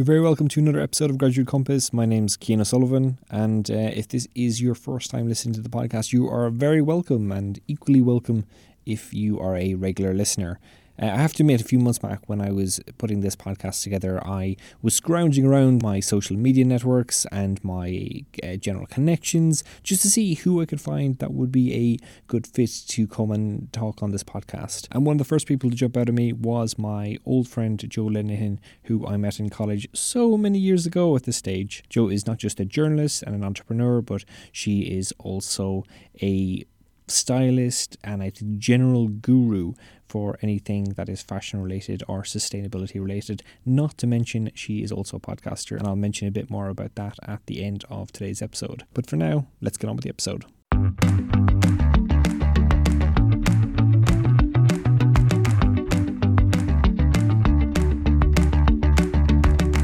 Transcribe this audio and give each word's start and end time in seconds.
You're 0.00 0.06
very 0.06 0.22
welcome 0.22 0.48
to 0.48 0.60
another 0.60 0.80
episode 0.80 1.10
of 1.10 1.18
Graduate 1.18 1.46
Compass. 1.46 1.92
My 1.92 2.06
name's 2.06 2.38
Cian 2.40 2.64
Sullivan, 2.64 3.18
and 3.28 3.70
uh, 3.70 3.74
if 3.74 4.08
this 4.08 4.26
is 4.34 4.58
your 4.58 4.74
first 4.74 5.10
time 5.10 5.28
listening 5.28 5.52
to 5.56 5.60
the 5.60 5.68
podcast, 5.68 6.10
you 6.10 6.26
are 6.26 6.48
very 6.48 6.80
welcome 6.80 7.30
and 7.30 7.60
equally 7.68 8.00
welcome 8.00 8.46
if 8.86 9.12
you 9.12 9.38
are 9.38 9.58
a 9.58 9.74
regular 9.74 10.14
listener. 10.14 10.58
Uh, 11.00 11.06
I 11.06 11.16
have 11.16 11.32
to 11.34 11.42
admit, 11.42 11.62
a 11.62 11.64
few 11.64 11.78
months 11.78 11.98
back 11.98 12.28
when 12.28 12.42
I 12.42 12.50
was 12.50 12.78
putting 12.98 13.20
this 13.20 13.34
podcast 13.34 13.82
together, 13.82 14.22
I 14.26 14.56
was 14.82 14.94
scrounging 14.94 15.46
around 15.46 15.82
my 15.82 15.98
social 16.00 16.36
media 16.36 16.64
networks 16.64 17.24
and 17.32 17.62
my 17.64 18.24
uh, 18.42 18.56
general 18.56 18.86
connections 18.86 19.64
just 19.82 20.02
to 20.02 20.10
see 20.10 20.34
who 20.34 20.60
I 20.60 20.66
could 20.66 20.80
find 20.80 21.18
that 21.18 21.32
would 21.32 21.50
be 21.50 21.74
a 21.74 22.06
good 22.26 22.46
fit 22.46 22.70
to 22.88 23.06
come 23.06 23.30
and 23.30 23.72
talk 23.72 24.02
on 24.02 24.10
this 24.10 24.24
podcast. 24.24 24.88
And 24.92 25.06
one 25.06 25.14
of 25.14 25.18
the 25.18 25.24
first 25.24 25.46
people 25.46 25.70
to 25.70 25.76
jump 25.76 25.96
out 25.96 26.10
of 26.10 26.14
me 26.14 26.34
was 26.34 26.78
my 26.78 27.16
old 27.24 27.48
friend 27.48 27.78
Jo 27.88 28.04
Linehan, 28.04 28.58
who 28.84 29.06
I 29.06 29.16
met 29.16 29.40
in 29.40 29.48
college 29.48 29.88
so 29.94 30.36
many 30.36 30.58
years 30.58 30.84
ago 30.84 31.16
at 31.16 31.22
this 31.22 31.36
stage. 31.38 31.82
Joe 31.88 32.08
is 32.08 32.26
not 32.26 32.36
just 32.36 32.60
a 32.60 32.66
journalist 32.66 33.22
and 33.22 33.34
an 33.34 33.42
entrepreneur, 33.42 34.02
but 34.02 34.24
she 34.52 34.80
is 34.82 35.14
also 35.18 35.84
a 36.20 36.66
stylist 37.10 37.96
and 38.02 38.22
a 38.22 38.30
general 38.30 39.08
guru 39.08 39.74
for 40.08 40.38
anything 40.42 40.84
that 40.96 41.08
is 41.08 41.22
fashion 41.22 41.62
related 41.62 42.02
or 42.08 42.22
sustainability 42.22 43.00
related. 43.00 43.42
Not 43.64 43.96
to 43.98 44.06
mention, 44.06 44.50
she 44.54 44.82
is 44.82 44.90
also 44.90 45.16
a 45.16 45.20
podcaster, 45.20 45.78
and 45.78 45.86
I'll 45.86 45.96
mention 45.96 46.26
a 46.26 46.32
bit 46.32 46.50
more 46.50 46.68
about 46.68 46.94
that 46.96 47.18
at 47.22 47.46
the 47.46 47.62
end 47.62 47.84
of 47.88 48.10
today's 48.12 48.42
episode. 48.42 48.84
But 48.92 49.06
for 49.06 49.16
now, 49.16 49.46
let's 49.60 49.76
get 49.76 49.88
on 49.88 49.96
with 49.96 50.04
the 50.04 50.10
episode. 50.10 50.44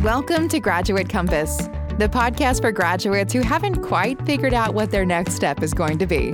Welcome 0.02 0.48
to 0.50 0.60
Graduate 0.60 1.08
Compass, 1.08 1.56
the 1.98 2.08
podcast 2.08 2.60
for 2.60 2.70
graduates 2.70 3.32
who 3.32 3.40
haven't 3.40 3.82
quite 3.82 4.24
figured 4.24 4.54
out 4.54 4.72
what 4.72 4.92
their 4.92 5.04
next 5.04 5.34
step 5.34 5.62
is 5.64 5.74
going 5.74 5.98
to 5.98 6.06
be. 6.06 6.32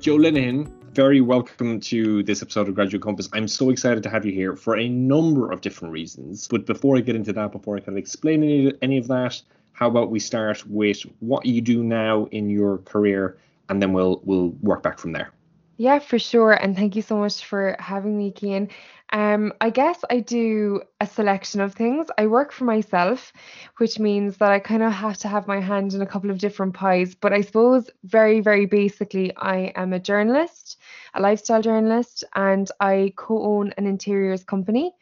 Jo 0.00 0.16
Linehan, 0.16 0.66
very 0.94 1.20
welcome 1.20 1.78
to 1.78 2.22
this 2.22 2.40
episode 2.40 2.68
of 2.68 2.74
Graduate 2.74 3.02
Compass. 3.02 3.28
I'm 3.34 3.46
so 3.46 3.68
excited 3.68 4.02
to 4.02 4.08
have 4.08 4.24
you 4.24 4.32
here 4.32 4.56
for 4.56 4.78
a 4.78 4.88
number 4.88 5.52
of 5.52 5.60
different 5.60 5.92
reasons. 5.92 6.48
But 6.48 6.64
before 6.64 6.96
I 6.96 7.00
get 7.00 7.16
into 7.16 7.34
that, 7.34 7.52
before 7.52 7.76
I 7.76 7.80
kind 7.80 7.90
of 7.90 7.96
explain 7.98 8.42
any, 8.42 8.72
any 8.80 8.96
of 8.96 9.08
that, 9.08 9.42
how 9.72 9.88
about 9.88 10.10
we 10.10 10.18
start 10.18 10.66
with 10.66 11.02
what 11.18 11.44
you 11.44 11.60
do 11.60 11.84
now 11.84 12.24
in 12.30 12.48
your 12.48 12.78
career, 12.78 13.36
and 13.68 13.82
then 13.82 13.92
we'll 13.92 14.22
we'll 14.24 14.54
work 14.62 14.82
back 14.82 14.98
from 14.98 15.12
there. 15.12 15.32
Yeah, 15.80 15.98
for 15.98 16.18
sure. 16.18 16.52
And 16.52 16.76
thank 16.76 16.94
you 16.94 17.00
so 17.00 17.16
much 17.16 17.42
for 17.46 17.74
having 17.78 18.18
me, 18.18 18.34
Cian. 18.38 18.68
Um, 19.14 19.54
I 19.62 19.70
guess 19.70 20.04
I 20.10 20.20
do 20.20 20.82
a 21.00 21.06
selection 21.06 21.62
of 21.62 21.74
things. 21.74 22.08
I 22.18 22.26
work 22.26 22.52
for 22.52 22.64
myself, 22.64 23.32
which 23.78 23.98
means 23.98 24.36
that 24.36 24.52
I 24.52 24.58
kind 24.58 24.82
of 24.82 24.92
have 24.92 25.16
to 25.18 25.28
have 25.28 25.46
my 25.48 25.58
hand 25.58 25.94
in 25.94 26.02
a 26.02 26.06
couple 26.06 26.30
of 26.30 26.38
different 26.38 26.74
pies. 26.74 27.14
But 27.14 27.32
I 27.32 27.40
suppose, 27.40 27.88
very, 28.04 28.40
very 28.40 28.66
basically, 28.66 29.34
I 29.34 29.72
am 29.74 29.94
a 29.94 29.98
journalist, 29.98 30.76
a 31.14 31.20
lifestyle 31.22 31.62
journalist, 31.62 32.24
and 32.34 32.70
I 32.78 33.14
co 33.16 33.42
own 33.42 33.72
an 33.78 33.86
interiors 33.86 34.44
company. 34.44 34.92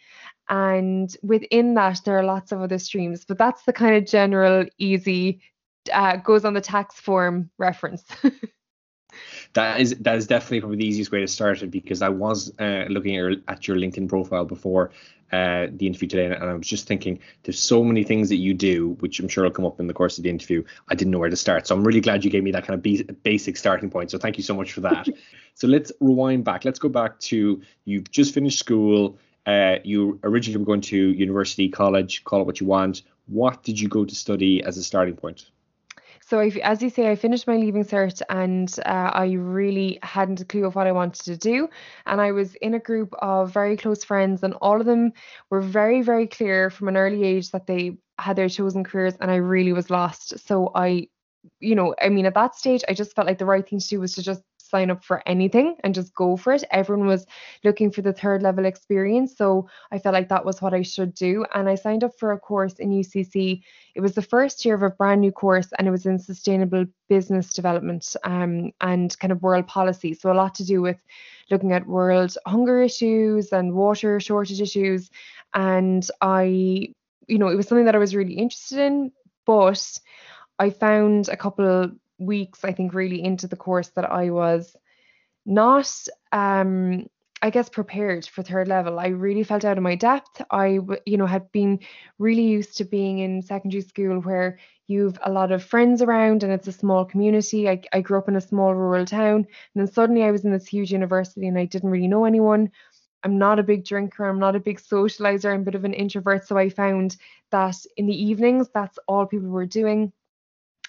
And 0.49 1.17
within 1.23 1.75
that, 1.75 2.03
there 2.05 2.19
are 2.19 2.25
lots 2.25 2.53
of 2.53 2.63
other 2.63 2.79
streams, 2.79 3.25
but 3.25 3.39
that's 3.39 3.65
the 3.65 3.73
kind 3.75 3.97
of 3.97 4.07
general, 4.07 4.67
easy, 4.79 5.43
uh, 5.93 6.17
goes 6.19 6.45
on 6.45 6.55
the 6.55 6.63
tax 6.63 7.01
form 7.01 7.51
reference. 7.59 8.05
that 9.55 9.81
is 9.81 9.97
that 10.01 10.17
is 10.17 10.27
definitely 10.27 10.61
probably 10.61 10.79
the 10.79 10.87
easiest 10.87 11.11
way 11.11 11.21
to 11.21 11.29
start 11.29 11.63
it 11.63 11.71
because 11.71 12.03
I 12.03 12.09
was 12.09 12.53
uh, 12.59 12.85
looking 12.89 13.17
at 13.17 13.19
your, 13.19 13.33
at 13.49 13.69
your 13.69 13.77
LinkedIn 13.77 14.09
profile 14.09 14.45
before 14.45 14.91
uh, 15.33 15.67
the 15.71 15.87
interview 15.87 16.09
today, 16.09 16.27
and 16.27 16.45
I 16.45 16.55
was 16.55 16.67
just 16.67 16.87
thinking 16.87 17.19
there's 17.43 17.59
so 17.59 17.85
many 17.85 18.03
things 18.03 18.31
that 18.31 18.37
you 18.37 18.55
do, 18.55 18.97
which 19.01 19.21
I'm 19.21 19.29
sure 19.29 19.45
will 19.45 19.51
come 19.51 19.67
up 19.67 19.79
in 19.79 19.87
the 19.87 19.93
course 19.93 20.17
of 20.19 20.25
the 20.25 20.31
interview. 20.31 20.65
I 20.89 20.95
didn't 20.95 21.11
know 21.11 21.19
where 21.19 21.29
to 21.29 21.37
start, 21.37 21.67
so 21.67 21.75
I'm 21.75 21.85
really 21.85 22.01
glad 22.01 22.25
you 22.25 22.31
gave 22.31 22.45
me 22.45 22.53
that 22.53 22.67
kind 22.67 22.75
of 22.75 22.83
be- 22.83 23.03
basic 23.03 23.57
starting 23.57 23.91
point. 23.91 24.11
So 24.11 24.19
thank 24.19 24.39
you 24.39 24.43
so 24.43 24.55
much 24.55 24.73
for 24.73 24.81
that. 24.83 25.07
so 25.55 25.67
let's 25.67 25.93
rewind 26.01 26.45
back. 26.45 26.65
Let's 26.65 26.79
go 26.79 26.89
back 26.89 27.19
to 27.21 27.61
you've 27.85 28.11
just 28.11 28.33
finished 28.33 28.59
school. 28.59 29.19
Uh, 29.45 29.77
you 29.85 30.19
originally 30.25 30.59
were 30.59 30.67
going 30.67 30.83
to 30.83 30.97
university, 30.97 31.69
college, 31.69 32.25
call 32.25 32.43
it 32.43 32.47
what 32.47 32.61
you 32.61 32.67
want. 32.67 33.03
What 33.27 33.63
did 33.63 33.79
you 33.79 33.89
go 33.89 34.05
to 34.05 34.15
study 34.15 34.63
as 34.63 34.79
a 34.79 34.83
starting 34.83 35.17
point? 35.17 35.51
So, 36.29 36.41
I, 36.41 36.49
as 36.63 36.83
you 36.83 36.91
say, 36.91 37.11
I 37.11 37.17
finished 37.17 37.47
my 37.47 37.57
leaving 37.57 37.85
cert 37.85 38.21
and 38.29 38.69
uh, 38.85 39.11
I 39.15 39.33
really 39.33 39.99
hadn't 40.03 40.43
a 40.43 40.45
clue 40.45 40.67
of 40.67 40.75
what 40.75 40.87
I 40.87 40.93
wanted 40.93 41.25
to 41.25 41.39
do. 41.39 41.71
And 42.05 42.21
I 42.21 42.33
was 42.33 42.55
in 42.57 42.75
a 42.75 42.79
group 42.79 43.15
of 43.23 43.51
very 43.51 43.79
close 43.79 44.05
friends, 44.05 44.43
and 44.43 44.53
all 44.61 44.79
of 44.79 44.85
them 44.85 45.15
were 45.49 45.63
very, 45.63 46.03
very 46.03 46.27
clear 46.27 46.69
from 46.69 46.89
an 46.89 46.99
early 46.99 47.25
age 47.25 47.51
that 47.53 47.67
they 47.67 47.97
had 48.19 48.37
their 48.37 48.51
chosen 48.51 48.85
careers, 48.85 49.15
and 49.23 49.31
I 49.31 49.37
really 49.37 49.73
was 49.73 49.89
lost. 49.89 50.39
So, 50.47 50.71
I, 50.75 51.09
you 51.61 51.75
know, 51.75 51.95
I 52.03 52.11
mean, 52.11 52.27
at 52.27 52.35
that 52.35 52.57
stage, 52.57 52.85
I 52.89 52.93
just 52.93 53.15
felt 53.15 53.27
like 53.27 53.39
the 53.39 53.47
right 53.47 53.67
thing 53.67 53.81
to 53.81 53.89
do 53.89 54.01
was 54.01 54.15
to 54.17 54.23
just 54.23 54.43
sign 54.69 54.91
up 54.91 55.05
for 55.05 55.23
anything 55.27 55.77
and 55.83 55.95
just 55.95 56.15
go 56.15 56.37
for 56.37 56.53
it. 56.53 56.65
Everyone 56.71 57.07
was 57.07 57.27
looking 57.65 57.91
for 57.91 58.03
the 58.03 58.13
third 58.13 58.43
level 58.43 58.65
experience. 58.65 59.37
So 59.37 59.69
I 59.91 59.99
felt 59.99 60.13
like 60.13 60.29
that 60.29 60.45
was 60.45 60.61
what 60.61 60.75
I 60.75 60.83
should 60.83 61.15
do. 61.15 61.45
And 61.55 61.69
I 61.69 61.75
signed 61.75 62.05
up 62.05 62.19
for 62.19 62.33
a 62.33 62.39
course 62.39 62.75
in 62.75 62.91
UCC. 62.91 63.63
It 63.95 64.01
was 64.01 64.15
the 64.15 64.23
first 64.23 64.65
year 64.65 64.75
of 64.75 64.83
a 64.83 64.91
brand 64.91 65.21
new 65.21 65.33
course 65.33 65.69
and 65.79 65.89
it 65.89 65.91
was 65.91 66.07
in 66.07 66.19
sustainable 66.19 66.87
business 67.09 67.53
development 67.53 68.17
um, 68.25 68.73
and 68.81 69.19
kind 69.19 69.33
of 69.33 69.43
world 69.43 69.67
policy. 69.67 70.15
So 70.15 70.31
a 70.31 70.35
lot 70.35 70.55
to 70.57 70.65
do 70.65 70.83
with 70.83 70.99
looking 71.51 71.73
at 71.73 71.87
world 71.87 72.37
hunger 72.47 72.83
issues 72.83 73.53
and 73.53 73.75
water 73.75 74.21
shortage 74.21 74.61
issues. 74.61 75.11
And 75.55 76.09
I, 76.21 76.95
you 77.27 77.39
know, 77.39 77.49
it 77.49 77.57
was 77.57 77.69
something 77.69 77.87
that 77.87 77.95
I 77.95 77.99
was 77.99 78.15
really 78.15 78.35
interested 78.35 78.79
in, 78.79 79.13
but 79.47 79.99
I 80.59 80.71
found 80.71 81.29
a 81.29 81.37
couple 81.37 81.93
weeks, 82.19 82.65
I 82.65 82.73
think, 82.73 82.95
really 82.95 83.23
into 83.23 83.47
the 83.47 83.57
course 83.57 83.89
that 83.97 84.11
I 84.11 84.31
was 84.31 84.77
not, 85.47 85.91
um, 86.33 87.09
I 87.41 87.51
guess, 87.51 87.69
prepared 87.69 88.27
for 88.27 88.43
third 88.43 88.69
level. 88.69 88.99
I 88.99 89.09
really 89.09 89.45
felt 89.45 89.65
out 89.65 89.79
of 89.79 89.83
my 89.83 89.95
depth. 89.95 90.43
I, 90.51 90.81
you 91.07 91.17
know, 91.17 91.27
had 91.27 91.51
been 91.53 91.81
really 92.19 92.43
used 92.43 92.77
to 92.79 92.85
being 92.85 93.21
in 93.21 93.43
secondary 93.43 93.83
school 93.83 94.21
where 94.21 94.59
you've 94.89 95.19
a 95.23 95.31
lot 95.31 95.53
of 95.53 95.63
friends 95.63 96.03
around 96.03 96.43
and 96.43 96.53
it's 96.53 96.67
a 96.67 96.73
small 96.73 97.05
community. 97.05 97.69
I, 97.69 97.83
I 97.93 98.01
grew 98.01 98.19
up 98.19 98.29
in 98.29 98.37
a 98.37 98.41
small 98.41 98.75
rural 98.75 99.05
town, 99.05 99.37
and 99.37 99.47
then 99.77 99.87
suddenly 99.87 100.25
I 100.25 100.31
was 100.31 100.45
in 100.45 100.51
this 100.51 100.67
huge 100.67 100.91
university 100.91 101.47
and 101.47 101.59
I 101.59 101.67
didn't 101.67 101.91
really 101.91 102.09
know 102.09 102.25
anyone. 102.25 102.71
I'm 103.25 103.39
not 103.39 103.59
a 103.59 103.65
big 103.65 103.85
drinker, 103.85 104.29
I'm 104.29 104.39
not 104.39 104.57
a 104.57 104.61
big 104.61 104.81
socializer, 104.81 105.53
I'm 105.53 105.63
a 105.63 105.65
bit 105.65 105.75
of 105.75 105.85
an 105.85 105.93
introvert. 105.93 106.47
So 106.47 106.57
I 106.57 106.69
found 106.69 107.17
that 107.51 107.77
in 107.97 108.07
the 108.07 108.15
evenings, 108.15 108.69
that's 108.73 108.99
all 109.09 109.27
people 109.27 109.49
were 109.49 109.67
doing 109.67 110.13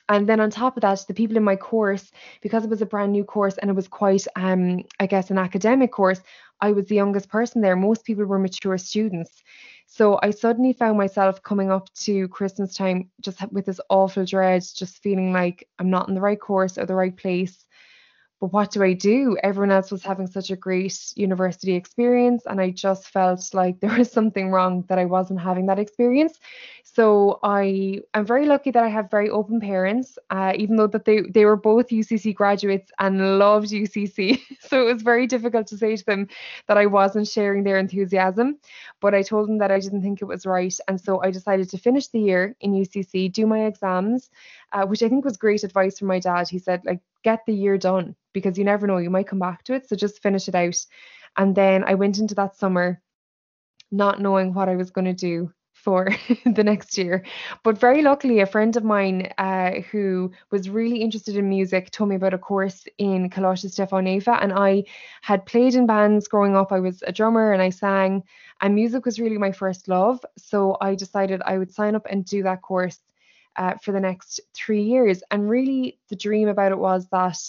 and 0.09 0.27
then 0.27 0.39
on 0.39 0.49
top 0.49 0.75
of 0.75 0.81
that 0.81 1.05
the 1.07 1.13
people 1.13 1.37
in 1.37 1.43
my 1.43 1.55
course 1.55 2.11
because 2.41 2.63
it 2.63 2.69
was 2.69 2.81
a 2.81 2.85
brand 2.85 3.11
new 3.11 3.23
course 3.23 3.57
and 3.59 3.69
it 3.69 3.75
was 3.75 3.87
quite 3.87 4.25
um 4.35 4.83
i 4.99 5.05
guess 5.05 5.29
an 5.29 5.37
academic 5.37 5.91
course 5.91 6.21
i 6.61 6.71
was 6.71 6.85
the 6.87 6.95
youngest 6.95 7.29
person 7.29 7.61
there 7.61 7.75
most 7.75 8.03
people 8.03 8.25
were 8.25 8.39
mature 8.39 8.77
students 8.77 9.43
so 9.87 10.19
i 10.23 10.29
suddenly 10.31 10.73
found 10.73 10.97
myself 10.97 11.41
coming 11.43 11.71
up 11.71 11.91
to 11.93 12.27
christmas 12.29 12.73
time 12.73 13.09
just 13.21 13.39
with 13.51 13.65
this 13.65 13.79
awful 13.89 14.25
dread 14.25 14.63
just 14.75 15.01
feeling 15.01 15.31
like 15.31 15.67
i'm 15.79 15.89
not 15.89 16.09
in 16.09 16.15
the 16.15 16.21
right 16.21 16.41
course 16.41 16.77
or 16.77 16.85
the 16.85 16.95
right 16.95 17.15
place 17.15 17.65
but 18.39 18.53
what 18.53 18.71
do 18.71 18.81
I 18.83 18.93
do? 18.93 19.37
Everyone 19.43 19.71
else 19.71 19.91
was 19.91 20.03
having 20.03 20.25
such 20.25 20.49
a 20.49 20.55
great 20.55 20.97
university 21.15 21.75
experience, 21.75 22.43
and 22.45 22.61
I 22.61 22.71
just 22.71 23.09
felt 23.09 23.53
like 23.53 23.79
there 23.81 23.97
was 23.97 24.11
something 24.11 24.49
wrong 24.49 24.85
that 24.87 24.99
I 24.99 25.05
wasn't 25.05 25.41
having 25.41 25.65
that 25.67 25.79
experience. 25.79 26.39
So 26.83 27.39
I 27.43 28.01
am 28.13 28.25
very 28.25 28.45
lucky 28.45 28.71
that 28.71 28.83
I 28.83 28.87
have 28.87 29.11
very 29.11 29.29
open 29.29 29.59
parents, 29.59 30.17
uh, 30.29 30.53
even 30.55 30.75
though 30.75 30.87
that 30.87 31.05
they 31.05 31.21
they 31.21 31.45
were 31.45 31.55
both 31.55 31.89
UCC 31.89 32.33
graduates 32.33 32.91
and 32.99 33.39
loved 33.39 33.69
UCC. 33.69 34.41
so 34.59 34.81
it 34.81 34.93
was 34.93 35.01
very 35.01 35.27
difficult 35.27 35.67
to 35.67 35.77
say 35.77 35.95
to 35.95 36.05
them 36.05 36.27
that 36.67 36.77
I 36.77 36.85
wasn't 36.85 37.27
sharing 37.27 37.63
their 37.63 37.77
enthusiasm. 37.77 38.57
But 39.01 39.15
I 39.15 39.21
told 39.21 39.47
them 39.47 39.57
that 39.59 39.71
I 39.71 39.79
didn't 39.79 40.01
think 40.01 40.21
it 40.21 40.25
was 40.25 40.45
right, 40.45 40.75
and 40.87 40.99
so 40.99 41.21
I 41.21 41.31
decided 41.31 41.69
to 41.69 41.77
finish 41.77 42.07
the 42.07 42.19
year 42.19 42.55
in 42.61 42.73
UCC, 42.73 43.31
do 43.31 43.45
my 43.47 43.65
exams, 43.65 44.29
uh, 44.73 44.85
which 44.85 45.03
I 45.03 45.09
think 45.09 45.25
was 45.25 45.37
great 45.37 45.63
advice 45.63 45.99
from 45.99 46.07
my 46.07 46.19
dad. 46.19 46.49
He 46.49 46.59
said 46.59 46.81
like 46.85 47.01
get 47.23 47.45
the 47.45 47.53
year 47.53 47.77
done 47.77 48.15
because 48.33 48.57
you 48.57 48.63
never 48.63 48.87
know, 48.87 48.97
you 48.97 49.09
might 49.09 49.27
come 49.27 49.39
back 49.39 49.63
to 49.63 49.73
it. 49.73 49.87
So 49.87 49.95
just 49.95 50.21
finish 50.21 50.47
it 50.47 50.55
out. 50.55 50.77
And 51.37 51.55
then 51.55 51.83
I 51.85 51.95
went 51.95 52.17
into 52.17 52.35
that 52.35 52.55
summer 52.55 53.01
not 53.91 54.21
knowing 54.21 54.53
what 54.53 54.69
I 54.69 54.75
was 54.75 54.91
going 54.91 55.05
to 55.05 55.13
do 55.13 55.51
for 55.79 56.09
the 56.45 56.63
next 56.63 56.97
year. 56.97 57.23
But 57.63 57.77
very 57.77 58.01
luckily, 58.01 58.39
a 58.39 58.45
friend 58.45 58.75
of 58.75 58.83
mine 58.83 59.31
uh, 59.37 59.81
who 59.91 60.31
was 60.51 60.69
really 60.69 61.01
interested 61.01 61.35
in 61.35 61.49
music 61.49 61.91
told 61.91 62.09
me 62.09 62.15
about 62.15 62.33
a 62.33 62.37
course 62.37 62.85
in 62.97 63.29
Coláiste 63.29 63.69
Stiofáin 63.71 64.03
Naofa. 64.03 64.37
And 64.41 64.53
I 64.53 64.83
had 65.21 65.45
played 65.45 65.75
in 65.75 65.85
bands 65.85 66.27
growing 66.27 66.55
up. 66.55 66.71
I 66.71 66.79
was 66.79 67.03
a 67.07 67.11
drummer 67.11 67.53
and 67.53 67.61
I 67.61 67.69
sang, 67.69 68.23
and 68.61 68.75
music 68.75 69.05
was 69.05 69.19
really 69.19 69.37
my 69.37 69.51
first 69.51 69.87
love. 69.87 70.23
So 70.37 70.77
I 70.81 70.95
decided 70.95 71.41
I 71.45 71.57
would 71.57 71.73
sign 71.73 71.95
up 71.95 72.05
and 72.09 72.25
do 72.25 72.43
that 72.43 72.61
course 72.61 72.99
uh, 73.55 73.75
for 73.83 73.91
the 73.91 73.99
next 73.99 74.41
three 74.53 74.83
years. 74.83 75.23
And 75.31 75.49
really, 75.49 75.99
the 76.09 76.15
dream 76.15 76.47
about 76.47 76.71
it 76.71 76.79
was 76.79 77.07
that 77.11 77.39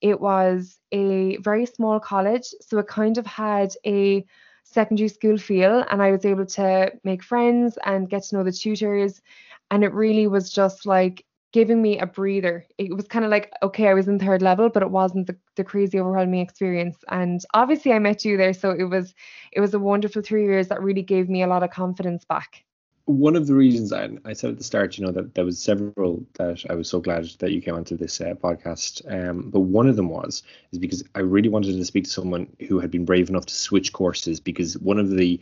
it 0.00 0.20
was 0.20 0.78
a 0.92 1.36
very 1.38 1.66
small 1.66 1.98
college. 2.00 2.46
So 2.60 2.78
it 2.78 2.86
kind 2.86 3.16
of 3.18 3.26
had 3.26 3.74
a 3.86 4.24
secondary 4.74 5.08
school 5.08 5.38
feel, 5.38 5.84
and 5.90 6.02
I 6.02 6.10
was 6.10 6.24
able 6.24 6.46
to 6.46 6.92
make 7.04 7.22
friends 7.22 7.78
and 7.84 8.10
get 8.10 8.24
to 8.24 8.36
know 8.36 8.44
the 8.44 8.52
tutors. 8.52 9.22
And 9.70 9.84
it 9.84 9.94
really 9.94 10.26
was 10.26 10.52
just 10.52 10.84
like 10.86 11.24
giving 11.52 11.80
me 11.80 11.98
a 12.00 12.06
breather. 12.06 12.66
It 12.78 12.94
was 12.94 13.06
kind 13.06 13.24
of 13.24 13.30
like, 13.30 13.52
okay, 13.62 13.88
I 13.88 13.94
was 13.94 14.08
in 14.08 14.18
third 14.18 14.42
level, 14.42 14.68
but 14.68 14.82
it 14.82 14.90
wasn't 14.90 15.28
the, 15.28 15.36
the 15.56 15.64
crazy 15.64 15.98
overwhelming 16.00 16.40
experience. 16.40 16.96
And 17.08 17.40
obviously 17.54 17.92
I 17.92 18.00
met 18.00 18.24
you 18.24 18.36
there. 18.36 18.52
So 18.52 18.72
it 18.72 18.84
was 18.84 19.14
it 19.52 19.60
was 19.60 19.72
a 19.72 19.78
wonderful 19.78 20.20
three 20.22 20.44
years 20.44 20.68
that 20.68 20.82
really 20.82 21.02
gave 21.02 21.28
me 21.28 21.42
a 21.42 21.46
lot 21.46 21.62
of 21.62 21.70
confidence 21.70 22.24
back 22.24 22.64
one 23.06 23.36
of 23.36 23.46
the 23.46 23.54
reasons 23.54 23.92
I, 23.92 24.08
I, 24.24 24.32
said 24.32 24.50
at 24.50 24.58
the 24.58 24.64
start, 24.64 24.96
you 24.96 25.04
know, 25.04 25.12
that 25.12 25.34
there 25.34 25.44
was 25.44 25.60
several 25.60 26.24
that 26.34 26.64
I 26.70 26.74
was 26.74 26.88
so 26.88 27.00
glad 27.00 27.24
that 27.38 27.52
you 27.52 27.60
came 27.60 27.74
onto 27.74 27.98
this 27.98 28.18
uh, 28.18 28.34
podcast. 28.34 29.02
Um, 29.12 29.50
but 29.50 29.60
one 29.60 29.88
of 29.88 29.96
them 29.96 30.08
was 30.08 30.42
is 30.72 30.78
because 30.78 31.04
I 31.14 31.20
really 31.20 31.50
wanted 31.50 31.76
to 31.76 31.84
speak 31.84 32.04
to 32.04 32.10
someone 32.10 32.46
who 32.66 32.80
had 32.80 32.90
been 32.90 33.04
brave 33.04 33.28
enough 33.28 33.44
to 33.46 33.54
switch 33.54 33.92
courses. 33.92 34.40
Because 34.40 34.78
one 34.78 34.98
of 34.98 35.10
the 35.10 35.38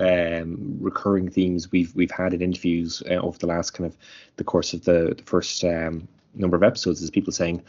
um, 0.00 0.78
recurring 0.80 1.30
themes 1.30 1.70
we've 1.70 1.94
we've 1.94 2.10
had 2.10 2.34
in 2.34 2.42
interviews 2.42 3.04
uh, 3.08 3.14
over 3.14 3.38
the 3.38 3.46
last 3.46 3.70
kind 3.70 3.86
of 3.86 3.96
the 4.36 4.44
course 4.44 4.74
of 4.74 4.84
the, 4.84 5.14
the 5.16 5.22
first 5.24 5.62
um, 5.62 6.08
number 6.34 6.56
of 6.56 6.64
episodes 6.64 7.02
is 7.02 7.10
people 7.10 7.32
saying, 7.32 7.62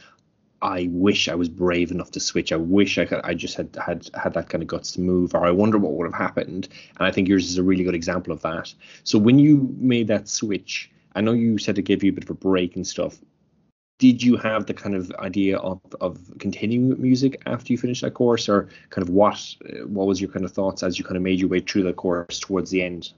I 0.61 0.89
wish 0.91 1.29
I 1.29 1.35
was 1.35 1.49
brave 1.49 1.91
enough 1.91 2.11
to 2.11 2.19
switch. 2.19 2.51
I 2.51 2.55
wish 2.55 2.97
I 2.97 3.05
could, 3.05 3.21
I 3.23 3.33
just 3.33 3.55
had 3.55 3.77
had 3.83 4.09
had 4.15 4.33
that 4.33 4.49
kind 4.49 4.63
of 4.63 4.67
guts 4.67 4.91
to 4.93 5.01
move, 5.01 5.35
or 5.35 5.45
I 5.45 5.51
wonder 5.51 5.77
what 5.77 5.93
would 5.93 6.05
have 6.05 6.19
happened. 6.19 6.67
And 6.97 7.07
I 7.07 7.11
think 7.11 7.27
yours 7.27 7.49
is 7.49 7.57
a 7.57 7.63
really 7.63 7.83
good 7.83 7.95
example 7.95 8.33
of 8.33 8.41
that. 8.41 8.73
So 9.03 9.19
when 9.19 9.37
you 9.37 9.73
made 9.77 10.07
that 10.07 10.27
switch, 10.27 10.91
I 11.15 11.21
know 11.21 11.33
you 11.33 11.57
said 11.57 11.77
it 11.77 11.83
gave 11.83 12.03
you 12.03 12.11
a 12.11 12.13
bit 12.13 12.23
of 12.23 12.29
a 12.31 12.35
break 12.35 12.75
and 12.75 12.85
stuff. 12.85 13.19
Did 13.99 14.21
you 14.21 14.37
have 14.37 14.67
the 14.67 14.75
kind 14.75 14.95
of 14.95 15.11
idea 15.13 15.57
of, 15.57 15.81
of 16.01 16.19
continuing 16.37 16.89
with 16.89 16.99
music 16.99 17.41
after 17.47 17.73
you 17.73 17.77
finished 17.77 18.03
that 18.03 18.13
course, 18.13 18.47
or 18.47 18.69
kind 18.89 19.07
of 19.07 19.13
what 19.13 19.55
what 19.85 20.07
was 20.07 20.21
your 20.21 20.31
kind 20.31 20.45
of 20.45 20.51
thoughts 20.51 20.83
as 20.83 20.97
you 20.97 21.05
kind 21.05 21.17
of 21.17 21.23
made 21.23 21.39
your 21.39 21.49
way 21.49 21.59
through 21.59 21.83
the 21.83 21.93
course 21.93 22.39
towards 22.39 22.71
the 22.71 22.81
end? 22.81 23.13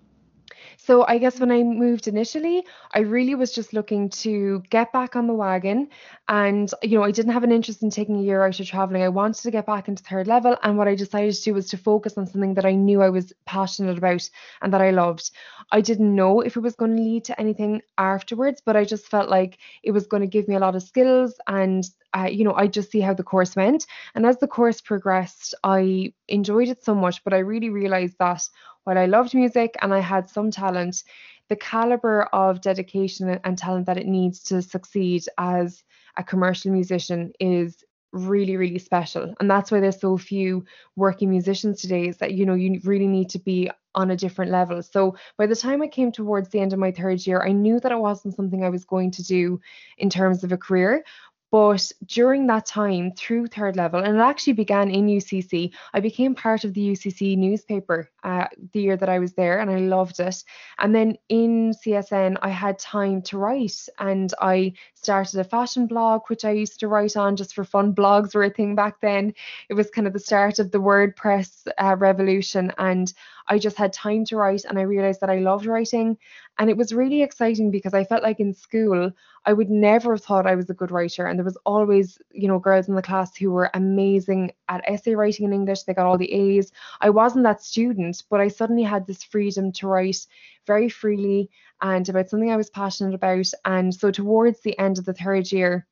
So 0.90 1.06
I 1.08 1.20
guess 1.20 1.40
when 1.40 1.52
I 1.52 1.62
moved 1.62 2.08
initially, 2.08 2.66
I 2.96 3.02
really 3.02 3.36
was 3.36 3.52
just 3.52 3.74
looking 3.74 4.10
to 4.10 4.64
get 4.72 4.92
back 4.92 5.16
on 5.16 5.28
the 5.28 5.36
wagon. 5.36 5.90
And, 6.28 6.68
you 6.82 6.98
know, 6.98 7.04
I 7.04 7.12
didn't 7.12 7.34
have 7.34 7.44
an 7.44 7.52
interest 7.52 7.84
in 7.84 7.92
taking 7.92 8.18
a 8.18 8.24
year 8.24 8.44
out 8.44 8.60
of 8.60 8.66
traveling. 8.66 9.04
I 9.04 9.10
wanted 9.10 9.44
to 9.44 9.52
get 9.52 9.68
back 9.68 9.88
into 9.88 10.02
third 10.02 10.26
level. 10.26 10.58
And 10.64 10.80
what 10.80 10.88
I 10.88 10.96
decided 10.96 11.36
to 11.36 11.44
do 11.44 11.54
was 11.54 11.70
to 11.70 11.78
focus 11.78 12.18
on 12.18 12.26
something 12.26 12.56
that 12.56 12.66
I 12.66 12.74
knew 12.74 13.04
I 13.04 13.10
was 13.10 13.32
passionate 13.46 14.00
about 14.00 14.28
and 14.64 14.74
that 14.74 14.82
I 14.82 14.90
loved. 14.90 15.30
I 15.72 15.82
didn't 15.82 16.16
know 16.16 16.42
if 16.42 16.58
it 16.58 16.62
was 16.62 16.76
going 16.76 16.96
to 16.96 17.04
lead 17.04 17.26
to 17.26 17.40
anything 17.40 17.84
afterwards, 18.00 18.60
but 18.66 18.76
I 18.76 18.84
just 18.84 19.10
felt 19.10 19.30
like 19.30 19.60
it 19.84 19.92
was 19.92 20.08
going 20.08 20.22
to 20.22 20.28
give 20.28 20.48
me 20.48 20.56
a 20.56 20.60
lot 20.60 20.76
of 20.76 20.82
skills 20.82 21.36
and 21.46 21.88
uh, 22.18 22.24
you 22.24 22.44
know, 22.44 22.56
I 22.56 22.66
just 22.66 22.90
see 22.90 23.02
how 23.02 23.14
the 23.14 23.22
course 23.22 23.56
went. 23.56 23.86
And 24.16 24.26
as 24.26 24.40
the 24.40 24.48
course 24.48 24.82
progressed, 24.82 25.54
I 25.64 26.14
enjoyed 26.28 26.70
it 26.70 26.84
so 26.84 26.96
much, 26.96 27.24
but 27.24 27.34
I 27.34 27.38
really 27.38 27.70
realized 27.70 28.16
that 28.18 28.42
while 28.90 28.98
I 28.98 29.06
loved 29.06 29.36
music 29.36 29.76
and 29.84 29.94
I 29.94 30.00
had 30.00 30.32
some 30.32 30.50
talent, 30.50 31.04
the 31.48 31.56
caliber 31.56 32.24
of 32.34 32.60
dedication 32.60 33.40
and 33.44 33.56
talent 33.56 33.86
that 33.86 34.00
it 34.00 34.08
needs 34.08 34.40
to 34.46 34.64
succeed 34.64 35.26
as 35.38 35.84
a 36.18 36.24
commercial 36.24 36.72
musician 36.72 37.32
is 37.40 37.84
really 38.14 38.58
really 38.58 38.80
special. 38.80 39.36
And 39.40 39.48
that's 39.48 39.70
why 39.70 39.80
there's 39.80 40.02
so 40.02 40.18
few 40.18 40.66
working 40.96 41.30
musicians 41.30 41.80
today 41.80 42.08
is 42.08 42.18
that 42.18 42.34
you 42.34 42.48
know 42.48 42.56
you 42.56 42.82
really 42.84 43.06
need 43.06 43.30
to 43.30 43.38
be 43.38 43.70
on 43.94 44.10
a 44.10 44.18
different 44.18 44.52
level. 44.52 44.82
So 44.82 45.16
by 45.38 45.46
the 45.46 45.56
time 45.56 45.84
i 45.84 45.88
came 45.88 46.12
towards 46.12 46.50
the 46.50 46.60
end 46.60 46.74
of 46.74 46.80
my 46.80 46.92
third 46.92 47.28
year 47.28 47.44
i 47.44 47.52
knew 47.52 47.80
that 47.80 47.92
it 47.92 48.00
wasn't 48.00 48.36
something 48.36 48.64
i 48.64 48.70
was 48.70 48.86
going 48.86 49.12
to 49.12 49.24
do 49.24 49.62
in 50.00 50.10
terms 50.10 50.44
of 50.44 50.52
a 50.52 50.58
career. 50.58 51.04
But 51.52 51.92
during 52.06 52.46
that 52.48 52.68
time, 52.68 53.12
through 53.14 53.48
third 53.48 53.76
level, 53.76 54.04
and 54.04 54.18
it 54.18 54.22
actually 54.22 54.54
began 54.54 54.92
in 54.92 55.08
UCC, 55.08 55.72
I 55.94 56.00
became 56.00 56.36
part 56.36 56.64
of 56.64 56.76
the 56.76 56.92
UCC 56.92 57.36
newspaper 57.38 58.10
uh, 58.24 58.48
the 58.74 58.82
year 58.82 58.98
that 58.98 59.10
I 59.10 59.20
was 59.20 59.34
there, 59.34 59.60
and 59.60 59.70
I 59.70 59.80
loved 59.80 60.20
it. 60.20 60.44
And 60.78 60.94
then 60.94 61.18
in 61.30 61.74
CSN, 61.74 62.38
I 62.42 62.50
had 62.50 62.80
time 62.80 63.22
to 63.24 63.38
write, 63.38 63.88
and 63.98 64.34
I 64.42 64.74
started 64.96 65.40
a 65.40 65.44
fashion 65.44 65.88
blog, 65.88 66.22
which 66.28 66.46
I 66.46 66.52
used 66.52 66.80
to 66.80 66.88
write 66.88 67.16
on 67.18 67.36
just 67.36 67.56
for 67.56 67.64
fun. 67.64 67.94
Blogs 67.94 68.36
were 68.36 68.44
a 68.44 68.50
thing 68.50 68.76
back 68.76 69.02
then. 69.02 69.34
It 69.70 69.74
was 69.74 69.90
kind 69.90 70.08
of 70.08 70.14
the 70.14 70.20
start 70.20 70.60
of 70.60 70.72
the 70.72 70.82
WordPress 70.82 71.68
uh, 71.78 71.96
revolution, 71.98 72.72
and 72.78 73.14
I 73.50 73.58
just 73.58 73.78
had 73.78 73.92
time 73.92 74.26
to 74.26 74.38
write 74.38 74.64
and 74.64 74.78
I 74.78 74.84
realized 74.84 75.22
that 75.22 75.30
I 75.30 75.40
loved 75.40 75.66
writing. 75.66 76.18
And 76.60 76.70
it 76.70 76.78
was 76.78 76.94
really 76.94 77.24
exciting 77.24 77.72
because 77.72 77.96
I 77.96 78.04
felt 78.04 78.22
like 78.22 78.40
in 78.40 78.54
school, 78.54 79.12
I 79.46 79.54
would 79.54 79.72
never 79.72 80.14
have 80.14 80.24
thought 80.24 80.46
I 80.46 80.56
was 80.56 80.70
a 80.70 80.76
good 80.76 80.92
writer. 80.92 81.26
And 81.26 81.40
there 81.40 81.46
was 81.46 81.58
always, 81.66 82.20
you 82.32 82.48
know, 82.48 82.60
girls 82.60 82.88
in 82.88 82.96
the 82.96 83.02
class 83.02 83.36
who 83.36 83.52
were 83.52 83.72
amazing 83.74 84.52
at 84.68 84.84
essay 84.88 85.16
writing 85.16 85.46
in 85.46 85.54
English. 85.54 85.84
They 85.84 85.94
got 85.94 86.06
all 86.06 86.18
the 86.18 86.32
A's. 86.32 86.72
I 87.02 87.10
wasn't 87.10 87.44
that 87.46 87.64
student, 87.64 88.09
but 88.30 88.40
I 88.40 88.48
suddenly 88.48 88.84
had 88.84 89.06
this 89.06 89.24
freedom 89.24 89.72
to 89.74 89.88
write 89.88 90.26
very 90.68 90.90
freely 90.90 91.50
and 91.82 92.08
about 92.08 92.30
something 92.30 92.52
I 92.52 92.58
was 92.58 92.70
passionate 92.70 93.16
about. 93.16 93.48
And 93.66 93.94
so 93.94 94.12
towards 94.12 94.62
the 94.62 94.78
end 94.78 94.98
of 94.98 95.06
the 95.06 95.14
third 95.14 95.52
year, 95.52 95.88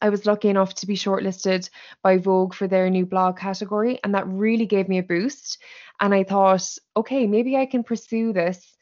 I 0.00 0.08
was 0.08 0.26
lucky 0.26 0.48
enough 0.48 0.74
to 0.74 0.86
be 0.86 0.96
shortlisted 0.96 1.70
by 2.02 2.18
Vogue 2.18 2.54
for 2.54 2.66
their 2.66 2.90
new 2.90 3.06
blog 3.06 3.38
category, 3.38 4.00
and 4.02 4.14
that 4.14 4.26
really 4.26 4.66
gave 4.66 4.88
me 4.88 4.98
a 4.98 5.02
boost. 5.02 5.58
And 6.00 6.12
I 6.12 6.24
thought, 6.24 6.68
okay, 6.96 7.28
maybe 7.28 7.56
I 7.56 7.66
can 7.66 7.84
pursue 7.84 8.32
this. 8.32 8.76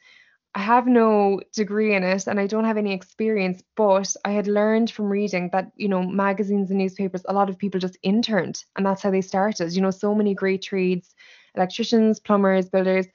I 0.53 0.59
have 0.59 0.85
no 0.85 1.39
degree 1.53 1.95
in 1.95 2.03
it 2.03 2.27
and 2.27 2.37
I 2.37 2.47
don't 2.47 2.65
have 2.65 2.75
any 2.75 2.91
experience, 2.91 3.63
but 3.77 4.13
I 4.25 4.31
had 4.31 4.47
learned 4.47 4.91
from 4.91 5.09
reading 5.09 5.49
that, 5.53 5.71
you 5.77 5.87
know, 5.87 6.03
magazines 6.03 6.71
and 6.71 6.79
newspapers, 6.79 7.21
a 7.25 7.33
lot 7.33 7.49
of 7.49 7.57
people 7.57 7.79
just 7.79 7.97
interned 8.03 8.61
and 8.75 8.85
that's 8.85 9.01
how 9.01 9.11
they 9.11 9.21
started. 9.21 9.71
You 9.73 9.81
know, 9.81 9.91
so 9.91 10.13
many 10.13 10.33
great 10.33 10.61
trades, 10.61 11.15
electricians, 11.55 12.19
plumbers, 12.19 12.69
builders, 12.69 13.07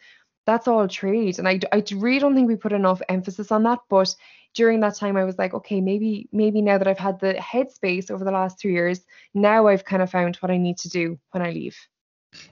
that's 0.47 0.69
all 0.69 0.87
trade. 0.89 1.39
And 1.39 1.49
I, 1.49 1.61
I 1.73 1.83
really 1.93 2.19
don't 2.19 2.35
think 2.35 2.49
we 2.49 2.57
put 2.57 2.73
enough 2.73 3.03
emphasis 3.09 3.51
on 3.51 3.65
that. 3.65 3.81
But 3.89 4.15
during 4.55 4.81
that 4.81 4.95
time, 4.95 5.17
I 5.17 5.25
was 5.25 5.39
like, 5.39 5.55
okay, 5.55 5.81
maybe, 5.81 6.29
maybe 6.33 6.63
now 6.63 6.79
that 6.79 6.89
I've 6.89 6.99
had 6.99 7.21
the 7.21 7.35
headspace 7.35 8.11
over 8.11 8.25
the 8.25 8.31
last 8.31 8.59
three 8.59 8.73
years, 8.73 9.01
now 9.35 9.67
I've 9.67 9.85
kind 9.85 10.03
of 10.03 10.11
found 10.11 10.37
what 10.37 10.51
I 10.51 10.57
need 10.57 10.79
to 10.79 10.89
do 10.89 11.19
when 11.33 11.43
I 11.43 11.51
leave. 11.51 11.77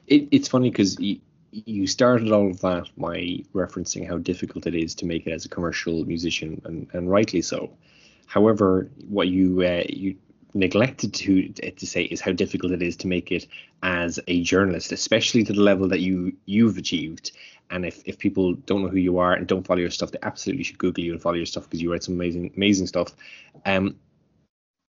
It, 0.06 0.28
it's 0.30 0.48
funny 0.48 0.70
because 0.70 0.98
you 1.50 1.86
started 1.86 2.32
all 2.32 2.50
of 2.50 2.60
that 2.60 2.90
by 2.98 3.42
referencing 3.54 4.08
how 4.08 4.18
difficult 4.18 4.66
it 4.66 4.74
is 4.74 4.94
to 4.96 5.06
make 5.06 5.26
it 5.26 5.32
as 5.32 5.44
a 5.44 5.48
commercial 5.48 6.04
musician, 6.04 6.60
and, 6.64 6.88
and 6.92 7.10
rightly 7.10 7.42
so. 7.42 7.70
However, 8.26 8.90
what 9.06 9.28
you 9.28 9.62
uh, 9.62 9.84
you 9.88 10.16
neglected 10.54 11.12
to 11.12 11.48
to 11.48 11.86
say 11.86 12.04
is 12.04 12.20
how 12.20 12.32
difficult 12.32 12.72
it 12.72 12.82
is 12.82 12.96
to 12.96 13.08
make 13.08 13.32
it 13.32 13.46
as 13.82 14.20
a 14.28 14.42
journalist, 14.42 14.92
especially 14.92 15.44
to 15.44 15.52
the 15.52 15.60
level 15.60 15.88
that 15.88 16.00
you 16.00 16.36
you've 16.46 16.78
achieved. 16.78 17.32
And 17.70 17.84
if, 17.84 18.02
if 18.04 18.18
people 18.18 18.52
don't 18.52 18.82
know 18.82 18.88
who 18.88 18.98
you 18.98 19.18
are 19.18 19.32
and 19.32 19.46
don't 19.46 19.66
follow 19.66 19.80
your 19.80 19.90
stuff, 19.90 20.12
they 20.12 20.18
absolutely 20.22 20.64
should 20.64 20.78
Google 20.78 21.02
you 21.02 21.12
and 21.12 21.20
follow 21.20 21.36
your 21.36 21.46
stuff 21.46 21.64
because 21.64 21.82
you 21.82 21.90
write 21.90 22.04
some 22.04 22.14
amazing 22.14 22.52
amazing 22.56 22.86
stuff. 22.86 23.14
Um, 23.66 23.96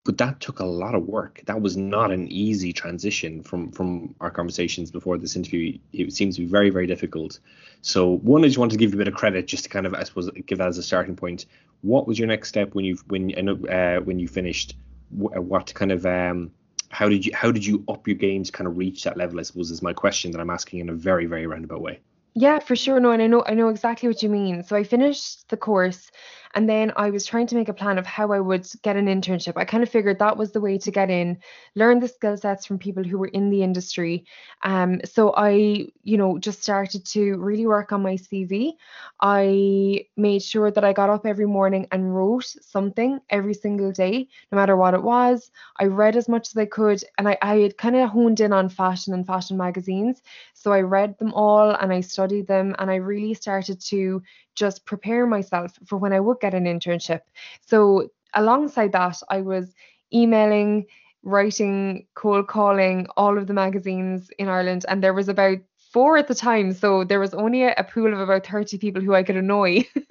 but 0.05 0.17
that 0.19 0.41
took 0.41 0.61
a 0.61 0.65
lot 0.65 0.95
of 0.95 1.07
work. 1.07 1.43
That 1.47 1.61
was 1.61 1.77
not 1.77 2.11
an 2.11 2.29
easy 2.29 2.73
transition 2.73 3.43
from 3.43 3.73
from 3.73 4.15
our 4.21 4.31
conversations 4.31 4.91
before 4.91 5.19
this 5.19 5.37
interview. 5.37 5.79
It 5.93 6.13
seems 6.13 6.37
to 6.37 6.43
be 6.43 6.47
very 6.47 6.71
very 6.71 6.87
difficult. 6.87 7.41
So 7.83 8.17
one, 8.19 8.45
I 8.45 8.47
just 8.47 8.59
want 8.59 8.71
to 8.73 8.79
give 8.79 8.93
you 8.93 8.97
a 8.97 9.05
bit 9.05 9.09
of 9.09 9.15
credit, 9.15 9.47
just 9.47 9.65
to 9.65 9.71
kind 9.71 9.87
of 9.87 9.95
I 9.95 10.05
suppose 10.05 10.31
give 10.47 10.59
that 10.59 10.69
as 10.69 10.79
a 10.79 10.83
starting 10.83 11.17
point. 11.17 11.47
What 11.83 12.07
was 12.07 12.19
your 12.19 12.29
next 12.29 12.49
step 12.49 12.75
when 12.75 12.85
you 12.85 12.97
when 13.09 13.69
uh, 13.69 13.97
when 14.01 14.19
you 14.19 14.29
finished? 14.29 14.77
What 15.11 15.73
kind 15.75 15.93
of 15.93 16.05
um, 16.07 16.51
how 16.91 17.09
did 17.09 17.25
you 17.25 17.33
how 17.35 17.51
did 17.53 17.65
you 17.65 17.85
up 17.89 18.07
your 18.07 18.17
game 18.17 18.45
to 18.45 18.53
kind 18.53 18.67
of 18.67 18.77
reach 18.77 19.05
that 19.05 19.17
level? 19.17 19.39
I 19.41 19.43
suppose 19.43 19.71
is 19.71 19.83
my 19.83 19.93
question 19.93 20.31
that 20.33 20.41
I'm 20.41 20.51
asking 20.51 20.81
in 20.81 20.89
a 20.89 20.95
very 20.95 21.27
very 21.27 21.47
roundabout 21.47 21.81
way. 21.81 22.01
Yeah, 22.35 22.61
for 22.61 22.77
sure. 22.77 23.01
No, 23.01 23.11
and 23.11 23.23
I 23.23 23.27
know 23.27 23.45
I 23.47 23.55
know 23.55 23.69
exactly 23.69 24.09
what 24.09 24.23
you 24.23 24.29
mean. 24.29 24.63
So 24.63 24.77
I 24.77 24.85
finished 24.85 25.49
the 25.49 25.57
course 25.57 26.11
and 26.59 26.69
then 26.69 26.93
I 26.97 27.11
was 27.11 27.25
trying 27.25 27.47
to 27.47 27.55
make 27.55 27.69
a 27.69 27.73
plan 27.73 27.99
of 27.99 28.07
how 28.07 28.33
I 28.33 28.41
would 28.41 28.67
get 28.83 28.97
an 28.97 29.07
internship. 29.07 29.53
I 29.55 29.65
kind 29.65 29.85
of 29.85 29.89
figured 29.89 30.19
that 30.19 30.37
was 30.37 30.51
the 30.51 30.61
way 30.61 30.77
to 30.79 30.91
get 30.91 31.09
in, 31.09 31.39
learn 31.77 32.01
the 32.01 32.09
skill 32.09 32.37
sets 32.37 32.67
from 32.67 32.81
people 32.81 33.05
who 33.05 33.17
were 33.17 33.29
in 33.29 33.49
the 33.49 33.63
industry. 33.63 34.25
Um, 34.65 35.01
so 35.05 35.33
I, 35.37 35.87
you 36.03 36.17
know, 36.17 36.37
just 36.37 36.61
started 36.61 37.07
to 37.15 37.37
really 37.37 37.69
work 37.69 37.93
on 37.93 38.03
my 38.03 38.17
CV. 38.17 38.73
I 39.21 40.07
made 40.17 40.43
sure 40.43 40.73
that 40.73 40.83
I 40.83 40.93
got 40.93 41.11
up 41.11 41.27
every 41.27 41.47
morning 41.47 41.87
and 41.93 42.13
wrote 42.13 42.47
something 42.61 43.21
every 43.31 43.55
single 43.55 43.93
day, 43.93 44.27
no 44.51 44.57
matter 44.57 44.77
what 44.77 44.95
it 44.95 45.03
was. 45.05 45.53
I 45.79 45.85
read 45.85 46.17
as 46.17 46.29
much 46.29 46.49
as 46.49 46.57
I 46.57 46.67
could, 46.67 47.05
and 47.19 47.29
I, 47.29 47.39
I 47.41 47.59
had 47.59 47.79
kind 47.79 47.95
of 47.95 48.11
honed 48.11 48.41
in 48.41 48.53
on 48.53 48.69
fashion 48.69 49.15
and 49.15 49.25
fashion 49.25 49.57
magazines. 49.57 50.23
So 50.55 50.73
I 50.73 50.81
read 50.81 51.19
them 51.19 51.33
all 51.35 51.71
and 51.71 51.93
I 51.93 52.01
studied 52.01 52.49
them, 52.49 52.75
and 52.81 52.91
I 52.91 52.97
really 52.97 53.35
started 53.35 53.81
to 53.83 54.25
just 54.59 54.85
prepare 54.85 55.27
myself 55.27 55.73
for 55.87 55.97
when 55.97 56.13
I 56.13 56.21
would 56.21 56.41
get 56.41 56.55
an 56.55 56.65
internship. 56.65 57.21
So 57.67 58.11
alongside 58.35 58.93
that, 58.93 59.21
I 59.29 59.41
was 59.41 59.75
emailing, 60.13 60.87
writing, 61.23 62.07
cold 62.15 62.49
calling 62.49 63.07
all 63.17 63.39
of 63.39 63.47
the 63.47 63.55
magazines 63.55 64.31
in 64.39 64.49
Ireland, 64.49 64.85
and 64.89 65.03
there 65.03 65.15
was 65.15 65.29
about 65.29 65.59
four 65.93 66.19
at 66.19 66.29
the 66.29 66.35
time, 66.35 66.73
so 66.73 67.05
there 67.05 67.21
was 67.21 67.35
only 67.35 67.63
a, 67.63 67.75
a 67.79 67.85
pool 67.85 68.13
of 68.13 68.21
about 68.21 68.47
30 68.47 68.79
people 68.79 69.01
who 69.01 69.15
I 69.15 69.23
could 69.23 69.37
annoy. 69.37 69.87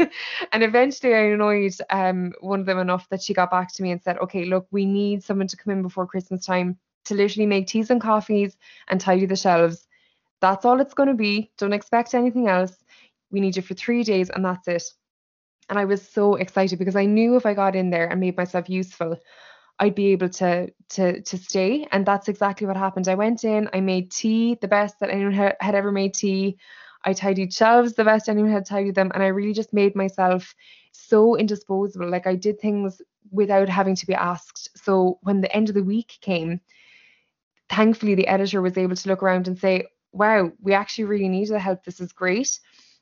and 0.51 0.63
eventually 0.63 1.13
I 1.13 1.25
annoyed 1.33 1.73
um, 1.89 2.33
one 2.39 2.61
of 2.61 2.65
them 2.65 2.79
enough 2.79 3.07
that 3.09 3.21
she 3.21 3.33
got 3.33 3.51
back 3.51 3.73
to 3.73 3.83
me 3.83 3.91
and 3.91 4.01
said, 4.01 4.17
okay, 4.17 4.45
look, 4.45 4.67
we 4.71 4.85
need 4.85 5.23
someone 5.23 5.47
to 5.47 5.57
come 5.57 5.73
in 5.73 5.81
before 5.81 6.07
Christmas 6.07 6.45
time 6.45 6.77
to 7.05 7.13
literally 7.13 7.45
make 7.45 7.67
teas 7.67 7.89
and 7.89 8.01
coffees 8.01 8.57
and 8.87 8.99
tidy 8.99 9.25
the 9.25 9.35
shelves. 9.35 9.87
That's 10.39 10.65
all 10.65 10.81
it's 10.81 10.93
going 10.93 11.09
to 11.09 11.15
be. 11.15 11.51
Don't 11.57 11.73
expect 11.73 12.13
anything 12.13 12.47
else. 12.47 12.75
We 13.31 13.39
need 13.39 13.55
you 13.55 13.61
for 13.61 13.73
three 13.73 14.03
days 14.03 14.29
and 14.29 14.43
that's 14.43 14.67
it. 14.67 14.83
And 15.69 15.77
I 15.77 15.85
was 15.85 16.07
so 16.07 16.35
excited 16.35 16.79
because 16.79 16.95
I 16.95 17.05
knew 17.05 17.35
if 17.35 17.45
I 17.45 17.53
got 17.53 17.75
in 17.75 17.89
there 17.89 18.07
and 18.07 18.19
made 18.19 18.37
myself 18.37 18.69
useful, 18.69 19.17
I'd 19.79 19.95
be 19.95 20.07
able 20.07 20.29
to 20.29 20.71
to 20.89 21.21
to 21.21 21.37
stay. 21.37 21.87
And 21.91 22.05
that's 22.05 22.29
exactly 22.29 22.65
what 22.67 22.77
happened. 22.77 23.07
I 23.07 23.15
went 23.15 23.43
in, 23.43 23.69
I 23.73 23.81
made 23.81 24.11
tea, 24.11 24.57
the 24.61 24.67
best 24.67 24.99
that 24.99 25.09
anyone 25.09 25.33
had, 25.33 25.55
had 25.59 25.75
ever 25.75 25.91
made 25.91 26.13
tea. 26.13 26.57
I 27.03 27.13
tidied 27.13 27.53
shelves 27.53 27.93
the 27.93 28.03
best 28.03 28.27
anyone 28.27 28.51
had 28.51 28.65
tidied 28.65 28.95
them, 28.95 29.11
and 29.13 29.21
I 29.21 29.27
really 29.27 29.53
just 29.53 29.73
made 29.73 29.95
myself 29.95 30.53
so 30.91 31.37
indisposable. 31.37 32.09
Like 32.09 32.27
I 32.27 32.35
did 32.35 32.59
things 32.59 33.01
without 33.29 33.69
having 33.69 33.95
to 33.95 34.07
be 34.07 34.15
asked. 34.15 34.69
So 34.75 35.19
when 35.21 35.41
the 35.41 35.55
end 35.55 35.69
of 35.69 35.75
the 35.75 35.83
week 35.83 36.17
came, 36.21 36.59
thankfully 37.69 38.15
the 38.15 38.27
editor 38.27 38.61
was 38.61 38.77
able 38.77 38.95
to 38.95 39.09
look 39.09 39.21
around 39.21 39.47
and 39.47 39.59
say, 39.59 39.85
"Wow, 40.11 40.51
we 40.59 40.73
actually 40.73 41.05
really 41.05 41.29
need 41.29 41.49
the 41.49 41.59
help. 41.59 41.83
This 41.83 41.99
is 41.99 42.13
great." 42.13 42.59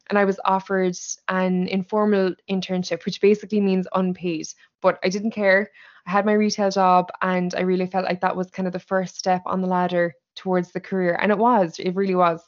And 0.09 0.19
I 0.19 0.25
was 0.25 0.39
offered 0.45 0.97
an 1.27 1.67
informal 1.67 2.35
internship, 2.49 3.05
which 3.05 3.21
basically 3.21 3.61
means 3.61 3.87
unpaid. 3.93 4.47
But 4.81 4.99
I 5.03 5.09
didn't 5.09 5.31
care. 5.31 5.71
I 6.05 6.11
had 6.11 6.25
my 6.25 6.33
retail 6.33 6.69
job, 6.69 7.09
and 7.21 7.53
I 7.55 7.61
really 7.61 7.87
felt 7.87 8.05
like 8.05 8.21
that 8.21 8.35
was 8.35 8.51
kind 8.51 8.67
of 8.67 8.73
the 8.73 8.79
first 8.79 9.17
step 9.17 9.41
on 9.45 9.61
the 9.61 9.67
ladder 9.67 10.13
towards 10.35 10.71
the 10.71 10.79
career, 10.79 11.17
and 11.19 11.31
it 11.31 11.37
was. 11.37 11.79
It 11.79 11.95
really 11.95 12.15
was. 12.15 12.43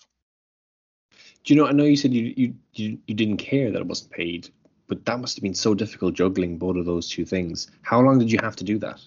Do 1.44 1.54
you 1.54 1.60
know? 1.60 1.68
I 1.68 1.72
know 1.72 1.86
you 1.86 1.96
said 1.96 2.14
you 2.14 2.34
you 2.36 2.54
you, 2.74 3.00
you 3.08 3.16
didn't 3.16 3.38
care 3.38 3.72
that 3.72 3.82
it 3.82 3.88
wasn't 3.88 4.12
paid, 4.12 4.50
but 4.88 5.06
that 5.06 5.20
must 5.20 5.38
have 5.38 5.44
been 5.44 5.56
so 5.56 5.74
difficult 5.74 6.14
juggling 6.14 6.58
both 6.58 6.78
of 6.78 6.86
those 6.86 7.10
two 7.10 7.26
things. 7.26 7.72
How 7.82 8.02
long 8.02 8.20
did 8.20 8.32
you 8.32 8.40
have 8.44 8.56
to 8.58 8.64
do 8.64 8.78
that? 8.80 9.02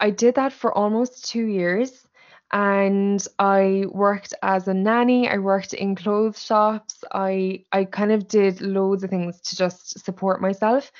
I 0.00 0.10
did 0.10 0.34
that 0.36 0.52
for 0.52 0.76
almost 0.76 1.28
two 1.28 1.44
years 1.44 2.06
and 2.52 3.24
I 3.38 3.84
worked 3.90 4.34
as 4.42 4.66
a 4.66 4.74
nanny. 4.74 5.28
I 5.28 5.38
worked 5.38 5.72
in 5.72 5.94
clothes 5.94 6.42
shops. 6.42 7.04
I 7.12 7.64
I 7.70 7.84
kind 7.84 8.10
of 8.10 8.26
did 8.26 8.60
loads 8.60 9.04
of 9.04 9.10
things 9.10 9.40
to 9.42 9.56
just 9.56 10.00
support 10.04 10.40
myself. 10.40 10.90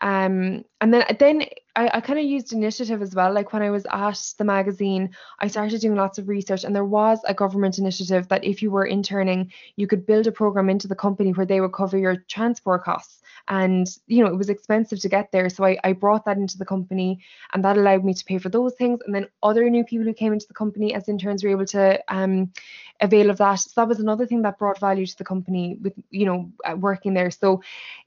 Um, 0.00 0.64
and 0.80 0.92
then 0.92 1.04
then 1.18 1.44
I, 1.76 1.90
I 1.94 2.00
kind 2.00 2.18
of 2.18 2.26
used 2.26 2.52
initiative 2.52 3.00
as 3.00 3.14
well. 3.14 3.32
Like 3.32 3.52
when 3.52 3.62
I 3.62 3.70
was 3.70 3.86
at 3.90 4.20
the 4.36 4.44
magazine, 4.44 5.10
I 5.38 5.48
started 5.48 5.80
doing 5.80 5.96
lots 5.96 6.18
of 6.18 6.28
research, 6.28 6.64
and 6.64 6.76
there 6.76 6.84
was 6.84 7.20
a 7.26 7.34
government 7.34 7.78
initiative 7.78 8.28
that 8.28 8.44
if 8.44 8.62
you 8.62 8.70
were 8.70 8.86
interning, 8.86 9.50
you 9.76 9.86
could 9.86 10.04
build 10.06 10.26
a 10.26 10.32
program 10.32 10.68
into 10.68 10.88
the 10.88 10.94
company 10.94 11.32
where 11.32 11.46
they 11.46 11.60
would 11.60 11.72
cover 11.72 11.96
your 11.96 12.16
transport 12.28 12.84
costs 12.84 13.17
and 13.48 13.98
you 14.06 14.22
know 14.22 14.30
it 14.30 14.36
was 14.36 14.50
expensive 14.50 15.00
to 15.00 15.08
get 15.08 15.32
there 15.32 15.48
so 15.48 15.64
I, 15.64 15.78
I 15.82 15.92
brought 15.92 16.24
that 16.26 16.36
into 16.36 16.58
the 16.58 16.64
company 16.64 17.20
and 17.52 17.64
that 17.64 17.76
allowed 17.76 18.04
me 18.04 18.14
to 18.14 18.24
pay 18.24 18.38
for 18.38 18.48
those 18.48 18.74
things 18.74 19.00
and 19.04 19.14
then 19.14 19.26
other 19.42 19.68
new 19.68 19.84
people 19.84 20.06
who 20.06 20.12
came 20.12 20.32
into 20.32 20.46
the 20.46 20.54
company 20.54 20.94
as 20.94 21.08
interns 21.08 21.42
were 21.42 21.50
able 21.50 21.66
to 21.66 22.02
um, 22.08 22.52
avail 23.00 23.30
of 23.30 23.38
that. 23.38 23.56
So 23.56 23.70
that 23.76 23.88
was 23.88 24.00
another 24.00 24.26
thing 24.26 24.42
that 24.42 24.58
brought 24.58 24.80
value 24.80 25.06
to 25.06 25.18
the 25.18 25.24
company 25.24 25.78
with 25.80 25.94
you 26.10 26.26
know 26.26 26.50
uh, 26.64 26.76
working 26.76 27.14
there. 27.14 27.30
So 27.30 27.62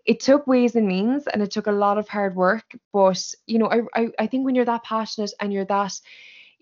it 0.06 0.20
took 0.20 0.48
ways 0.48 0.76
and 0.76 0.88
means 0.88 1.28
and 1.28 1.42
it 1.42 1.52
took 1.52 1.68
a 1.68 1.72
lot 1.72 1.98
of 1.98 2.08
hard 2.08 2.36
work 2.36 2.64
but 2.92 3.34
you 3.48 3.60
know 3.60 3.68
I, 3.68 3.82
I, 3.94 4.08
I 4.20 4.28
think 4.28 4.46
when 4.46 4.56
you're 4.56 4.66
that 4.66 4.84
passionate 4.84 5.32
and 5.40 5.54
you're 5.54 5.66
that 5.66 6.00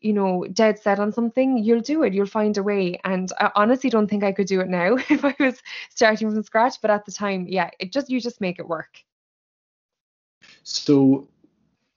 you 0.01 0.13
know, 0.13 0.45
dead 0.53 0.79
set 0.79 0.99
on 0.99 1.11
something, 1.11 1.57
you'll 1.57 1.81
do 1.81 2.03
it. 2.03 2.13
You'll 2.13 2.25
find 2.25 2.57
a 2.57 2.63
way. 2.63 2.99
And 3.03 3.31
I 3.39 3.51
honestly 3.55 3.89
don't 3.89 4.07
think 4.07 4.23
I 4.23 4.31
could 4.31 4.47
do 4.47 4.61
it 4.61 4.67
now 4.69 4.95
if 5.09 5.23
I 5.23 5.35
was 5.39 5.61
starting 5.89 6.31
from 6.31 6.43
scratch. 6.43 6.81
But 6.81 6.91
at 6.91 7.05
the 7.05 7.11
time, 7.11 7.45
yeah, 7.47 7.69
it 7.79 7.91
just 7.91 8.09
you 8.09 8.19
just 8.19 8.41
make 8.41 8.59
it 8.59 8.67
work. 8.67 9.03
So, 10.63 11.27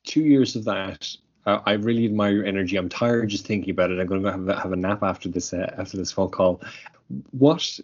two 0.04 0.22
years 0.22 0.56
of 0.56 0.64
that, 0.64 1.08
uh, 1.46 1.60
I 1.66 1.72
really 1.72 2.04
admire 2.04 2.32
your 2.32 2.44
energy. 2.44 2.76
I'm 2.76 2.88
tired 2.88 3.28
just 3.28 3.46
thinking 3.46 3.70
about 3.70 3.90
it. 3.90 4.00
I'm 4.00 4.06
going 4.06 4.22
to 4.22 4.30
have 4.30 4.48
a, 4.48 4.60
have 4.60 4.72
a 4.72 4.76
nap 4.76 5.02
after 5.02 5.28
this 5.28 5.52
uh, 5.52 5.74
after 5.76 5.96
this 5.96 6.12
phone 6.12 6.30
call. 6.30 6.60
What 7.32 7.80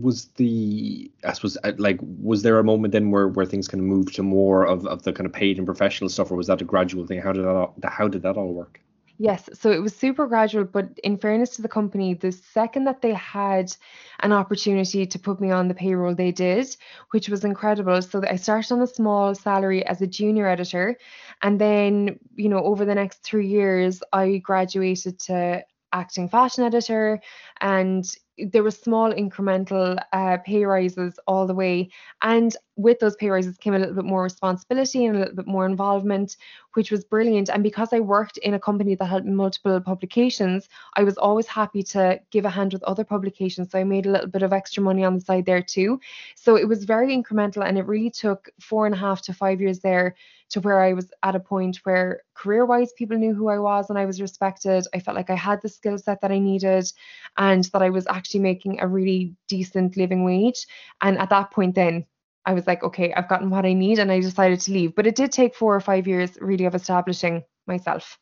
was 0.00 0.26
the 0.36 1.10
I 1.24 1.32
suppose 1.32 1.56
uh, 1.64 1.72
like 1.78 1.98
was 2.02 2.42
there 2.42 2.58
a 2.58 2.64
moment 2.64 2.92
then 2.92 3.10
where 3.10 3.28
where 3.28 3.46
things 3.46 3.68
kind 3.68 3.80
of 3.80 3.86
moved 3.86 4.14
to 4.16 4.22
more 4.22 4.66
of, 4.66 4.86
of 4.86 5.02
the 5.02 5.12
kind 5.12 5.26
of 5.26 5.32
paid 5.32 5.58
and 5.58 5.66
professional 5.66 6.10
stuff, 6.10 6.30
or 6.30 6.36
was 6.36 6.48
that 6.48 6.60
a 6.60 6.64
gradual 6.64 7.06
thing? 7.06 7.20
How 7.20 7.32
did 7.32 7.44
that 7.44 7.50
all, 7.50 7.74
how 7.84 8.08
did 8.08 8.22
that 8.22 8.36
all 8.36 8.52
work? 8.52 8.80
Yes, 9.20 9.50
so 9.52 9.72
it 9.72 9.82
was 9.82 9.96
super 9.96 10.28
gradual, 10.28 10.64
but 10.64 10.96
in 11.02 11.18
fairness 11.18 11.56
to 11.56 11.62
the 11.62 11.68
company, 11.68 12.14
the 12.14 12.30
second 12.30 12.84
that 12.84 13.02
they 13.02 13.14
had 13.14 13.74
an 14.20 14.32
opportunity 14.32 15.06
to 15.06 15.18
put 15.18 15.40
me 15.40 15.50
on 15.50 15.66
the 15.66 15.74
payroll, 15.74 16.14
they 16.14 16.30
did, 16.30 16.76
which 17.10 17.28
was 17.28 17.44
incredible. 17.44 18.00
So 18.00 18.22
I 18.28 18.36
started 18.36 18.72
on 18.72 18.82
a 18.82 18.86
small 18.86 19.34
salary 19.34 19.84
as 19.84 20.00
a 20.02 20.06
junior 20.06 20.46
editor, 20.46 20.96
and 21.42 21.60
then, 21.60 22.20
you 22.36 22.48
know, 22.48 22.62
over 22.62 22.84
the 22.84 22.94
next 22.94 23.24
three 23.24 23.48
years, 23.48 24.00
I 24.12 24.36
graduated 24.38 25.18
to 25.22 25.64
acting 25.92 26.28
fashion 26.28 26.62
editor 26.62 27.20
and 27.60 28.04
there 28.38 28.62
were 28.62 28.70
small 28.70 29.12
incremental 29.12 29.98
uh, 30.12 30.38
pay 30.38 30.64
rises 30.64 31.18
all 31.26 31.46
the 31.46 31.54
way. 31.54 31.90
And 32.22 32.56
with 32.76 33.00
those 33.00 33.16
pay 33.16 33.28
rises 33.28 33.56
came 33.56 33.74
a 33.74 33.78
little 33.78 33.94
bit 33.94 34.04
more 34.04 34.22
responsibility 34.22 35.04
and 35.06 35.16
a 35.16 35.18
little 35.20 35.34
bit 35.34 35.46
more 35.46 35.66
involvement, 35.66 36.36
which 36.74 36.90
was 36.90 37.04
brilliant. 37.04 37.48
And 37.48 37.62
because 37.62 37.92
I 37.92 38.00
worked 38.00 38.38
in 38.38 38.54
a 38.54 38.60
company 38.60 38.94
that 38.94 39.04
had 39.04 39.26
multiple 39.26 39.80
publications, 39.80 40.68
I 40.94 41.02
was 41.02 41.18
always 41.18 41.46
happy 41.46 41.82
to 41.84 42.20
give 42.30 42.44
a 42.44 42.50
hand 42.50 42.72
with 42.72 42.84
other 42.84 43.04
publications. 43.04 43.70
So 43.70 43.78
I 43.78 43.84
made 43.84 44.06
a 44.06 44.10
little 44.10 44.28
bit 44.28 44.42
of 44.42 44.52
extra 44.52 44.82
money 44.82 45.04
on 45.04 45.14
the 45.14 45.20
side 45.20 45.46
there 45.46 45.62
too. 45.62 46.00
So 46.36 46.56
it 46.56 46.68
was 46.68 46.84
very 46.84 47.16
incremental 47.16 47.66
and 47.66 47.78
it 47.78 47.86
really 47.86 48.10
took 48.10 48.50
four 48.60 48.86
and 48.86 48.94
a 48.94 48.98
half 48.98 49.22
to 49.22 49.32
five 49.32 49.60
years 49.60 49.80
there 49.80 50.14
to 50.50 50.60
where 50.60 50.80
I 50.80 50.92
was 50.94 51.12
at 51.22 51.36
a 51.36 51.40
point 51.40 51.80
where 51.84 52.22
career 52.34 52.64
wise 52.64 52.92
people 52.92 53.18
knew 53.18 53.34
who 53.34 53.48
I 53.48 53.58
was 53.58 53.90
and 53.90 53.98
I 53.98 54.06
was 54.06 54.20
respected. 54.20 54.86
I 54.94 55.00
felt 55.00 55.16
like 55.16 55.30
I 55.30 55.34
had 55.34 55.60
the 55.60 55.68
skill 55.68 55.98
set 55.98 56.20
that 56.22 56.32
I 56.32 56.38
needed 56.38 56.90
and 57.36 57.64
that 57.64 57.82
I 57.82 57.90
was 57.90 58.06
actually 58.06 58.27
making 58.36 58.80
a 58.80 58.86
really 58.86 59.34
decent 59.48 59.96
living 59.96 60.24
wage. 60.24 60.66
And 61.00 61.18
at 61.18 61.30
that 61.30 61.50
point, 61.50 61.74
then 61.74 62.04
I 62.44 62.52
was 62.54 62.66
like, 62.66 62.82
okay, 62.82 63.12
I've 63.12 63.28
gotten 63.28 63.50
what 63.50 63.66
I 63.66 63.72
need 63.72 63.98
and 63.98 64.10
I 64.10 64.20
decided 64.20 64.60
to 64.60 64.72
leave. 64.72 64.94
But 64.94 65.06
it 65.06 65.16
did 65.16 65.32
take 65.32 65.54
four 65.54 65.74
or 65.74 65.80
five 65.80 66.06
years 66.06 66.36
really 66.40 66.64
of 66.64 66.74
establishing 66.74 67.44
myself. 67.66 68.18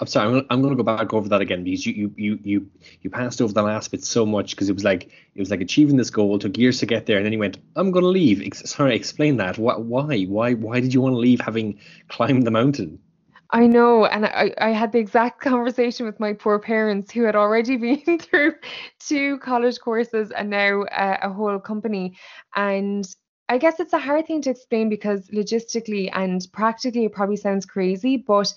I'm 0.00 0.06
sorry, 0.06 0.46
I'm 0.48 0.62
gonna 0.62 0.76
go 0.76 0.84
back 0.84 1.12
over 1.12 1.28
that 1.28 1.40
again 1.40 1.64
because 1.64 1.84
you 1.84 1.92
you 1.92 2.14
you 2.16 2.38
you 2.44 2.70
you 3.00 3.10
passed 3.10 3.42
over 3.42 3.52
the 3.52 3.62
last 3.62 3.90
bit 3.90 4.04
so 4.04 4.24
much 4.24 4.50
because 4.50 4.68
it 4.68 4.74
was 4.74 4.84
like 4.84 5.10
it 5.34 5.40
was 5.40 5.50
like 5.50 5.60
achieving 5.60 5.96
this 5.96 6.10
goal 6.10 6.38
took 6.38 6.56
years 6.56 6.78
to 6.78 6.86
get 6.86 7.06
there 7.06 7.16
and 7.16 7.26
then 7.26 7.32
you 7.32 7.38
went 7.40 7.58
I'm 7.74 7.90
gonna 7.90 8.06
leave. 8.06 8.40
Ex- 8.40 8.70
sorry, 8.70 8.94
explain 8.94 9.38
that. 9.38 9.58
Why 9.58 9.74
why 9.76 10.22
why 10.22 10.54
why 10.54 10.78
did 10.78 10.94
you 10.94 11.00
want 11.00 11.14
to 11.14 11.18
leave 11.18 11.40
having 11.40 11.80
climbed 12.08 12.46
the 12.46 12.52
mountain? 12.52 13.00
I 13.50 13.66
know, 13.66 14.04
and 14.04 14.26
I, 14.26 14.52
I 14.58 14.70
had 14.70 14.92
the 14.92 14.98
exact 14.98 15.40
conversation 15.42 16.04
with 16.06 16.20
my 16.20 16.32
poor 16.34 16.58
parents 16.58 17.10
who 17.12 17.22
had 17.22 17.36
already 17.36 17.76
been 18.04 18.18
through 18.18 18.54
two 18.98 19.38
college 19.38 19.80
courses 19.80 20.30
and 20.30 20.50
now 20.50 20.82
uh, 20.82 21.18
a 21.22 21.32
whole 21.32 21.58
company. 21.58 22.16
And 22.54 23.08
I 23.48 23.56
guess 23.56 23.80
it's 23.80 23.94
a 23.94 23.98
hard 23.98 24.26
thing 24.26 24.42
to 24.42 24.50
explain 24.50 24.90
because 24.90 25.28
logistically 25.28 26.10
and 26.12 26.46
practically 26.52 27.06
it 27.06 27.12
probably 27.12 27.36
sounds 27.36 27.64
crazy, 27.64 28.18
but 28.18 28.52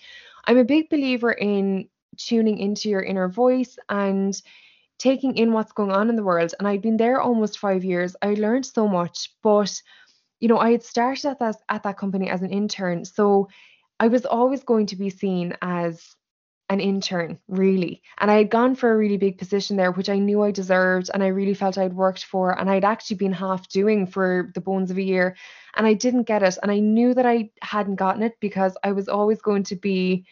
I'm 0.46 0.58
a 0.58 0.66
big 0.66 0.90
believer 0.90 1.32
in 1.32 1.88
tuning 2.18 2.58
into 2.58 2.90
your 2.90 3.02
inner 3.02 3.30
voice 3.30 3.78
and 3.88 4.40
taking 5.00 5.38
in 5.38 5.54
what's 5.54 5.72
going 5.72 5.92
on 5.92 6.10
in 6.10 6.16
the 6.16 6.24
world. 6.24 6.54
And 6.60 6.68
I'd 6.68 6.82
been 6.82 6.98
there 6.98 7.22
almost 7.22 7.60
five 7.60 7.84
years. 7.86 8.16
I 8.22 8.34
learned 8.36 8.66
so 8.66 8.88
much, 8.88 9.34
but 9.44 9.82
you 10.40 10.48
know, 10.48 10.58
I 10.58 10.72
had 10.72 10.84
started 10.84 11.26
at 11.28 11.40
that 11.40 11.58
at 11.70 11.84
that 11.84 11.98
company 11.98 12.30
as 12.30 12.42
an 12.42 12.52
intern. 12.52 13.06
So 13.06 13.48
I 14.02 14.08
was 14.08 14.26
always 14.26 14.64
going 14.64 14.88
to 14.88 14.96
be 14.96 15.12
seen 15.12 15.56
as 15.62 16.16
an 16.70 16.80
intern, 16.80 17.38
really. 17.48 18.02
And 18.18 18.32
I 18.32 18.38
had 18.38 18.50
gone 18.50 18.74
for 18.76 18.92
a 18.92 18.98
really 18.98 19.18
big 19.18 19.38
position 19.38 19.78
there, 19.78 19.92
which 19.92 20.10
I 20.10 20.18
knew 20.18 20.42
I 20.42 20.50
deserved 20.50 21.12
and 21.14 21.22
I 21.22 21.28
really 21.28 21.54
felt 21.54 21.78
I'd 21.78 21.94
worked 21.94 22.26
for. 22.26 22.58
And 22.58 22.68
I'd 22.68 22.84
actually 22.84 23.18
been 23.18 23.32
half 23.32 23.70
doing 23.70 24.08
for 24.08 24.52
the 24.56 24.62
bones 24.62 24.90
of 24.90 24.98
a 24.98 25.04
year. 25.04 25.38
And 25.76 25.86
I 25.86 25.94
didn't 25.94 26.24
get 26.24 26.42
it. 26.42 26.58
And 26.64 26.72
I 26.72 26.80
knew 26.80 27.14
that 27.14 27.28
I 27.28 27.52
hadn't 27.62 27.98
gotten 27.98 28.24
it 28.24 28.40
because 28.40 28.76
I 28.84 28.94
was 28.94 29.08
always 29.08 29.40
going 29.40 29.66
to 29.66 29.76
be 29.76 30.26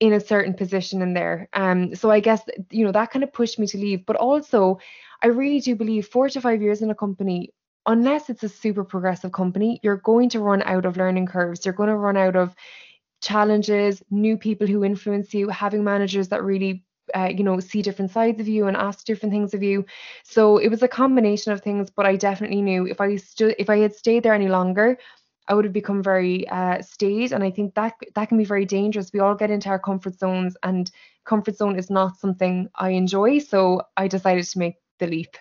in 0.00 0.12
a 0.12 0.18
certain 0.18 0.54
position 0.54 1.00
in 1.00 1.14
there. 1.14 1.48
Um, 1.52 1.94
so 1.94 2.10
I 2.10 2.18
guess, 2.18 2.42
you 2.72 2.84
know, 2.84 2.92
that 2.92 3.12
kind 3.12 3.22
of 3.22 3.32
pushed 3.32 3.60
me 3.60 3.68
to 3.68 3.78
leave. 3.78 4.04
But 4.04 4.16
also, 4.16 4.80
I 5.22 5.28
really 5.28 5.60
do 5.60 5.76
believe 5.76 6.08
four 6.08 6.28
to 6.28 6.40
five 6.40 6.60
years 6.60 6.82
in 6.82 6.90
a 6.90 6.94
company, 6.96 7.52
unless 7.86 8.30
it's 8.30 8.42
a 8.42 8.48
super 8.48 8.82
progressive 8.82 9.30
company, 9.30 9.78
you're 9.84 9.96
going 9.96 10.30
to 10.30 10.40
run 10.40 10.62
out 10.62 10.86
of 10.86 10.96
learning 10.96 11.26
curves. 11.26 11.64
You're 11.64 11.72
going 11.72 11.88
to 11.88 11.96
run 11.96 12.16
out 12.16 12.34
of 12.34 12.52
challenges, 13.20 14.02
new 14.10 14.36
people 14.36 14.66
who 14.66 14.84
influence 14.84 15.34
you, 15.34 15.48
having 15.48 15.84
managers 15.84 16.28
that 16.28 16.42
really 16.44 16.84
uh, 17.14 17.30
you 17.36 17.44
know 17.44 17.60
see 17.60 17.82
different 17.82 18.10
sides 18.10 18.40
of 18.40 18.48
you 18.48 18.66
and 18.66 18.76
ask 18.76 19.04
different 19.06 19.32
things 19.32 19.54
of 19.54 19.62
you. 19.62 19.84
So 20.24 20.58
it 20.58 20.68
was 20.68 20.82
a 20.82 20.88
combination 20.88 21.52
of 21.52 21.60
things 21.62 21.90
but 21.90 22.06
i 22.06 22.16
definitely 22.16 22.62
knew 22.62 22.86
if 22.86 23.00
i 23.00 23.16
stood 23.16 23.54
if 23.58 23.70
i 23.70 23.78
had 23.78 23.94
stayed 23.94 24.22
there 24.24 24.34
any 24.34 24.48
longer 24.48 24.98
i 25.48 25.54
would 25.54 25.64
have 25.64 25.72
become 25.72 26.02
very 26.02 26.48
uh, 26.48 26.82
stayed. 26.82 27.32
And 27.32 27.44
i 27.44 27.50
think 27.50 27.74
that 27.74 27.94
that 28.14 28.28
can 28.28 28.38
be 28.38 28.44
very 28.44 28.64
dangerous. 28.66 29.12
We 29.12 29.20
all 29.20 29.34
get 29.34 29.50
into 29.50 29.68
our 29.68 29.78
comfort 29.78 30.18
zones 30.18 30.56
and 30.62 30.90
comfort 31.24 31.56
zone 31.56 31.78
is 31.78 31.90
not 31.90 32.16
something 32.16 32.68
i 32.74 32.90
enjoy. 32.90 33.38
So 33.38 33.82
i 33.96 34.08
decided 34.08 34.44
to 34.44 34.58
make 34.58 34.76
the 34.98 35.06
leap 35.06 35.36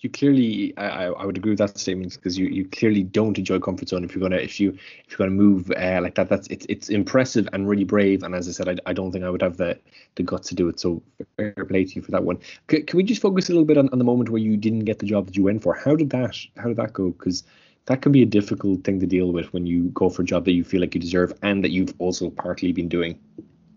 you 0.00 0.10
clearly 0.10 0.76
I, 0.76 1.06
I 1.06 1.26
would 1.26 1.36
agree 1.36 1.50
with 1.50 1.58
that 1.58 1.76
statement 1.76 2.14
because 2.14 2.38
you, 2.38 2.46
you 2.46 2.66
clearly 2.68 3.02
don't 3.02 3.36
enjoy 3.36 3.58
comfort 3.58 3.88
zone 3.88 4.04
if 4.04 4.14
you're 4.14 4.22
gonna 4.22 4.36
if 4.36 4.60
you 4.60 4.70
if 4.70 5.10
you're 5.10 5.18
gonna 5.18 5.30
move 5.32 5.70
uh, 5.72 6.00
like 6.02 6.14
that. 6.14 6.28
That's 6.28 6.46
it's 6.48 6.66
it's 6.68 6.88
impressive 6.88 7.48
and 7.52 7.68
really 7.68 7.84
brave 7.84 8.22
and 8.22 8.34
as 8.34 8.48
I 8.48 8.52
said 8.52 8.68
I, 8.68 8.76
I 8.90 8.92
don't 8.92 9.10
think 9.10 9.24
I 9.24 9.30
would 9.30 9.42
have 9.42 9.56
the 9.56 9.78
the 10.14 10.22
guts 10.22 10.48
to 10.48 10.54
do 10.54 10.68
it 10.68 10.78
so 10.78 11.02
fair 11.36 11.52
play 11.68 11.84
to 11.84 11.94
you 11.96 12.02
for 12.02 12.12
that 12.12 12.22
one. 12.22 12.38
C- 12.70 12.82
can 12.82 12.96
we 12.96 13.02
just 13.02 13.22
focus 13.22 13.48
a 13.48 13.52
little 13.52 13.64
bit 13.64 13.76
on, 13.78 13.88
on 13.90 13.98
the 13.98 14.04
moment 14.04 14.30
where 14.30 14.40
you 14.40 14.56
didn't 14.56 14.84
get 14.84 15.00
the 15.00 15.06
job 15.06 15.26
that 15.26 15.36
you 15.36 15.42
went 15.42 15.62
for? 15.62 15.74
How 15.74 15.96
did 15.96 16.10
that 16.10 16.36
how 16.56 16.68
did 16.68 16.76
that 16.76 16.92
go? 16.92 17.10
Because 17.10 17.42
that 17.86 18.00
can 18.02 18.12
be 18.12 18.22
a 18.22 18.26
difficult 18.26 18.84
thing 18.84 19.00
to 19.00 19.06
deal 19.06 19.32
with 19.32 19.52
when 19.52 19.66
you 19.66 19.84
go 19.94 20.10
for 20.10 20.22
a 20.22 20.24
job 20.24 20.44
that 20.44 20.52
you 20.52 20.62
feel 20.62 20.80
like 20.80 20.94
you 20.94 21.00
deserve 21.00 21.32
and 21.42 21.64
that 21.64 21.70
you've 21.70 21.94
also 21.98 22.30
partly 22.30 22.70
been 22.70 22.88
doing. 22.88 23.18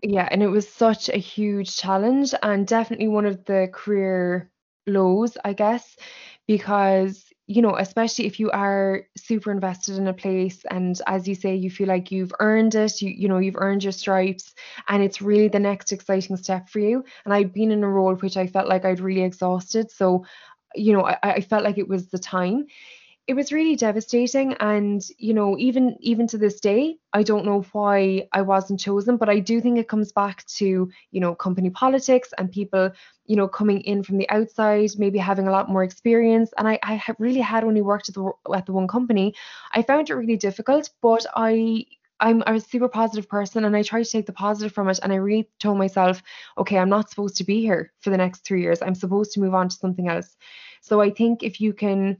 Yeah 0.02 0.28
and 0.30 0.42
it 0.42 0.48
was 0.48 0.68
such 0.68 1.08
a 1.08 1.16
huge 1.16 1.76
challenge 1.76 2.32
and 2.44 2.66
definitely 2.66 3.08
one 3.08 3.26
of 3.26 3.44
the 3.44 3.68
career 3.72 4.51
lows, 4.86 5.36
I 5.44 5.52
guess, 5.52 5.96
because 6.46 7.24
you 7.48 7.60
know, 7.60 7.76
especially 7.76 8.26
if 8.26 8.38
you 8.40 8.50
are 8.52 9.02
super 9.16 9.50
invested 9.50 9.96
in 9.98 10.06
a 10.06 10.14
place 10.14 10.64
and 10.70 10.98
as 11.06 11.26
you 11.26 11.34
say, 11.34 11.54
you 11.56 11.70
feel 11.70 11.88
like 11.88 12.10
you've 12.10 12.32
earned 12.40 12.74
it, 12.74 13.02
you 13.02 13.10
you 13.10 13.28
know, 13.28 13.38
you've 13.38 13.56
earned 13.58 13.82
your 13.82 13.92
stripes 13.92 14.54
and 14.88 15.02
it's 15.02 15.20
really 15.20 15.48
the 15.48 15.58
next 15.58 15.92
exciting 15.92 16.36
step 16.36 16.68
for 16.68 16.78
you. 16.78 17.04
And 17.24 17.34
I'd 17.34 17.52
been 17.52 17.72
in 17.72 17.82
a 17.84 17.88
role 17.88 18.14
which 18.14 18.36
I 18.36 18.46
felt 18.46 18.68
like 18.68 18.84
I'd 18.84 19.00
really 19.00 19.22
exhausted. 19.22 19.90
So, 19.90 20.24
you 20.74 20.92
know, 20.92 21.04
I, 21.04 21.18
I 21.22 21.40
felt 21.40 21.64
like 21.64 21.78
it 21.78 21.88
was 21.88 22.08
the 22.08 22.18
time 22.18 22.66
it 23.28 23.34
was 23.34 23.52
really 23.52 23.76
devastating 23.76 24.54
and 24.54 25.02
you 25.16 25.32
know 25.32 25.56
even 25.58 25.96
even 26.00 26.26
to 26.26 26.36
this 26.36 26.58
day 26.60 26.96
i 27.12 27.22
don't 27.22 27.44
know 27.44 27.64
why 27.72 28.26
i 28.32 28.42
wasn't 28.42 28.80
chosen 28.80 29.16
but 29.16 29.28
i 29.28 29.38
do 29.38 29.60
think 29.60 29.78
it 29.78 29.88
comes 29.88 30.12
back 30.12 30.44
to 30.46 30.90
you 31.10 31.20
know 31.20 31.34
company 31.34 31.70
politics 31.70 32.30
and 32.38 32.50
people 32.50 32.90
you 33.26 33.36
know 33.36 33.46
coming 33.46 33.80
in 33.82 34.02
from 34.02 34.18
the 34.18 34.28
outside 34.30 34.90
maybe 34.98 35.18
having 35.18 35.46
a 35.46 35.50
lot 35.50 35.70
more 35.70 35.84
experience 35.84 36.52
and 36.58 36.66
i 36.66 36.78
i 36.82 37.00
really 37.18 37.40
had 37.40 37.64
only 37.64 37.82
worked 37.82 38.08
at 38.08 38.14
the 38.14 38.30
at 38.54 38.66
the 38.66 38.72
one 38.72 38.88
company 38.88 39.34
i 39.72 39.82
found 39.82 40.10
it 40.10 40.14
really 40.14 40.36
difficult 40.36 40.90
but 41.00 41.24
i 41.36 41.84
I'm, 42.20 42.40
I'm 42.46 42.54
a 42.54 42.60
super 42.60 42.88
positive 42.88 43.28
person 43.28 43.64
and 43.64 43.76
I 43.76 43.82
try 43.82 44.00
to 44.00 44.08
take 44.08 44.26
the 44.26 44.32
positive 44.32 44.72
from 44.72 44.88
it. 44.88 45.00
And 45.02 45.12
I 45.12 45.16
really 45.16 45.50
told 45.58 45.76
myself, 45.76 46.22
okay, 46.56 46.78
I'm 46.78 46.88
not 46.88 47.10
supposed 47.10 47.36
to 47.38 47.44
be 47.44 47.60
here 47.62 47.92
for 47.98 48.10
the 48.10 48.16
next 48.16 48.44
three 48.44 48.62
years. 48.62 48.80
I'm 48.80 48.94
supposed 48.94 49.32
to 49.32 49.40
move 49.40 49.54
on 49.54 49.68
to 49.68 49.74
something 49.74 50.06
else. 50.06 50.36
So 50.82 51.00
I 51.00 51.10
think 51.10 51.42
if 51.42 51.60
you 51.60 51.72
can 51.72 52.18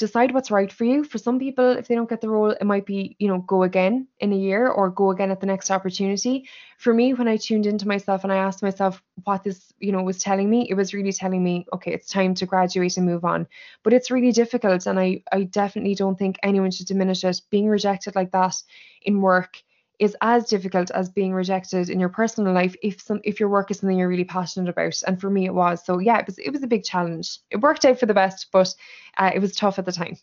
decide 0.00 0.32
what's 0.32 0.50
right 0.50 0.72
for 0.72 0.84
you. 0.84 1.04
For 1.04 1.18
some 1.18 1.38
people, 1.38 1.72
if 1.72 1.86
they 1.86 1.94
don't 1.94 2.08
get 2.08 2.22
the 2.22 2.30
role, 2.30 2.50
it 2.50 2.64
might 2.64 2.86
be, 2.86 3.16
you 3.18 3.28
know, 3.28 3.38
go 3.38 3.64
again 3.64 4.08
in 4.18 4.32
a 4.32 4.36
year 4.36 4.66
or 4.66 4.88
go 4.88 5.10
again 5.10 5.30
at 5.30 5.40
the 5.40 5.46
next 5.46 5.70
opportunity. 5.70 6.48
For 6.78 6.94
me, 6.94 7.12
when 7.12 7.28
I 7.28 7.36
tuned 7.36 7.66
into 7.66 7.86
myself 7.86 8.24
and 8.24 8.32
I 8.32 8.36
asked 8.36 8.62
myself 8.62 9.02
what 9.24 9.44
this, 9.44 9.74
you 9.78 9.92
know, 9.92 10.02
was 10.02 10.18
telling 10.18 10.48
me, 10.48 10.66
it 10.70 10.74
was 10.74 10.94
really 10.94 11.12
telling 11.12 11.44
me, 11.44 11.66
okay, 11.74 11.92
it's 11.92 12.10
time 12.10 12.34
to 12.36 12.46
graduate 12.46 12.96
and 12.96 13.04
move 13.04 13.26
on. 13.26 13.46
But 13.82 13.92
it's 13.92 14.10
really 14.10 14.32
difficult. 14.32 14.86
And 14.86 14.98
I, 14.98 15.22
I 15.30 15.42
definitely 15.42 15.94
don't 15.94 16.18
think 16.18 16.38
anyone 16.42 16.70
should 16.70 16.86
diminish 16.86 17.22
it. 17.22 17.42
Being 17.50 17.68
rejected 17.68 18.16
like 18.16 18.32
that 18.32 18.54
in 19.02 19.20
work 19.20 19.62
is 20.00 20.16
as 20.22 20.46
difficult 20.46 20.90
as 20.90 21.10
being 21.10 21.32
rejected 21.32 21.90
in 21.90 22.00
your 22.00 22.08
personal 22.08 22.52
life 22.52 22.74
if 22.82 23.00
some 23.00 23.20
if 23.22 23.38
your 23.38 23.50
work 23.50 23.70
is 23.70 23.78
something 23.78 23.98
you're 23.98 24.08
really 24.08 24.24
passionate 24.24 24.68
about. 24.68 25.00
And 25.06 25.20
for 25.20 25.30
me 25.30 25.44
it 25.44 25.54
was. 25.54 25.84
So 25.84 25.98
yeah 25.98 26.18
it 26.18 26.26
was 26.26 26.38
it 26.38 26.50
was 26.50 26.62
a 26.62 26.66
big 26.66 26.82
challenge. 26.82 27.38
It 27.50 27.58
worked 27.58 27.84
out 27.84 28.00
for 28.00 28.06
the 28.06 28.14
best 28.14 28.48
but 28.50 28.74
uh, 29.18 29.30
it 29.34 29.40
was 29.40 29.54
tough 29.54 29.78
at 29.78 29.84
the 29.84 29.92
time. 29.92 30.16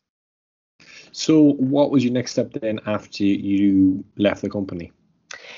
So 1.12 1.54
what 1.54 1.92
was 1.92 2.04
your 2.04 2.14
next 2.14 2.32
step 2.32 2.54
then 2.54 2.80
after 2.86 3.24
you 3.24 4.04
left 4.18 4.42
the 4.42 4.50
company? 4.50 4.92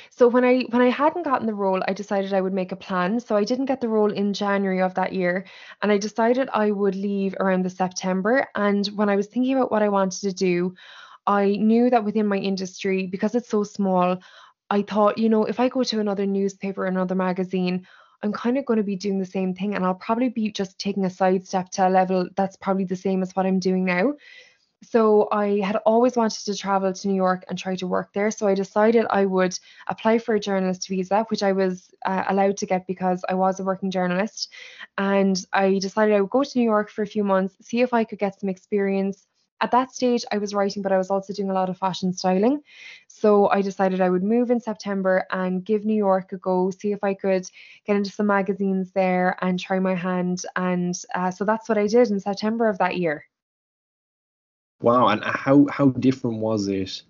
So 0.09 0.27
when 0.27 0.43
I 0.43 0.63
when 0.69 0.81
I 0.81 0.89
hadn't 0.89 1.23
gotten 1.23 1.47
the 1.47 1.53
role, 1.53 1.81
I 1.87 1.93
decided 1.93 2.33
I 2.33 2.41
would 2.41 2.53
make 2.53 2.73
a 2.73 2.75
plan. 2.75 3.19
So 3.21 3.37
I 3.37 3.45
didn't 3.45 3.65
get 3.65 3.79
the 3.79 3.87
role 3.87 4.11
in 4.11 4.33
January 4.33 4.81
of 4.81 4.95
that 4.95 5.13
year, 5.13 5.45
and 5.81 5.91
I 5.91 5.97
decided 5.97 6.49
I 6.53 6.71
would 6.71 6.95
leave 6.95 7.35
around 7.39 7.63
the 7.63 7.69
September. 7.69 8.47
And 8.55 8.85
when 8.87 9.07
I 9.07 9.15
was 9.15 9.27
thinking 9.27 9.55
about 9.55 9.71
what 9.71 9.83
I 9.83 9.89
wanted 9.89 10.21
to 10.21 10.33
do, 10.33 10.75
I 11.29 11.57
knew 11.57 11.91
that 11.91 12.03
within 12.03 12.25
my 12.25 12.37
industry, 12.37 13.05
because 13.05 13.35
it's 13.35 13.49
so 13.49 13.63
small, 13.63 14.17
I 14.71 14.81
thought, 14.81 15.19
you 15.19 15.29
know, 15.29 15.45
if 15.45 15.59
I 15.59 15.69
go 15.69 15.83
to 15.83 15.99
another 15.99 16.25
newspaper, 16.25 16.87
another 16.87 17.13
magazine, 17.13 17.85
I'm 18.23 18.33
kind 18.33 18.57
of 18.57 18.65
going 18.65 18.77
to 18.77 18.83
be 18.83 18.95
doing 18.95 19.19
the 19.19 19.27
same 19.27 19.53
thing 19.53 19.75
and 19.75 19.85
I'll 19.85 19.93
probably 19.93 20.29
be 20.29 20.51
just 20.51 20.79
taking 20.79 21.05
a 21.05 21.09
sidestep 21.09 21.69
to 21.73 21.87
a 21.87 21.89
level 21.89 22.27
that's 22.35 22.57
probably 22.57 22.85
the 22.85 22.95
same 22.95 23.21
as 23.21 23.35
what 23.35 23.45
I'm 23.45 23.59
doing 23.59 23.85
now. 23.85 24.15
So 24.81 25.27
I 25.31 25.59
had 25.59 25.75
always 25.85 26.15
wanted 26.15 26.45
to 26.45 26.55
travel 26.57 26.91
to 26.91 27.07
New 27.07 27.13
York 27.13 27.45
and 27.47 27.59
try 27.59 27.75
to 27.75 27.85
work 27.85 28.11
there. 28.13 28.31
So 28.31 28.47
I 28.47 28.55
decided 28.55 29.05
I 29.11 29.25
would 29.25 29.57
apply 29.87 30.17
for 30.17 30.33
a 30.33 30.39
journalist 30.39 30.87
visa, 30.87 31.25
which 31.29 31.43
I 31.43 31.51
was 31.51 31.91
uh, 32.07 32.23
allowed 32.27 32.57
to 32.57 32.65
get 32.65 32.87
because 32.87 33.23
I 33.29 33.35
was 33.35 33.59
a 33.59 33.63
working 33.63 33.91
journalist. 33.91 34.51
And 34.97 35.39
I 35.53 35.77
decided 35.77 36.15
I 36.15 36.21
would 36.21 36.31
go 36.31 36.43
to 36.43 36.57
New 36.57 36.65
York 36.65 36.89
for 36.89 37.03
a 37.03 37.07
few 37.07 37.23
months, 37.23 37.55
see 37.61 37.81
if 37.81 37.93
I 37.93 38.03
could 38.03 38.17
get 38.17 38.39
some 38.39 38.49
experience 38.49 39.27
at 39.61 39.71
that 39.71 39.93
stage 39.93 40.25
I 40.31 40.37
was 40.37 40.53
writing, 40.53 40.81
but 40.81 40.91
I 40.91 40.97
was 40.97 41.09
also 41.09 41.33
doing 41.33 41.49
a 41.49 41.53
lot 41.53 41.69
of 41.69 41.77
fashion 41.77 42.13
styling. 42.13 42.61
So 43.07 43.49
I 43.49 43.61
decided 43.61 44.01
I 44.01 44.09
would 44.09 44.23
move 44.23 44.51
in 44.51 44.59
September 44.59 45.25
and 45.29 45.63
give 45.63 45.85
New 45.85 45.95
York 45.95 46.31
a 46.31 46.37
go, 46.37 46.71
see 46.71 46.91
if 46.91 47.03
I 47.03 47.13
could 47.13 47.49
get 47.85 47.97
into 47.97 48.11
some 48.11 48.27
magazines 48.27 48.91
there 48.91 49.37
and 49.41 49.59
try 49.59 49.79
my 49.79 49.95
hand. 49.95 50.43
And 50.55 50.95
uh, 51.13 51.31
so 51.31 51.45
that's 51.45 51.67
what 51.67 51.77
I 51.77 51.87
did 51.87 52.11
in 52.11 52.19
September 52.19 52.69
of 52.69 52.77
that 52.77 52.97
year. 52.97 53.25
Wow, 54.81 55.07
and 55.09 55.21
how 55.23 55.67
how 55.67 55.89
different 55.89 56.37
was 56.37 56.69
it 56.69 57.01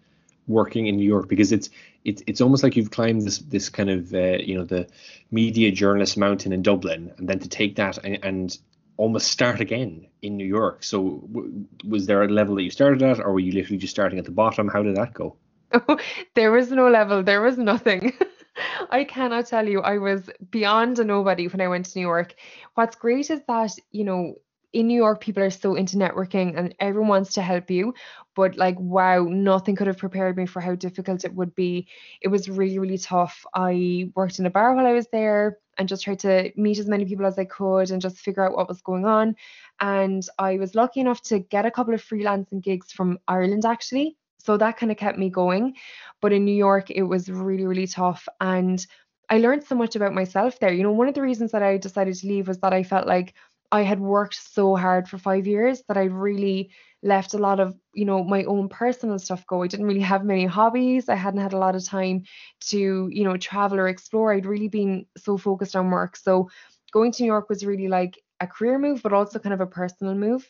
working 0.48 0.88
in 0.88 0.98
New 0.98 1.06
York? 1.06 1.28
Because 1.30 1.52
it's 1.52 1.70
it's 2.04 2.24
it's 2.26 2.42
almost 2.42 2.64
like 2.64 2.76
you've 2.76 2.90
climbed 2.90 3.22
this 3.22 3.38
this 3.38 3.70
kind 3.70 3.92
of 3.92 4.12
uh, 4.12 4.38
you 4.40 4.56
know 4.56 4.64
the 4.66 4.88
media 5.30 5.72
journalist 5.72 6.18
mountain 6.18 6.52
in 6.52 6.64
Dublin, 6.64 7.14
and 7.18 7.30
then 7.30 7.38
to 7.40 7.48
take 7.48 7.76
that 7.76 8.00
and, 8.04 8.18
and 8.24 8.58
almost 9.00 9.30
start 9.30 9.62
again 9.62 10.06
in 10.22 10.36
New 10.36 10.46
York. 10.46 10.84
So 10.84 11.24
w- 11.34 11.66
was 11.88 12.06
there 12.06 12.22
a 12.22 12.28
level 12.28 12.56
that 12.56 12.64
you 12.64 12.70
started 12.70 13.02
at, 13.02 13.20
or 13.20 13.32
were 13.32 13.40
you 13.40 13.54
literally 13.54 13.78
just 13.78 13.92
starting 13.92 14.20
at 14.20 14.26
the 14.26 14.32
bottom? 14.32 14.68
How 14.68 14.84
did 14.84 14.98
that 14.98 15.14
go? 15.14 15.38
Oh, 15.72 15.98
there 16.36 16.52
was 16.52 16.70
no 16.70 16.90
level. 16.90 17.24
There 17.24 17.42
was 17.42 17.58
nothing. 17.58 18.14
I 18.90 19.06
cannot 19.06 19.48
tell 19.48 19.68
you. 19.68 19.80
I 19.82 19.98
was 20.00 20.30
beyond 20.52 21.00
a 21.00 21.06
nobody 21.06 21.48
when 21.48 21.62
I 21.62 21.70
went 21.70 21.86
to 21.86 21.98
New 21.98 22.06
York. 22.06 22.36
What's 22.76 22.98
great 22.98 23.30
is 23.30 23.42
that 23.48 23.72
you 23.92 24.04
know 24.04 24.36
in 24.72 24.88
New 24.88 24.96
York, 24.96 25.20
people 25.22 25.44
are 25.44 25.50
so 25.50 25.76
into 25.76 25.98
networking 25.98 26.58
and 26.58 26.76
everyone 26.80 27.10
wants 27.10 27.34
to 27.34 27.42
help 27.42 27.72
you. 27.72 27.94
But 28.36 28.56
like, 28.56 28.80
wow, 28.80 29.24
nothing 29.24 29.76
could 29.76 29.88
have 29.88 29.98
prepared 29.98 30.38
me 30.38 30.46
for 30.46 30.62
how 30.62 30.76
difficult 30.76 31.26
it 31.26 31.34
would 31.34 31.56
be. 31.56 31.88
It 32.22 32.28
was 32.28 32.50
really, 32.50 32.78
really 32.80 32.98
tough. 32.98 33.46
I 33.54 34.12
worked 34.16 34.40
in 34.40 34.46
a 34.46 34.50
bar 34.52 34.76
while 34.76 34.86
I 34.86 34.94
was 34.94 35.08
there 35.12 35.58
and 35.78 35.90
just 35.90 36.04
tried 36.04 36.20
to 36.20 36.52
meet 36.56 36.78
as 36.78 36.88
many 36.88 37.06
people 37.06 37.26
as 37.26 37.40
I 37.40 37.46
could 37.46 37.90
and 37.90 38.02
just 38.02 38.20
figure 38.20 38.46
out 38.46 38.56
what 38.56 38.68
was 38.68 38.82
going 38.82 39.06
on. 39.06 39.36
And 39.80 40.24
I 40.38 40.58
was 40.58 40.76
lucky 40.76 41.00
enough 41.00 41.22
to 41.24 41.40
get 41.40 41.66
a 41.66 41.72
couple 41.72 41.94
of 41.94 42.04
freelancing 42.04 42.62
gigs 42.62 42.92
from 42.92 43.20
Ireland 43.28 43.66
actually. 43.66 44.18
So 44.38 44.56
that 44.58 44.78
kind 44.78 44.92
of 44.92 44.98
kept 44.98 45.18
me 45.18 45.30
going. 45.30 45.76
But 46.22 46.32
in 46.32 46.46
New 46.46 46.56
York, 46.56 46.92
it 46.92 47.04
was 47.04 47.30
really, 47.30 47.66
really 47.66 47.88
tough. 47.88 48.28
And 48.40 48.86
I 49.30 49.38
learned 49.38 49.64
so 49.64 49.76
much 49.76 49.96
about 49.96 50.14
myself 50.14 50.60
there. 50.60 50.74
You 50.74 50.84
know, 50.84 50.92
one 50.92 51.08
of 51.08 51.14
the 51.14 51.22
reasons 51.22 51.52
that 51.52 51.62
I 51.62 51.78
decided 51.78 52.16
to 52.16 52.28
leave 52.28 52.48
was 52.48 52.60
that 52.60 52.74
I 52.74 52.84
felt 52.84 53.06
like 53.06 53.36
I 53.72 53.82
had 53.82 54.00
worked 54.00 54.36
so 54.36 54.76
hard 54.76 55.08
for 55.08 55.18
five 55.18 55.48
years 55.48 55.84
that 55.88 55.98
I 55.98 56.06
really 56.06 56.72
left 57.02 57.34
a 57.34 57.38
lot 57.38 57.60
of, 57.60 57.76
you 57.94 58.06
know, 58.06 58.24
my 58.24 58.44
own 58.44 58.68
personal 58.68 59.20
stuff 59.20 59.46
go. 59.48 59.64
I 59.64 59.68
didn't 59.68 59.86
really 59.86 60.02
have 60.02 60.26
many 60.26 60.46
hobbies. 60.46 61.08
I 61.08 61.16
hadn't 61.16 61.42
had 61.42 61.54
a 61.54 61.58
lot 61.58 61.76
of 61.76 61.86
time 61.86 62.24
to, 62.72 63.10
you 63.12 63.24
know, 63.24 63.38
travel 63.38 63.80
or 63.80 63.88
explore. 63.88 64.34
I'd 64.34 64.46
really 64.46 64.68
been 64.68 65.06
so 65.18 65.38
focused 65.38 65.76
on 65.76 65.92
work. 65.92 66.18
So 66.18 66.50
going 66.92 67.12
to 67.14 67.24
New 67.24 67.28
York 67.28 67.48
was 67.50 67.66
really 67.66 67.88
like 67.88 68.20
a 68.40 68.48
career 68.48 68.80
move, 68.80 69.02
but 69.04 69.14
also 69.14 69.40
kind 69.40 69.54
of 69.54 69.62
a 69.62 69.68
personal 69.68 70.16
move. 70.16 70.50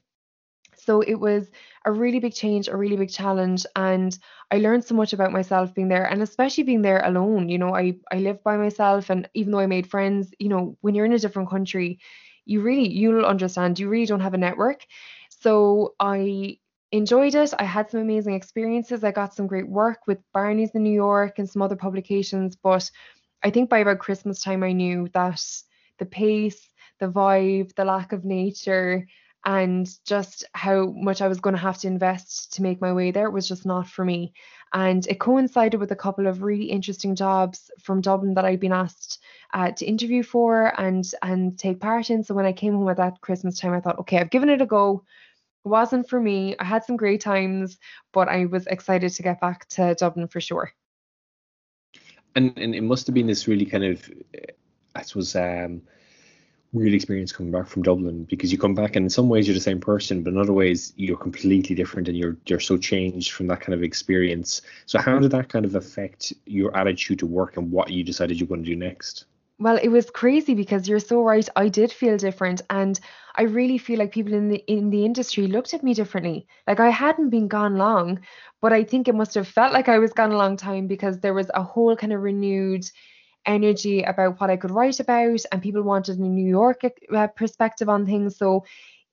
So 0.78 1.02
it 1.02 1.16
was 1.16 1.52
a 1.86 1.92
really 1.92 2.20
big 2.20 2.34
change, 2.34 2.68
a 2.68 2.78
really 2.78 2.96
big 2.96 3.10
challenge. 3.10 3.66
And 3.76 4.18
I 4.50 4.60
learned 4.60 4.86
so 4.86 4.96
much 4.96 5.14
about 5.14 5.32
myself 5.32 5.74
being 5.76 5.90
there 5.90 6.06
and 6.06 6.22
especially 6.22 6.64
being 6.64 6.82
there 6.82 7.06
alone. 7.06 7.50
You 7.50 7.58
know, 7.58 7.76
I, 7.76 7.98
I 8.12 8.20
lived 8.20 8.44
by 8.44 8.56
myself 8.58 9.10
and 9.10 9.30
even 9.34 9.52
though 9.52 9.60
I 9.60 9.68
made 9.68 9.88
friends, 9.88 10.32
you 10.40 10.48
know, 10.50 10.78
when 10.82 10.96
you're 10.96 11.06
in 11.06 11.14
a 11.14 11.20
different 11.20 11.50
country, 11.50 12.00
you 12.50 12.62
really 12.62 12.90
you'll 12.90 13.26
understand 13.26 13.80
you 13.80 13.90
really 13.90 14.06
don't 14.06 14.28
have 14.28 14.34
a 14.34 14.38
network. 14.38 14.86
So 15.30 15.94
i 16.00 16.58
enjoyed 16.92 17.36
it. 17.36 17.54
I 17.60 17.66
had 17.66 17.90
some 17.90 18.02
amazing 18.02 18.34
experiences. 18.34 19.04
I 19.04 19.12
got 19.12 19.36
some 19.36 19.48
great 19.48 19.70
work 19.70 20.00
with 20.08 20.20
barney's 20.34 20.72
in 20.72 20.84
new 20.84 20.98
york 21.08 21.38
and 21.38 21.50
some 21.50 21.62
other 21.62 21.76
publications 21.76 22.56
but 22.56 22.90
i 23.44 23.50
think 23.52 23.70
by 23.70 23.80
about 23.80 24.00
christmas 24.00 24.42
time 24.42 24.64
i 24.64 24.72
knew 24.72 25.08
that 25.14 25.42
the 26.00 26.06
pace 26.06 26.62
the 27.00 27.08
vibe 27.08 27.74
the 27.76 27.86
lack 27.86 28.12
of 28.12 28.26
nature 28.26 29.06
and 29.46 29.90
just 30.06 30.46
how 30.54 30.88
much 30.88 31.22
I 31.22 31.28
was 31.28 31.40
going 31.40 31.56
to 31.56 31.62
have 31.62 31.78
to 31.80 31.88
invest 31.88 32.54
to 32.54 32.62
make 32.62 32.82
my 32.82 32.92
way 32.92 33.12
there 33.12 33.30
was 33.30 33.48
just 33.48 33.66
not 33.66 33.88
for 33.88 34.04
me. 34.04 34.34
And 34.74 35.08
it 35.08 35.20
coincided 35.20 35.80
with 35.80 35.92
a 35.92 35.96
couple 35.96 36.28
of 36.28 36.44
really 36.44 36.66
interesting 36.66 37.16
jobs 37.16 37.72
from 37.82 38.02
Dublin 38.02 38.36
that 38.36 38.46
I'd 38.46 38.60
been 38.60 38.74
asked 38.74 39.20
uh, 39.54 39.72
to 39.72 39.86
interview 39.86 40.22
for 40.24 40.80
and 40.80 41.10
and 41.24 41.58
take 41.58 41.80
part 41.80 42.10
in. 42.10 42.24
So 42.24 42.36
when 42.36 42.46
I 42.46 42.54
came 42.54 42.74
home 42.74 42.90
at 42.90 42.98
that 42.98 43.22
Christmas 43.22 43.60
time, 43.60 43.74
I 43.74 43.80
thought, 43.80 44.00
okay, 44.00 44.20
I've 44.20 44.30
given 44.30 44.50
it 44.50 44.62
a 44.62 44.66
go. 44.66 45.04
It 45.66 45.70
wasn't 45.70 46.08
for 46.08 46.20
me. 46.20 46.56
I 46.60 46.66
had 46.66 46.84
some 46.84 46.98
great 46.98 47.22
times, 47.22 47.80
but 48.14 48.28
I 48.28 48.46
was 48.46 48.68
excited 48.68 49.12
to 49.14 49.24
get 49.24 49.42
back 49.42 49.68
to 49.70 49.96
Dublin 49.96 50.28
for 50.28 50.42
sure. 50.42 50.72
And 52.36 52.56
and 52.58 52.76
it 52.76 52.82
must 52.82 53.08
have 53.08 53.16
been 53.16 53.28
this 53.28 53.48
really 53.48 53.66
kind 53.66 53.86
of, 53.86 54.12
I 54.96 55.02
suppose, 55.02 55.36
um, 55.36 55.82
weird 56.72 56.94
experience 56.94 57.32
coming 57.32 57.52
back 57.52 57.68
from 57.68 57.82
Dublin 57.82 58.26
because 58.26 58.52
you 58.52 58.58
come 58.58 58.76
back 58.76 58.96
and 58.96 59.06
in 59.06 59.10
some 59.10 59.28
ways 59.28 59.48
you're 59.48 59.56
the 59.56 59.60
same 59.60 59.80
person, 59.80 60.24
but 60.24 60.34
in 60.34 60.40
other 60.40 60.54
ways 60.54 60.94
you're 60.98 61.18
completely 61.18 61.76
different 61.76 62.08
and 62.08 62.18
you're 62.18 62.38
you're 62.46 62.60
so 62.60 62.78
changed 62.78 63.32
from 63.32 63.48
that 63.48 63.62
kind 63.62 63.74
of 63.74 63.84
experience. 63.84 64.62
So 64.86 65.00
how 65.00 65.18
did 65.20 65.32
that 65.32 65.50
kind 65.50 65.66
of 65.66 65.76
affect 65.76 66.34
your 66.46 66.76
attitude 66.78 67.20
to 67.20 67.26
work 67.26 67.58
and 67.58 67.72
what 67.72 67.90
you 67.90 68.04
decided 68.04 68.40
you 68.40 68.46
were 68.46 68.56
going 68.56 68.64
to 68.64 68.70
do 68.70 68.76
next? 68.76 69.26
Well, 69.62 69.78
it 69.82 69.90
was 69.90 70.10
crazy 70.10 70.54
because 70.54 70.88
you're 70.88 71.00
so 71.00 71.22
right. 71.22 71.48
I 71.56 71.68
did 71.68 71.92
feel 71.92 72.16
different 72.16 72.62
and 72.70 72.98
I 73.36 73.44
really 73.44 73.78
feel 73.78 74.00
like 74.00 74.14
people 74.14 74.34
in 74.34 74.48
the 74.48 74.64
in 74.68 74.90
the 74.90 75.06
industry 75.06 75.48
looked 75.48 75.74
at 75.74 75.84
me 75.84 75.94
differently. 75.94 76.48
Like 76.68 76.80
I 76.80 76.90
hadn't 76.90 77.30
been 77.30 77.48
gone 77.48 77.78
long, 77.78 78.20
but 78.62 78.74
I 78.74 78.84
think 78.84 79.08
it 79.08 79.16
must 79.16 79.34
have 79.34 79.48
felt 79.48 79.74
like 79.74 79.90
I 79.90 80.00
was 80.00 80.14
gone 80.14 80.32
a 80.32 80.38
long 80.38 80.56
time 80.56 80.88
because 80.88 81.20
there 81.20 81.34
was 81.34 81.50
a 81.54 81.64
whole 81.64 81.96
kind 81.96 82.14
of 82.14 82.22
renewed 82.22 82.90
energy 83.50 84.04
about 84.04 84.40
what 84.40 84.50
I 84.50 84.58
could 84.58 84.72
write 84.72 85.00
about 85.00 85.42
and 85.52 85.62
people 85.62 85.82
wanted 85.82 86.20
a 86.20 86.22
New 86.22 86.48
York 86.48 86.82
uh, 87.14 87.28
perspective 87.28 87.90
on 87.90 88.06
things. 88.06 88.38
So 88.38 88.64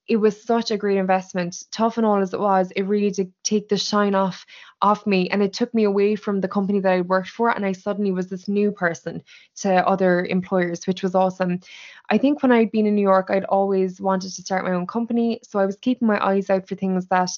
it 0.07 0.17
was 0.17 0.41
such 0.41 0.71
a 0.71 0.77
great 0.77 0.97
investment. 0.97 1.65
Tough 1.71 1.97
and 1.97 2.05
all 2.05 2.21
as 2.21 2.33
it 2.33 2.39
was 2.39 2.71
it 2.71 2.83
really 2.83 3.11
did 3.11 3.33
take 3.43 3.67
the 3.67 3.77
shine 3.77 4.15
off 4.15 4.45
off 4.81 5.05
me. 5.07 5.27
And 5.29 5.41
it 5.41 5.53
took 5.53 5.73
me 5.73 5.83
away 5.83 6.15
from 6.15 6.39
the 6.39 6.47
company 6.47 6.79
that 6.79 6.93
i 6.93 7.01
worked 7.01 7.29
for 7.29 7.49
and 7.49 7.65
i 7.65 7.71
suddenly 7.71 8.11
was 8.11 8.27
this 8.29 8.47
new 8.47 8.71
person 8.71 9.23
to 9.57 9.69
other 9.87 10.23
employers 10.25 10.85
which 10.87 11.03
was 11.03 11.15
awesome. 11.15 11.59
I 12.09 12.17
think 12.17 12.41
when 12.41 12.51
i'd 12.51 12.71
been 12.71 12.85
in 12.85 12.95
new 12.95 13.01
york 13.01 13.27
i'd 13.29 13.43
always 13.45 13.99
wanted 13.99 14.31
to 14.33 14.41
start 14.41 14.65
my 14.65 14.71
own 14.71 14.87
company. 14.87 15.39
So 15.43 15.59
i 15.59 15.65
was 15.65 15.77
keeping 15.77 16.07
my 16.07 16.23
eyes 16.25 16.49
out 16.49 16.67
for 16.67 16.75
things 16.75 17.07
that 17.07 17.31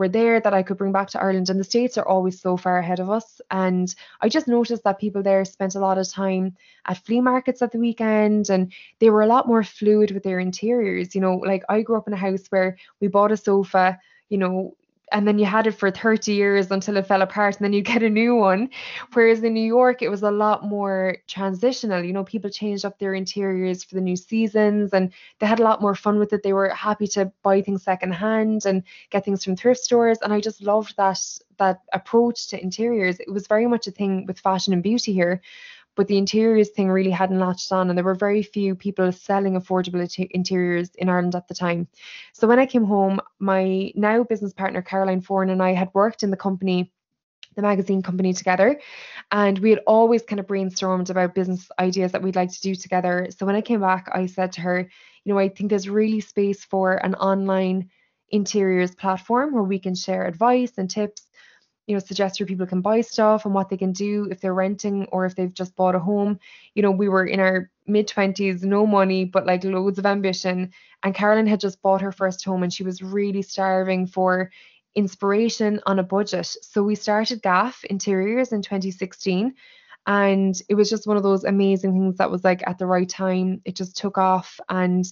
were 0.00 0.08
there 0.08 0.40
that 0.40 0.54
I 0.54 0.62
could 0.62 0.78
bring 0.78 0.92
back 0.92 1.10
to 1.10 1.20
Ireland. 1.20 1.50
And 1.50 1.60
the 1.60 1.64
States 1.64 1.98
are 1.98 2.08
always 2.08 2.40
so 2.40 2.56
far 2.56 2.78
ahead 2.78 3.00
of 3.00 3.10
us. 3.10 3.42
And 3.50 3.94
I 4.22 4.30
just 4.30 4.48
noticed 4.48 4.82
that 4.84 4.98
people 4.98 5.22
there 5.22 5.44
spent 5.44 5.74
a 5.74 5.78
lot 5.78 5.98
of 5.98 6.08
time 6.08 6.56
at 6.86 7.04
flea 7.04 7.20
markets 7.20 7.60
at 7.60 7.70
the 7.70 7.78
weekend 7.78 8.48
and 8.48 8.72
they 8.98 9.10
were 9.10 9.20
a 9.20 9.26
lot 9.26 9.46
more 9.46 9.62
fluid 9.62 10.10
with 10.12 10.22
their 10.22 10.40
interiors. 10.40 11.14
You 11.14 11.20
know, 11.20 11.34
like 11.34 11.64
I 11.68 11.82
grew 11.82 11.98
up 11.98 12.08
in 12.08 12.14
a 12.14 12.16
house 12.16 12.46
where 12.48 12.78
we 12.98 13.08
bought 13.08 13.30
a 13.30 13.36
sofa, 13.36 14.00
you 14.30 14.38
know, 14.38 14.74
and 15.12 15.26
then 15.26 15.38
you 15.38 15.44
had 15.44 15.66
it 15.66 15.72
for 15.72 15.90
30 15.90 16.32
years 16.32 16.70
until 16.70 16.96
it 16.96 17.06
fell 17.06 17.22
apart 17.22 17.56
and 17.56 17.64
then 17.64 17.72
you 17.72 17.82
get 17.92 18.02
a 18.02 18.10
new 18.10 18.34
one. 18.34 18.70
Whereas 19.12 19.42
in 19.42 19.54
new 19.54 19.66
york 19.66 20.02
it 20.02 20.08
was 20.10 20.22
a 20.22 20.30
lot 20.30 20.64
more 20.64 21.16
transitional. 21.26 22.04
You 22.04 22.12
know 22.12 22.24
people 22.24 22.50
changed 22.50 22.84
up 22.84 22.98
their 22.98 23.14
interiors 23.14 23.84
for 23.84 23.94
the 23.94 24.00
new 24.00 24.16
seasons 24.16 24.92
and 24.92 25.12
they 25.38 25.46
had 25.46 25.60
a 25.60 25.64
lot 25.64 25.80
more 25.80 25.94
fun 25.94 26.18
with 26.18 26.32
it. 26.32 26.42
They 26.42 26.52
were 26.52 26.68
happy 26.70 27.06
to 27.08 27.32
buy 27.42 27.62
things 27.62 27.82
secondhand 27.82 28.66
and 28.66 28.82
get 29.10 29.24
things 29.24 29.44
from 29.44 29.56
thrift 29.56 29.80
stores 29.80 30.18
and 30.22 30.32
i 30.32 30.40
just 30.40 30.62
loved 30.62 30.96
that 30.96 31.20
that 31.58 31.82
approach 31.92 32.48
to 32.48 32.60
interiors. 32.60 33.20
It 33.20 33.30
was 33.30 33.46
very 33.46 33.66
much 33.66 33.86
a 33.86 33.90
thing 33.90 34.24
with 34.26 34.40
fashion 34.40 34.72
and 34.72 34.82
beauty 34.82 35.12
here 35.12 35.40
but 36.00 36.08
the 36.08 36.16
interiors 36.16 36.70
thing 36.70 36.88
really 36.88 37.10
hadn't 37.10 37.40
latched 37.40 37.70
on 37.72 37.90
and 37.90 37.98
there 37.98 38.02
were 38.02 38.14
very 38.14 38.42
few 38.42 38.74
people 38.74 39.12
selling 39.12 39.52
affordable 39.52 40.00
interiors 40.30 40.88
in 40.94 41.10
Ireland 41.10 41.34
at 41.34 41.46
the 41.46 41.52
time. 41.52 41.88
So 42.32 42.48
when 42.48 42.58
I 42.58 42.64
came 42.64 42.84
home, 42.84 43.20
my 43.38 43.92
now 43.94 44.24
business 44.24 44.54
partner 44.54 44.80
Caroline 44.80 45.20
Foran 45.20 45.50
and 45.50 45.62
I 45.62 45.74
had 45.74 45.90
worked 45.92 46.22
in 46.22 46.30
the 46.30 46.38
company 46.38 46.90
the 47.54 47.60
magazine 47.60 48.00
company 48.00 48.32
together 48.32 48.80
and 49.30 49.58
we 49.58 49.68
had 49.68 49.80
always 49.86 50.22
kind 50.22 50.40
of 50.40 50.46
brainstormed 50.46 51.10
about 51.10 51.34
business 51.34 51.68
ideas 51.78 52.12
that 52.12 52.22
we'd 52.22 52.36
like 52.36 52.50
to 52.52 52.62
do 52.62 52.74
together 52.76 53.26
so 53.36 53.44
when 53.44 53.56
i 53.56 53.60
came 53.60 53.80
back 53.80 54.08
i 54.12 54.24
said 54.26 54.52
to 54.52 54.60
her 54.60 54.88
you 55.24 55.32
know 55.32 55.38
i 55.38 55.48
think 55.48 55.68
there's 55.68 55.88
really 55.88 56.20
space 56.20 56.64
for 56.64 56.94
an 56.94 57.16
online 57.16 57.90
interiors 58.28 58.94
platform 58.94 59.52
where 59.52 59.64
we 59.64 59.80
can 59.80 59.96
share 59.96 60.26
advice 60.26 60.78
and 60.78 60.88
tips 60.88 61.26
you 61.90 61.96
know 61.96 62.00
suggest 62.00 62.38
where 62.38 62.46
people 62.46 62.66
can 62.66 62.80
buy 62.80 63.00
stuff 63.00 63.44
and 63.44 63.52
what 63.52 63.68
they 63.68 63.76
can 63.76 63.90
do 63.90 64.28
if 64.30 64.40
they're 64.40 64.54
renting 64.54 65.06
or 65.06 65.26
if 65.26 65.34
they've 65.34 65.52
just 65.52 65.74
bought 65.74 65.96
a 65.96 65.98
home. 65.98 66.38
You 66.74 66.82
know 66.82 66.92
we 66.92 67.08
were 67.08 67.26
in 67.26 67.40
our 67.40 67.68
mid 67.88 68.06
20s 68.06 68.62
no 68.62 68.86
money 68.86 69.24
but 69.24 69.44
like 69.44 69.64
loads 69.64 69.98
of 69.98 70.06
ambition. 70.06 70.70
And 71.02 71.14
Caroline 71.16 71.48
had 71.48 71.58
just 71.58 71.82
bought 71.82 72.00
her 72.00 72.12
first 72.12 72.44
home 72.44 72.62
and 72.62 72.72
she 72.72 72.84
was 72.84 73.02
really 73.02 73.42
starving 73.42 74.06
for 74.06 74.52
inspiration 74.94 75.80
on 75.84 75.98
a 75.98 76.04
budget. 76.04 76.46
So 76.62 76.84
we 76.84 76.94
started 76.94 77.42
gaff 77.42 77.82
interiors 77.82 78.52
in 78.52 78.62
2016 78.62 79.52
and 80.06 80.62
it 80.68 80.74
was 80.76 80.90
just 80.90 81.08
one 81.08 81.16
of 81.16 81.24
those 81.24 81.42
amazing 81.42 81.92
things 81.92 82.18
that 82.18 82.30
was 82.30 82.44
like 82.44 82.62
at 82.68 82.78
the 82.78 82.86
right 82.86 83.08
time. 83.08 83.62
It 83.64 83.74
just 83.74 83.96
took 83.96 84.16
off 84.16 84.60
and 84.68 85.04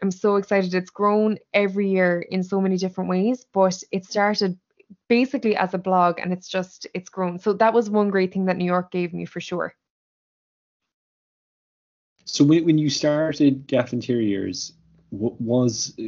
I'm 0.00 0.10
so 0.10 0.36
excited. 0.36 0.72
It's 0.72 0.90
grown 0.90 1.38
every 1.52 1.90
year 1.90 2.24
in 2.30 2.42
so 2.42 2.58
many 2.58 2.78
different 2.78 3.10
ways, 3.10 3.44
but 3.52 3.82
it 3.92 4.06
started 4.06 4.58
basically 5.12 5.54
as 5.54 5.74
a 5.74 5.78
blog 5.78 6.18
and 6.18 6.32
it's 6.32 6.48
just 6.48 6.86
it's 6.94 7.10
grown. 7.10 7.38
So 7.38 7.52
that 7.52 7.74
was 7.74 7.90
one 7.90 8.08
great 8.08 8.32
thing 8.32 8.46
that 8.46 8.56
new 8.56 8.64
york 8.64 8.90
gave 8.90 9.12
me 9.12 9.26
for 9.26 9.40
sure. 9.40 9.74
So 12.24 12.44
when, 12.44 12.64
when 12.64 12.78
you 12.78 12.88
started 12.88 13.66
gaff 13.66 13.92
interiors 13.92 14.72
was 15.10 15.92
uh, 15.98 16.04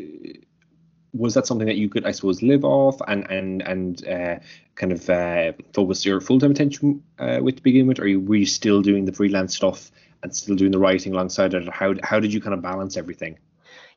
was 1.12 1.34
that 1.34 1.46
something 1.46 1.66
that 1.66 1.76
you 1.76 1.90
could 1.90 2.06
i 2.06 2.12
suppose 2.12 2.42
live 2.42 2.64
off 2.64 2.96
and 3.06 3.30
and 3.30 3.60
and 3.72 4.08
uh, 4.08 4.36
kind 4.74 4.92
of 4.96 5.10
uh, 5.10 5.52
focus 5.74 6.06
your 6.06 6.22
full-time 6.22 6.52
attention 6.52 7.02
uh, 7.18 7.40
with 7.42 7.56
to 7.56 7.62
begin 7.62 7.86
with? 7.86 8.00
Or 8.00 8.08
were 8.28 8.40
you 8.44 8.46
still 8.46 8.80
doing 8.80 9.04
the 9.04 9.12
freelance 9.12 9.54
stuff 9.54 9.92
and 10.22 10.34
still 10.34 10.56
doing 10.56 10.72
the 10.72 10.82
writing 10.84 11.12
alongside 11.12 11.52
it? 11.52 11.68
How 11.68 11.94
how 12.02 12.20
did 12.20 12.32
you 12.32 12.40
kind 12.40 12.54
of 12.54 12.62
balance 12.62 12.96
everything 12.96 13.36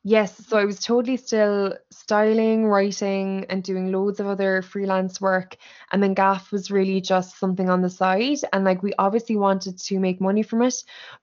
Yes, 0.09 0.37
so 0.47 0.57
I 0.57 0.63
was 0.63 0.79
totally 0.79 1.17
still 1.17 1.73
styling, 1.91 2.65
writing, 2.65 3.45
and 3.49 3.61
doing 3.61 3.91
loads 3.91 4.21
of 4.21 4.27
other 4.27 4.61
freelance 4.61 5.19
work. 5.19 5.57
And 5.91 6.01
then 6.01 6.13
Gaff 6.13 6.49
was 6.49 6.71
really 6.71 7.01
just 7.01 7.37
something 7.37 7.69
on 7.69 7.81
the 7.81 7.89
side. 7.89 8.37
And 8.53 8.63
like 8.63 8.81
we 8.81 8.93
obviously 8.97 9.35
wanted 9.35 9.77
to 9.77 9.99
make 9.99 10.21
money 10.21 10.43
from 10.43 10.61
it, 10.61 10.75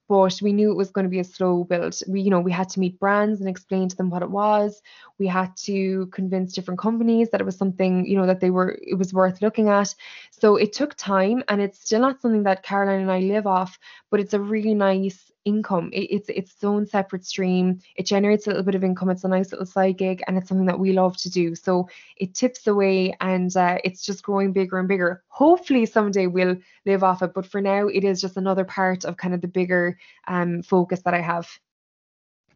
but 0.07 0.39
we 0.43 0.53
knew 0.53 0.71
it 0.71 0.77
was 0.77 0.91
going 0.91 1.05
to 1.05 1.11
be 1.11 1.21
a 1.21 1.25
slow 1.25 1.65
build. 1.65 1.99
We, 2.09 2.21
you 2.21 2.29
know, 2.29 2.41
we 2.41 2.53
had 2.53 2.69
to 2.71 2.81
meet 2.81 3.01
brands 3.01 3.41
and 3.41 3.49
explain 3.49 3.89
to 3.89 3.97
them 3.97 4.11
what 4.11 4.21
it 4.23 4.31
was. 4.31 4.83
We 5.19 5.29
had 5.29 5.57
to 5.65 6.07
convince 6.09 6.53
different 6.53 6.79
companies 6.79 7.31
that 7.31 7.41
it 7.41 7.45
was 7.45 7.57
something, 7.57 8.05
you 8.05 8.19
know, 8.19 8.27
that 8.27 8.41
they 8.41 8.51
were, 8.51 8.79
it 8.83 8.99
was 8.99 9.15
worth 9.15 9.41
looking 9.41 9.71
at. 9.71 9.95
So 10.31 10.57
it 10.57 10.75
took 10.75 10.95
time 10.97 11.43
and 11.49 11.63
it's 11.63 11.81
still 11.81 12.03
not 12.03 12.21
something 12.21 12.43
that 12.43 12.63
Caroline 12.63 13.01
and 13.01 13.11
I 13.11 13.21
live 13.21 13.47
off, 13.47 13.79
but 14.11 14.21
it's 14.21 14.35
a 14.35 14.41
really 14.41 14.75
nice 14.75 15.31
income. 15.45 15.91
It, 15.93 16.09
it's 16.11 16.29
its 16.29 16.63
own 16.65 16.87
separate 16.87 17.25
stream. 17.25 17.81
It 17.97 18.07
generates 18.07 18.47
a 18.47 18.51
little 18.51 18.63
bit 18.63 18.75
of 18.75 18.85
income. 18.85 19.11
It's 19.11 19.25
a 19.25 19.29
nice 19.29 19.53
little 19.53 19.67
side 19.67 19.99
gig, 19.99 20.23
and 20.27 20.37
it's 20.37 20.49
something 20.49 20.67
that 20.67 20.79
we 20.79 20.93
love 20.93 21.17
to 21.19 21.31
do. 21.31 21.55
So 21.55 21.89
it 22.17 22.35
tips 22.35 22.67
away, 22.67 23.15
and 23.21 23.55
uh, 23.57 23.79
it's 23.85 24.03
just 24.05 24.23
growing 24.23 24.53
bigger 24.53 24.79
and 24.79 24.89
bigger. 24.89 25.23
Hopefully 25.29 25.87
someday 25.87 26.27
we'll 26.27 26.57
live 26.87 27.05
off 27.05 27.23
it, 27.23 27.35
but 27.35 27.47
for 27.47 27.61
now 27.61 27.89
it 27.89 28.05
is 28.05 28.21
just 28.21 28.37
another 28.37 28.65
part 28.65 29.05
of 29.05 29.17
kind 29.17 29.35
of 29.35 29.41
the 29.41 29.49
bigger 29.49 29.99
um, 30.27 30.63
focus 30.63 31.03
that 31.03 31.15
I 31.15 31.21
have. 31.21 31.49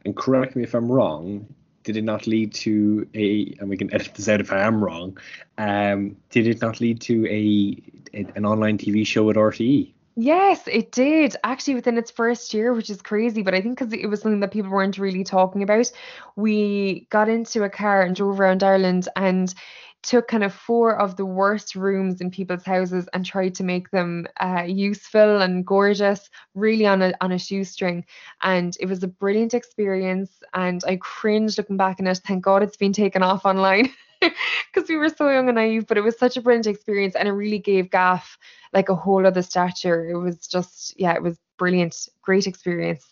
And 0.04 0.16
correct 0.16 0.56
me 0.56 0.62
if 0.62 0.74
I'm 0.74 0.90
wrong. 0.90 1.46
Did 1.84 1.96
it 1.96 2.04
not 2.04 2.26
lead 2.26 2.52
to 2.54 3.08
a, 3.14 3.54
and 3.60 3.68
we 3.68 3.76
can 3.76 3.92
edit 3.94 4.14
this 4.14 4.28
out 4.28 4.40
if 4.40 4.52
I 4.52 4.60
am 4.60 4.82
wrong, 4.84 5.16
um, 5.56 6.16
did 6.28 6.46
it 6.46 6.60
not 6.60 6.80
lead 6.80 7.00
to 7.02 7.26
a, 7.26 7.82
a 8.14 8.26
an 8.36 8.44
online 8.44 8.76
TV 8.76 9.06
show 9.06 9.30
at 9.30 9.36
RTE? 9.36 9.92
Yes, 10.20 10.66
it 10.66 10.90
did 10.90 11.36
actually 11.44 11.76
within 11.76 11.96
its 11.96 12.10
first 12.10 12.52
year, 12.52 12.74
which 12.74 12.90
is 12.90 13.00
crazy. 13.00 13.42
But 13.42 13.54
I 13.54 13.60
think 13.60 13.78
because 13.78 13.92
it 13.92 14.06
was 14.08 14.20
something 14.20 14.40
that 14.40 14.50
people 14.52 14.70
weren't 14.70 14.98
really 14.98 15.22
talking 15.22 15.62
about, 15.62 15.90
we 16.34 17.06
got 17.10 17.28
into 17.28 17.62
a 17.62 17.70
car 17.70 18.02
and 18.02 18.16
drove 18.16 18.40
around 18.40 18.64
Ireland 18.64 19.08
and 19.14 19.54
took 20.02 20.26
kind 20.28 20.42
of 20.42 20.52
four 20.54 20.98
of 21.00 21.16
the 21.16 21.24
worst 21.26 21.76
rooms 21.76 22.20
in 22.20 22.30
people's 22.32 22.64
houses 22.64 23.08
and 23.12 23.24
tried 23.24 23.54
to 23.56 23.64
make 23.64 23.90
them 23.90 24.26
uh, 24.40 24.64
useful 24.66 25.40
and 25.40 25.64
gorgeous, 25.64 26.28
really 26.54 26.86
on 26.86 27.00
a 27.02 27.12
on 27.20 27.30
a 27.30 27.38
shoestring. 27.38 28.04
And 28.42 28.76
it 28.80 28.86
was 28.86 29.02
a 29.04 29.08
brilliant 29.08 29.54
experience. 29.54 30.32
And 30.52 30.82
I 30.84 30.96
cringed 30.96 31.58
looking 31.58 31.76
back 31.76 32.00
on 32.00 32.08
it. 32.08 32.18
Thank 32.26 32.42
God 32.44 32.64
it's 32.64 32.76
been 32.76 32.92
taken 32.92 33.22
off 33.22 33.44
online. 33.44 33.90
because 34.72 34.88
we 34.88 34.96
were 34.96 35.08
so 35.08 35.30
young 35.30 35.48
and 35.48 35.56
naive, 35.56 35.86
but 35.86 35.98
it 35.98 36.02
was 36.02 36.18
such 36.18 36.36
a 36.36 36.42
brilliant 36.42 36.66
experience 36.66 37.14
and 37.14 37.28
it 37.28 37.32
really 37.32 37.58
gave 37.58 37.90
Gaff 37.90 38.38
like 38.72 38.88
a 38.88 38.94
whole 38.94 39.26
other 39.26 39.42
stature. 39.42 40.08
It 40.08 40.18
was 40.18 40.46
just, 40.46 40.98
yeah, 40.98 41.14
it 41.14 41.22
was 41.22 41.38
brilliant, 41.56 42.08
great 42.22 42.46
experience. 42.46 43.04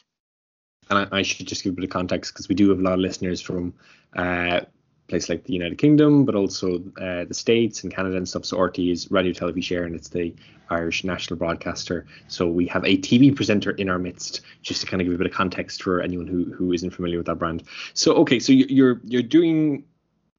And 0.91 0.99
I, 0.99 1.19
I 1.19 1.23
should 1.23 1.47
just 1.47 1.65
give 1.65 1.73
a 1.73 1.77
bit 1.77 1.85
of 1.85 1.91
context 1.91 2.33
because 2.33 2.49
we 2.49 2.55
do 2.55 2.69
have 2.71 2.79
a 2.79 2.83
lot 2.83 2.95
of 2.95 3.01
listeners 3.01 3.41
from 3.41 3.75
uh, 4.15 4.61
places 5.09 5.29
like 5.29 5.45
the 5.45 5.53
United 5.53 5.79
Kingdom, 5.79 6.25
but 6.25 6.35
also 6.35 6.77
uh, 7.01 7.25
the 7.25 7.35
States 7.35 7.83
and 7.83 7.95
Canada 7.95 8.17
and 8.17 8.29
stuff. 8.29 8.45
So 8.45 8.57
RTE 8.57 8.93
is 8.93 9.07
Raidió 9.07 9.37
Teilifís 9.37 9.71
Éireann 9.71 9.87
and 9.87 9.95
it's 9.95 10.09
the 10.09 10.35
Irish 10.71 11.05
national 11.05 11.39
broadcaster. 11.39 12.07
So 12.29 12.49
we 12.49 12.67
have 12.67 12.85
a 12.85 12.97
TV 12.99 13.35
presenter 13.35 13.73
in 13.73 13.89
our 13.89 13.99
midst, 13.99 14.41
just 14.63 14.81
to 14.81 14.87
kind 14.87 15.01
of 15.01 15.07
give 15.07 15.15
a 15.15 15.19
bit 15.19 15.27
of 15.27 15.33
context 15.33 15.83
for 15.83 16.01
anyone 16.01 16.27
who 16.27 16.53
who 16.53 16.73
isn't 16.73 16.91
familiar 16.91 17.19
with 17.19 17.27
that 17.27 17.37
brand. 17.37 17.63
So 17.95 18.15
okay, 18.15 18.41
so 18.41 18.53
you're 18.53 19.01
you're 19.05 19.23
doing 19.23 19.85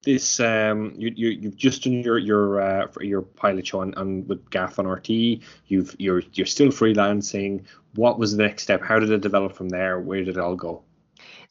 this 0.08 0.40
um 0.40 0.94
you, 0.96 1.12
you 1.16 1.30
you've 1.30 1.58
just 1.58 1.84
done 1.84 2.02
your 2.02 2.18
your 2.18 2.62
uh, 2.62 2.88
your 3.02 3.22
pilot 3.22 3.68
show 3.68 3.82
on, 3.82 3.94
on 3.96 4.26
with 4.28 4.50
Gaff 4.50 4.80
on 4.80 4.86
RTE. 4.86 5.42
You've 5.68 5.96
you're 6.00 6.24
you're 6.34 6.48
still 6.48 6.70
freelancing. 6.70 7.66
What 7.96 8.18
was 8.18 8.36
the 8.36 8.44
next 8.44 8.64
step? 8.64 8.82
How 8.82 9.00
did 9.00 9.12
it 9.12 9.22
develop 9.22 9.54
from 9.54 9.70
there? 9.70 10.00
Where 10.00 10.24
did 10.24 10.38
it 10.38 10.40
all 10.40 10.56
go? 10.56 10.84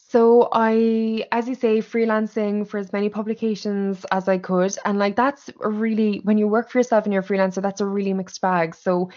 So 0.09 0.49
I, 0.53 1.25
as 1.33 1.49
you 1.49 1.55
say, 1.55 1.79
freelancing 1.79 2.65
for 2.65 2.77
as 2.77 2.93
many 2.93 3.09
publications 3.09 4.05
as 4.09 4.27
I 4.27 4.37
could, 4.37 4.75
and 4.85 4.97
like 4.97 5.15
that's 5.15 5.49
a 5.61 5.69
really 5.69 6.21
when 6.23 6.37
you 6.37 6.47
work 6.47 6.71
for 6.71 6.79
yourself 6.79 7.05
and 7.05 7.13
you're 7.13 7.23
a 7.23 7.25
freelancer, 7.25 7.61
that's 7.61 7.81
a 7.81 7.85
really 7.85 8.13
mixed 8.13 8.41
bag. 8.41 8.73
So 8.73 9.09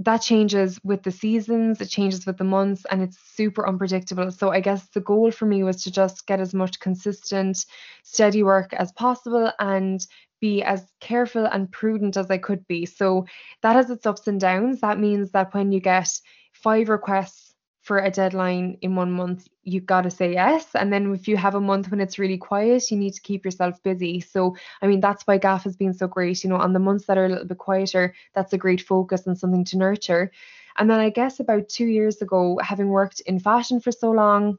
that 0.00 0.18
changes 0.18 0.78
with 0.84 1.02
the 1.02 1.10
seasons, 1.10 1.80
it 1.80 1.88
changes 1.88 2.24
with 2.24 2.36
the 2.38 2.44
months, 2.44 2.84
and 2.90 3.02
it's 3.02 3.18
super 3.18 3.66
unpredictable. 3.68 4.30
So 4.30 4.50
I 4.50 4.60
guess 4.60 4.88
the 4.90 5.00
goal 5.00 5.30
for 5.32 5.46
me 5.46 5.64
was 5.64 5.82
to 5.84 5.90
just 5.90 6.26
get 6.26 6.40
as 6.40 6.54
much 6.54 6.78
consistent, 6.78 7.64
steady 8.04 8.42
work 8.42 8.72
as 8.74 8.92
possible 8.92 9.50
and 9.58 10.06
be 10.40 10.62
as 10.62 10.86
careful 11.00 11.46
and 11.46 11.70
prudent 11.72 12.16
as 12.16 12.30
I 12.30 12.38
could 12.38 12.66
be. 12.68 12.86
So 12.86 13.26
that 13.62 13.74
has 13.74 13.90
its 13.90 14.06
ups 14.06 14.28
and 14.28 14.40
downs. 14.40 14.80
That 14.80 15.00
means 15.00 15.32
that 15.32 15.52
when 15.52 15.72
you 15.72 15.80
get 15.80 16.08
five 16.52 16.88
requests 16.88 17.47
for 17.88 17.98
a 17.98 18.10
deadline 18.10 18.76
in 18.82 18.94
one 18.94 19.10
month, 19.10 19.48
you've 19.64 19.86
got 19.86 20.02
to 20.02 20.10
say 20.10 20.34
yes. 20.34 20.66
And 20.74 20.92
then 20.92 21.14
if 21.14 21.26
you 21.26 21.38
have 21.38 21.54
a 21.54 21.60
month 21.60 21.90
when 21.90 22.00
it's 22.00 22.18
really 22.18 22.36
quiet, 22.36 22.90
you 22.90 22.98
need 22.98 23.14
to 23.14 23.22
keep 23.22 23.46
yourself 23.46 23.82
busy. 23.82 24.20
So, 24.20 24.56
I 24.82 24.86
mean, 24.86 25.00
that's 25.00 25.26
why 25.26 25.38
Gaff 25.38 25.64
has 25.64 25.74
been 25.74 25.94
so 25.94 26.06
great. 26.06 26.44
You 26.44 26.50
know, 26.50 26.56
on 26.56 26.74
the 26.74 26.78
months 26.78 27.06
that 27.06 27.16
are 27.16 27.24
a 27.24 27.28
little 27.30 27.46
bit 27.46 27.56
quieter, 27.56 28.14
that's 28.34 28.52
a 28.52 28.58
great 28.58 28.82
focus 28.82 29.26
and 29.26 29.38
something 29.38 29.64
to 29.64 29.78
nurture. 29.78 30.30
And 30.76 30.90
then 30.90 31.00
I 31.00 31.08
guess 31.08 31.40
about 31.40 31.70
two 31.70 31.86
years 31.86 32.20
ago, 32.20 32.60
having 32.62 32.88
worked 32.88 33.20
in 33.20 33.40
fashion 33.40 33.80
for 33.80 33.90
so 33.90 34.10
long, 34.10 34.58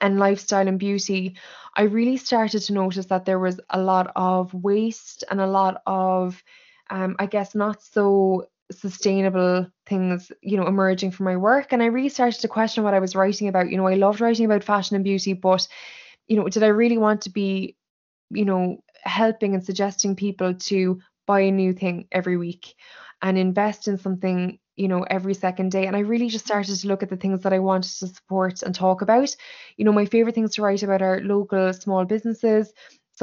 and 0.00 0.18
lifestyle 0.18 0.68
and 0.68 0.78
beauty, 0.78 1.36
I 1.74 1.82
really 1.82 2.16
started 2.16 2.60
to 2.60 2.72
notice 2.72 3.06
that 3.06 3.24
there 3.24 3.38
was 3.38 3.60
a 3.70 3.80
lot 3.80 4.12
of 4.16 4.52
waste 4.54 5.24
and 5.30 5.40
a 5.40 5.46
lot 5.46 5.82
of, 5.86 6.42
um, 6.90 7.16
I 7.18 7.26
guess, 7.26 7.54
not 7.54 7.82
so 7.82 8.48
sustainable 8.72 9.66
things 9.86 10.32
you 10.42 10.56
know 10.56 10.66
emerging 10.66 11.10
from 11.10 11.24
my 11.24 11.36
work. 11.36 11.72
And 11.72 11.82
i 11.82 11.86
really 11.86 12.08
started 12.08 12.40
to 12.40 12.48
question 12.48 12.84
what 12.84 12.94
i 12.94 12.98
was 13.00 13.16
writing 13.16 13.48
about. 13.48 13.70
You 13.70 13.76
know 13.76 13.86
i 13.86 13.94
loved 13.94 14.20
writing 14.20 14.44
about 14.46 14.64
fashion 14.64 14.96
and 14.96 15.04
beauty 15.04 15.32
but 15.32 15.66
you 16.28 16.36
know 16.36 16.48
did 16.48 16.62
i 16.62 16.68
really 16.68 16.98
want 16.98 17.22
to 17.22 17.30
be 17.30 17.76
you 18.30 18.44
know 18.44 18.82
helping 19.04 19.54
and 19.54 19.64
suggesting 19.64 20.16
people 20.16 20.54
to 20.54 21.00
buy 21.26 21.40
a 21.40 21.50
new 21.50 21.72
thing 21.72 22.06
every 22.12 22.36
week 22.36 22.74
and 23.20 23.38
invest 23.38 23.88
in 23.88 23.98
something 23.98 24.58
you 24.76 24.88
know 24.88 25.02
every 25.02 25.34
second 25.34 25.70
day? 25.70 25.86
And 25.86 25.96
i 25.96 26.00
really 26.00 26.28
just 26.28 26.46
started 26.46 26.76
to 26.76 26.88
look 26.88 27.02
at 27.02 27.10
the 27.10 27.16
things 27.16 27.42
that 27.42 27.52
i 27.52 27.58
wanted 27.58 27.90
to 27.98 28.08
support 28.08 28.62
and 28.62 28.74
talk 28.74 29.02
about. 29.02 29.34
You 29.76 29.84
know 29.84 29.92
my 29.92 30.06
favorite 30.06 30.34
things 30.34 30.54
to 30.54 30.62
write 30.62 30.82
about 30.82 31.02
are 31.02 31.20
local 31.20 31.72
small 31.72 32.04
businesses 32.04 32.72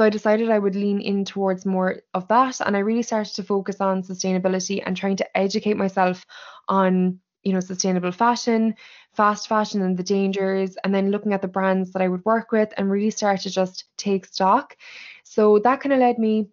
so 0.00 0.06
I 0.06 0.08
decided 0.08 0.48
I 0.48 0.58
would 0.58 0.76
lean 0.76 1.02
in 1.02 1.26
towards 1.26 1.66
more 1.66 2.00
of 2.14 2.26
that. 2.28 2.62
And 2.62 2.74
I 2.74 2.80
really 2.80 3.02
started 3.02 3.34
to 3.34 3.42
focus 3.42 3.82
on 3.82 4.02
sustainability 4.02 4.82
and 4.82 4.96
trying 4.96 5.16
to 5.16 5.36
educate 5.36 5.76
myself 5.76 6.24
on, 6.68 7.20
you 7.42 7.52
know, 7.52 7.60
sustainable 7.60 8.10
fashion, 8.10 8.76
fast 9.12 9.46
fashion 9.46 9.82
and 9.82 9.98
the 9.98 10.02
dangers, 10.02 10.78
and 10.82 10.94
then 10.94 11.10
looking 11.10 11.34
at 11.34 11.42
the 11.42 11.48
brands 11.48 11.92
that 11.92 12.00
I 12.00 12.08
would 12.08 12.24
work 12.24 12.50
with 12.50 12.72
and 12.78 12.90
really 12.90 13.10
start 13.10 13.42
to 13.42 13.50
just 13.50 13.84
take 13.98 14.24
stock. 14.24 14.74
So 15.24 15.58
that 15.58 15.82
kind 15.82 15.92
of 15.92 15.98
led 15.98 16.18
me 16.18 16.48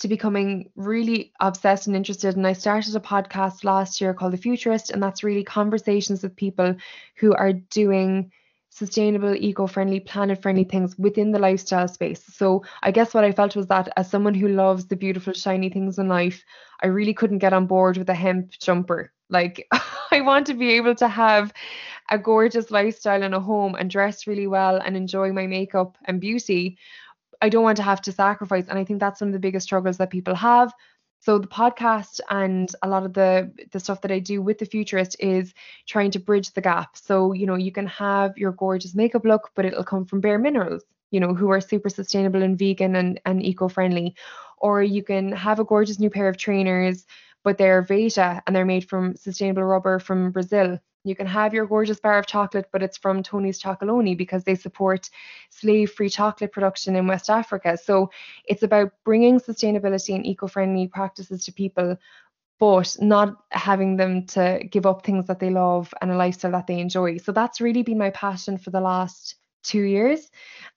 to 0.00 0.08
becoming 0.08 0.72
really 0.74 1.32
obsessed 1.38 1.86
and 1.86 1.94
interested. 1.94 2.36
And 2.36 2.44
I 2.44 2.54
started 2.54 2.96
a 2.96 2.98
podcast 2.98 3.62
last 3.62 4.00
year 4.00 4.14
called 4.14 4.32
The 4.32 4.36
Futurist, 4.36 4.90
and 4.90 5.00
that's 5.00 5.22
really 5.22 5.44
conversations 5.44 6.24
with 6.24 6.34
people 6.34 6.74
who 7.18 7.34
are 7.34 7.52
doing 7.52 8.32
sustainable, 8.74 9.34
eco 9.36 9.66
friendly, 9.66 10.00
planet 10.00 10.42
friendly 10.42 10.64
things 10.64 10.98
within 10.98 11.32
the 11.32 11.38
lifestyle 11.38 11.88
space. 11.88 12.22
So, 12.24 12.64
I 12.82 12.90
guess 12.90 13.14
what 13.14 13.24
I 13.24 13.32
felt 13.32 13.56
was 13.56 13.68
that 13.68 13.88
as 13.96 14.10
someone 14.10 14.34
who 14.34 14.48
loves 14.48 14.86
the 14.86 14.96
beautiful, 14.96 15.32
shiny 15.32 15.70
things 15.70 15.98
in 15.98 16.08
life, 16.08 16.44
I 16.82 16.88
really 16.88 17.14
couldn't 17.14 17.38
get 17.38 17.52
on 17.52 17.66
board 17.66 17.96
with 17.98 18.10
a 18.10 18.14
hemp 18.14 18.50
jumper. 18.50 19.12
Like, 19.30 19.66
I 20.12 20.20
want 20.20 20.46
to 20.48 20.54
be 20.54 20.72
able 20.72 20.94
to 20.96 21.08
have 21.08 21.52
a 22.10 22.18
gorgeous 22.18 22.70
lifestyle 22.70 23.22
in 23.22 23.34
a 23.34 23.40
home 23.40 23.74
and 23.76 23.90
dress 23.90 24.26
really 24.26 24.46
well 24.46 24.78
and 24.84 24.96
enjoy 24.96 25.32
my 25.32 25.46
makeup 25.46 25.96
and 26.04 26.20
beauty. 26.20 26.78
I 27.42 27.48
don't 27.48 27.64
want 27.64 27.76
to 27.78 27.82
have 27.82 28.02
to 28.02 28.12
sacrifice. 28.12 28.66
And 28.68 28.78
I 28.78 28.84
think 28.84 29.00
that's 29.00 29.20
one 29.20 29.28
of 29.28 29.32
the 29.34 29.38
biggest 29.38 29.64
struggles 29.64 29.98
that 29.98 30.10
people 30.10 30.34
have. 30.34 30.72
So 31.24 31.38
the 31.38 31.48
podcast 31.48 32.20
and 32.28 32.68
a 32.82 32.88
lot 32.88 33.04
of 33.06 33.14
the 33.14 33.50
the 33.72 33.80
stuff 33.80 34.02
that 34.02 34.12
I 34.12 34.18
do 34.18 34.42
with 34.42 34.58
the 34.58 34.66
futurist 34.66 35.16
is 35.20 35.54
trying 35.86 36.10
to 36.10 36.18
bridge 36.18 36.50
the 36.52 36.60
gap. 36.60 36.98
So, 36.98 37.32
you 37.32 37.46
know, 37.46 37.54
you 37.54 37.72
can 37.72 37.86
have 37.86 38.36
your 38.36 38.52
gorgeous 38.52 38.94
makeup 38.94 39.24
look, 39.24 39.50
but 39.54 39.64
it'll 39.64 39.84
come 39.84 40.04
from 40.04 40.20
bare 40.20 40.38
minerals, 40.38 40.84
you 41.10 41.20
know, 41.20 41.32
who 41.34 41.48
are 41.50 41.62
super 41.62 41.88
sustainable 41.88 42.42
and 42.42 42.58
vegan 42.58 42.94
and, 42.94 43.20
and 43.24 43.42
eco-friendly. 43.42 44.14
Or 44.58 44.82
you 44.82 45.02
can 45.02 45.32
have 45.32 45.60
a 45.60 45.64
gorgeous 45.64 45.98
new 45.98 46.10
pair 46.10 46.28
of 46.28 46.36
trainers, 46.36 47.06
but 47.42 47.56
they're 47.56 47.80
Veja 47.82 48.42
and 48.46 48.54
they're 48.54 48.66
made 48.66 48.86
from 48.88 49.16
sustainable 49.16 49.64
rubber 49.64 49.98
from 49.98 50.30
Brazil. 50.30 50.78
You 51.04 51.14
can 51.14 51.26
have 51.26 51.52
your 51.52 51.66
gorgeous 51.66 52.00
bar 52.00 52.18
of 52.18 52.26
chocolate, 52.26 52.68
but 52.72 52.82
it's 52.82 52.96
from 52.96 53.22
Tony's 53.22 53.62
Chocolonely 53.62 54.16
because 54.16 54.44
they 54.44 54.54
support 54.54 55.10
slave 55.50 55.92
free 55.92 56.08
chocolate 56.08 56.50
production 56.50 56.96
in 56.96 57.06
West 57.06 57.28
Africa. 57.28 57.76
So 57.76 58.10
it's 58.46 58.62
about 58.62 58.92
bringing 59.04 59.38
sustainability 59.38 60.14
and 60.14 60.26
eco 60.26 60.46
friendly 60.46 60.88
practices 60.88 61.44
to 61.44 61.52
people, 61.52 61.98
but 62.58 62.96
not 63.00 63.36
having 63.50 63.96
them 63.96 64.26
to 64.28 64.60
give 64.70 64.86
up 64.86 65.04
things 65.04 65.26
that 65.26 65.40
they 65.40 65.50
love 65.50 65.92
and 66.00 66.10
a 66.10 66.16
lifestyle 66.16 66.52
that 66.52 66.66
they 66.66 66.80
enjoy. 66.80 67.18
So 67.18 67.32
that's 67.32 67.60
really 67.60 67.82
been 67.82 67.98
my 67.98 68.10
passion 68.10 68.56
for 68.56 68.70
the 68.70 68.80
last 68.80 69.34
two 69.62 69.82
years. 69.82 70.30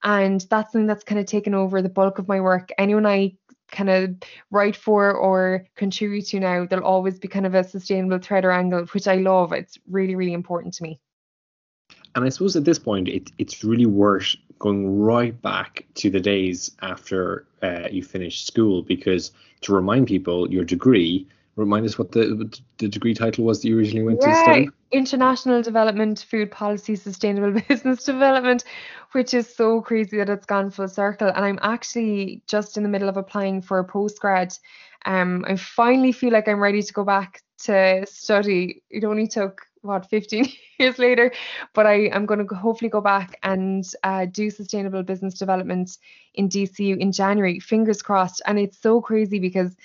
And 0.04 0.42
that's 0.50 0.72
something 0.72 0.88
that's 0.88 1.04
kind 1.04 1.20
of 1.20 1.26
taken 1.26 1.54
over 1.54 1.82
the 1.82 1.90
bulk 1.90 2.20
of 2.20 2.28
my 2.28 2.42
work. 2.42 2.70
Anyone 2.78 3.06
I 3.06 3.38
kind 3.72 3.90
of 3.90 4.16
write 4.52 4.76
for 4.76 5.12
or 5.12 5.66
contribute 5.76 6.28
to 6.28 6.40
now, 6.40 6.66
there'll 6.66 6.86
always 6.86 7.20
be 7.20 7.28
kind 7.28 7.46
of 7.46 7.56
a 7.56 7.64
sustainable 7.64 8.20
thread 8.20 8.46
or 8.46 8.52
angle, 8.52 8.86
which 8.86 9.08
I 9.08 9.16
love. 9.16 9.54
It's 9.54 9.78
really, 9.90 10.16
really 10.16 10.34
important 10.34 10.74
to 10.76 10.84
me. 10.84 11.00
And 12.16 12.26
I 12.26 12.30
suppose 12.30 12.56
at 12.56 12.66
this 12.66 12.80
point, 12.80 13.08
it, 13.08 13.32
it's 13.38 13.64
really 13.64 13.86
worth 13.86 14.36
going 14.60 15.00
right 15.00 15.40
back 15.42 15.86
to 15.96 16.10
the 16.10 16.20
days 16.20 16.72
after 16.82 17.46
uh, 17.62 17.88
you 17.92 18.04
finished 18.04 18.48
school 18.48 18.82
because 18.82 19.32
to 19.62 19.74
remind 19.74 20.08
people, 20.08 20.52
your 20.52 20.64
degree 20.64 21.28
remind 21.58 21.86
us 21.86 21.98
what 21.98 22.12
the 22.12 22.50
the 22.78 22.88
degree 22.88 23.14
title 23.14 23.44
was 23.44 23.62
that 23.62 23.68
you 23.68 23.78
originally 23.78 24.06
went 24.06 24.20
yeah, 24.22 24.30
to 24.30 24.36
study? 24.36 24.70
International 24.92 25.62
Development, 25.62 26.26
Food 26.30 26.52
Policy, 26.52 26.96
Sustainable 26.96 27.60
Business 27.68 28.04
Development, 28.04 28.64
which 29.12 29.34
is 29.34 29.54
so 29.54 29.82
crazy 29.82 30.18
that 30.18 30.30
it's 30.30 30.46
gone 30.46 30.70
full 30.70 30.88
circle. 30.88 31.28
And 31.28 31.44
I'm 31.44 31.60
actually 31.62 32.42
just 32.48 32.78
in 32.78 32.84
the 32.84 32.90
middle 32.90 33.10
of 33.10 33.18
applying 33.18 33.62
for 33.62 33.80
a 33.80 33.88
postgrad. 33.88 34.58
Um, 35.06 35.44
I 35.48 35.56
finally 35.56 36.12
feel 36.12 36.32
like 36.32 36.48
I'm 36.48 36.60
ready 36.60 36.82
to 36.82 36.94
go 36.94 37.04
back 37.04 37.42
to 37.64 38.06
study. 38.08 38.84
It 38.90 39.04
only 39.04 39.28
took 39.28 39.64
what 39.82 40.10
15 40.10 40.46
years 40.80 41.00
later, 41.00 41.32
but 41.74 41.86
I 41.86 42.08
am 42.08 42.26
going 42.26 42.46
to 42.46 42.56
hopefully 42.56 42.90
go 42.90 43.02
back 43.02 43.36
and 43.44 43.86
uh, 44.04 44.26
do 44.26 44.50
sustainable 44.50 45.04
business 45.04 45.36
development 45.36 45.98
in 46.36 46.50
DCU 46.50 46.98
in 46.98 47.12
January. 47.12 47.60
Fingers 47.60 48.02
crossed. 48.02 48.42
And 48.46 48.60
it's 48.60 48.78
so 48.80 49.02
crazy 49.02 49.40
because 49.40 49.76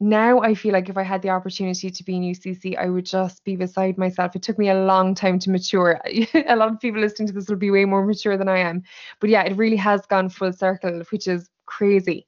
now 0.00 0.40
I 0.40 0.54
feel 0.54 0.72
like 0.72 0.88
if 0.88 0.96
I 0.96 1.02
had 1.02 1.22
the 1.22 1.30
opportunity 1.30 1.90
to 1.90 2.04
be 2.04 2.16
in 2.16 2.22
UCC, 2.22 2.78
I 2.78 2.88
would 2.88 3.06
just 3.06 3.44
be 3.44 3.56
beside 3.56 3.98
myself. 3.98 4.36
It 4.36 4.42
took 4.42 4.58
me 4.58 4.68
a 4.68 4.84
long 4.84 5.14
time 5.14 5.38
to 5.40 5.50
mature. 5.50 6.00
a 6.46 6.54
lot 6.54 6.72
of 6.72 6.80
people 6.80 7.00
listening 7.00 7.28
to 7.28 7.34
this 7.34 7.48
will 7.48 7.56
be 7.56 7.70
way 7.70 7.84
more 7.84 8.06
mature 8.06 8.36
than 8.36 8.48
I 8.48 8.58
am. 8.58 8.84
But 9.20 9.30
yeah, 9.30 9.42
it 9.42 9.56
really 9.56 9.76
has 9.76 10.06
gone 10.06 10.28
full 10.28 10.52
circle, 10.52 11.02
which 11.10 11.26
is 11.26 11.48
crazy. 11.66 12.26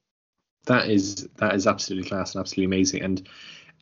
That 0.65 0.89
is 0.89 1.27
that 1.37 1.55
is 1.55 1.65
absolutely 1.65 2.09
class 2.09 2.35
and 2.35 2.41
absolutely 2.41 2.65
amazing. 2.65 3.03
And 3.03 3.27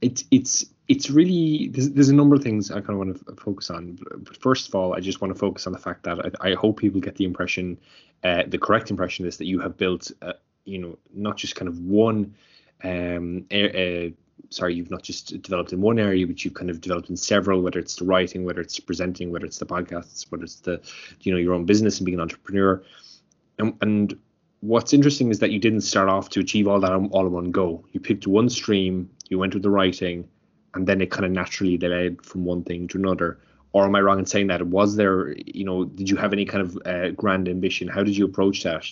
it's 0.01 0.23
it's 0.29 0.65
it's 0.87 1.09
really 1.09 1.69
there's, 1.69 1.89
there's 1.89 2.09
a 2.09 2.15
number 2.15 2.35
of 2.35 2.43
things 2.43 2.71
I 2.71 2.81
kind 2.81 2.91
of 2.91 2.97
want 2.97 3.27
to 3.27 3.35
focus 3.35 3.71
on. 3.71 3.97
But 4.17 4.37
first 4.37 4.67
of 4.67 4.75
all, 4.75 4.93
I 4.93 4.99
just 4.99 5.19
want 5.19 5.33
to 5.33 5.39
focus 5.39 5.65
on 5.65 5.73
the 5.73 5.79
fact 5.79 6.03
that 6.03 6.33
I, 6.41 6.49
I 6.51 6.53
hope 6.53 6.77
people 6.77 7.01
get 7.01 7.15
the 7.15 7.25
impression, 7.25 7.79
uh, 8.23 8.43
the 8.47 8.59
correct 8.59 8.91
impression 8.91 9.25
is 9.25 9.37
that 9.37 9.45
you 9.45 9.59
have 9.59 9.77
built, 9.77 10.11
uh, 10.21 10.33
you 10.65 10.77
know, 10.77 10.97
not 11.13 11.37
just 11.37 11.55
kind 11.55 11.67
of 11.67 11.79
one 11.79 12.35
um, 12.83 13.45
uh, 13.51 14.13
sorry, 14.49 14.73
you've 14.73 14.91
not 14.91 15.03
just 15.03 15.41
developed 15.41 15.73
in 15.73 15.81
one 15.81 15.99
area, 15.99 16.25
but 16.25 16.43
you've 16.43 16.53
kind 16.53 16.69
of 16.69 16.81
developed 16.81 17.09
in 17.09 17.17
several, 17.17 17.61
whether 17.61 17.79
it's 17.79 17.95
the 17.95 18.05
writing, 18.05 18.43
whether 18.43 18.61
it's 18.61 18.79
presenting, 18.79 19.31
whether 19.31 19.45
it's 19.45 19.59
the 19.59 19.65
podcasts, 19.65 20.31
whether 20.31 20.43
it's 20.43 20.61
the, 20.61 20.81
you 21.21 21.31
know, 21.31 21.37
your 21.37 21.53
own 21.53 21.65
business 21.65 21.99
and 21.99 22.05
being 22.05 22.17
an 22.17 22.21
entrepreneur. 22.21 22.83
And, 23.57 23.75
and 23.81 24.19
what's 24.61 24.93
interesting 24.93 25.29
is 25.29 25.39
that 25.39 25.51
you 25.51 25.59
didn't 25.59 25.81
start 25.81 26.09
off 26.09 26.29
to 26.29 26.39
achieve 26.39 26.67
all 26.67 26.79
that 26.79 26.91
all 26.91 27.25
in 27.25 27.31
one 27.31 27.51
go. 27.51 27.85
You 27.91 27.99
picked 27.99 28.27
one 28.27 28.49
stream, 28.49 29.09
you 29.29 29.37
went 29.37 29.53
with 29.53 29.63
the 29.63 29.69
writing, 29.69 30.27
and 30.73 30.87
then 30.87 31.01
it 31.01 31.11
kind 31.11 31.25
of 31.25 31.31
naturally 31.31 31.77
led 31.77 32.23
from 32.23 32.45
one 32.45 32.63
thing 32.63 32.87
to 32.89 32.97
another. 32.97 33.39
Or 33.71 33.85
am 33.85 33.95
I 33.95 34.01
wrong 34.01 34.17
in 34.19 34.25
saying 34.25 34.47
that? 34.47 34.65
Was 34.65 34.95
there, 34.95 35.35
you 35.45 35.63
know, 35.63 35.85
did 35.85 36.09
you 36.09 36.17
have 36.17 36.33
any 36.33 36.45
kind 36.45 36.63
of 36.63 36.77
uh, 36.85 37.09
grand 37.11 37.47
ambition? 37.47 37.87
How 37.87 38.03
did 38.03 38.17
you 38.17 38.25
approach 38.25 38.63
that? 38.63 38.85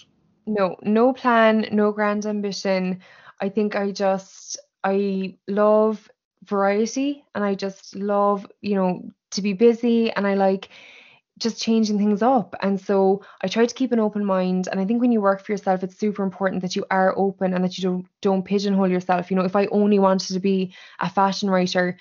No, 0.45 0.78
no 0.84 1.13
plan, 1.13 1.67
no 1.71 1.91
grand 1.91 2.26
ambition. 2.26 3.00
I 3.39 3.50
think 3.50 3.76
I 3.76 3.91
just 3.91 4.58
I 4.84 5.36
love 5.47 6.10
variety 6.45 7.26
and 7.36 7.43
I 7.43 7.56
just 7.56 7.95
love, 7.95 8.45
you 8.62 8.76
know, 8.76 9.12
to 9.32 9.41
be 9.41 9.54
busy 9.54 10.12
and 10.12 10.26
I 10.26 10.36
like 10.36 10.69
just 11.38 11.62
changing 11.62 11.97
things 11.97 12.21
up. 12.21 12.56
And 12.62 12.80
so 12.80 13.23
I 13.41 13.47
try 13.47 13.65
to 13.65 13.76
keep 13.76 13.91
an 13.91 14.00
open 14.00 14.26
mind. 14.26 14.67
And 14.71 14.80
I 14.80 14.86
think 14.86 15.02
when 15.02 15.12
you 15.12 15.21
work 15.21 15.43
for 15.43 15.52
yourself, 15.52 15.84
it's 15.84 15.97
super 15.97 16.23
important 16.23 16.62
that 16.63 16.76
you 16.76 16.86
are 16.89 17.17
open 17.17 17.54
and 17.54 17.63
that 17.63 17.78
you 17.78 17.84
don't 17.84 18.08
don't 18.21 18.45
pigeonhole 18.45 18.89
yourself. 18.89 19.30
You 19.30 19.38
know, 19.38 19.43
if 19.43 19.56
I 19.56 19.67
only 19.67 20.00
wanted 20.00 20.34
to 20.34 20.39
be 20.39 20.73
a 21.00 21.10
fashion 21.10 21.50
writer, 21.50 21.97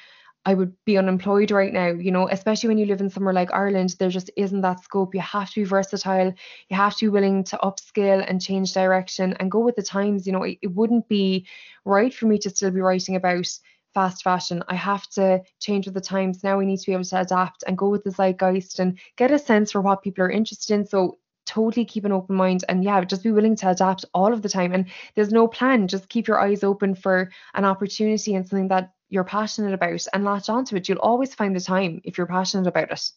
I 0.46 0.54
would 0.54 0.72
be 0.84 0.96
unemployed 0.96 1.50
right 1.50 1.72
now, 1.72 1.88
you 1.88 2.12
know, 2.12 2.28
especially 2.28 2.68
when 2.68 2.78
you 2.78 2.86
live 2.86 3.00
in 3.00 3.10
somewhere 3.10 3.34
like 3.34 3.52
Ireland, 3.52 3.96
there 3.98 4.10
just 4.10 4.30
isn't 4.36 4.60
that 4.60 4.82
scope. 4.84 5.12
You 5.12 5.20
have 5.20 5.50
to 5.50 5.60
be 5.60 5.64
versatile, 5.64 6.32
you 6.68 6.76
have 6.76 6.94
to 6.96 7.06
be 7.06 7.08
willing 7.08 7.42
to 7.44 7.58
upskill 7.58 8.24
and 8.26 8.40
change 8.40 8.72
direction 8.72 9.34
and 9.40 9.50
go 9.50 9.58
with 9.58 9.74
the 9.74 9.82
times. 9.82 10.24
You 10.24 10.32
know, 10.32 10.44
it, 10.44 10.58
it 10.62 10.68
wouldn't 10.68 11.08
be 11.08 11.48
right 11.84 12.14
for 12.14 12.26
me 12.26 12.38
to 12.38 12.50
still 12.50 12.70
be 12.70 12.80
writing 12.80 13.16
about 13.16 13.48
fast 13.92 14.22
fashion. 14.22 14.62
I 14.68 14.76
have 14.76 15.08
to 15.10 15.42
change 15.58 15.86
with 15.86 15.94
the 15.94 16.00
times. 16.00 16.44
Now 16.44 16.58
we 16.58 16.66
need 16.66 16.78
to 16.78 16.86
be 16.86 16.92
able 16.92 17.04
to 17.04 17.20
adapt 17.20 17.64
and 17.66 17.76
go 17.76 17.88
with 17.88 18.04
the 18.04 18.10
zeitgeist 18.10 18.78
and 18.78 19.00
get 19.16 19.32
a 19.32 19.40
sense 19.40 19.72
for 19.72 19.80
what 19.80 20.02
people 20.02 20.22
are 20.22 20.30
interested 20.30 20.74
in. 20.74 20.86
So 20.86 21.18
totally 21.46 21.84
keep 21.84 22.04
an 22.04 22.12
open 22.12 22.36
mind 22.36 22.64
and 22.68 22.84
yeah, 22.84 23.02
just 23.02 23.24
be 23.24 23.32
willing 23.32 23.56
to 23.56 23.70
adapt 23.70 24.04
all 24.14 24.32
of 24.32 24.42
the 24.42 24.48
time. 24.48 24.72
And 24.72 24.86
there's 25.16 25.32
no 25.32 25.48
plan. 25.48 25.88
Just 25.88 26.08
keep 26.08 26.28
your 26.28 26.38
eyes 26.38 26.62
open 26.62 26.94
for 26.94 27.32
an 27.54 27.64
opportunity 27.64 28.34
and 28.34 28.46
something 28.46 28.68
that 28.68 28.92
you're 29.08 29.24
passionate 29.24 29.74
about 29.74 30.06
and 30.12 30.24
latch 30.24 30.48
onto 30.48 30.76
it. 30.76 30.88
You'll 30.88 30.98
always 30.98 31.34
find 31.34 31.54
the 31.54 31.60
time 31.60 32.00
if 32.04 32.18
you're 32.18 32.26
passionate 32.26 32.66
about 32.66 32.90
it. 32.90 33.10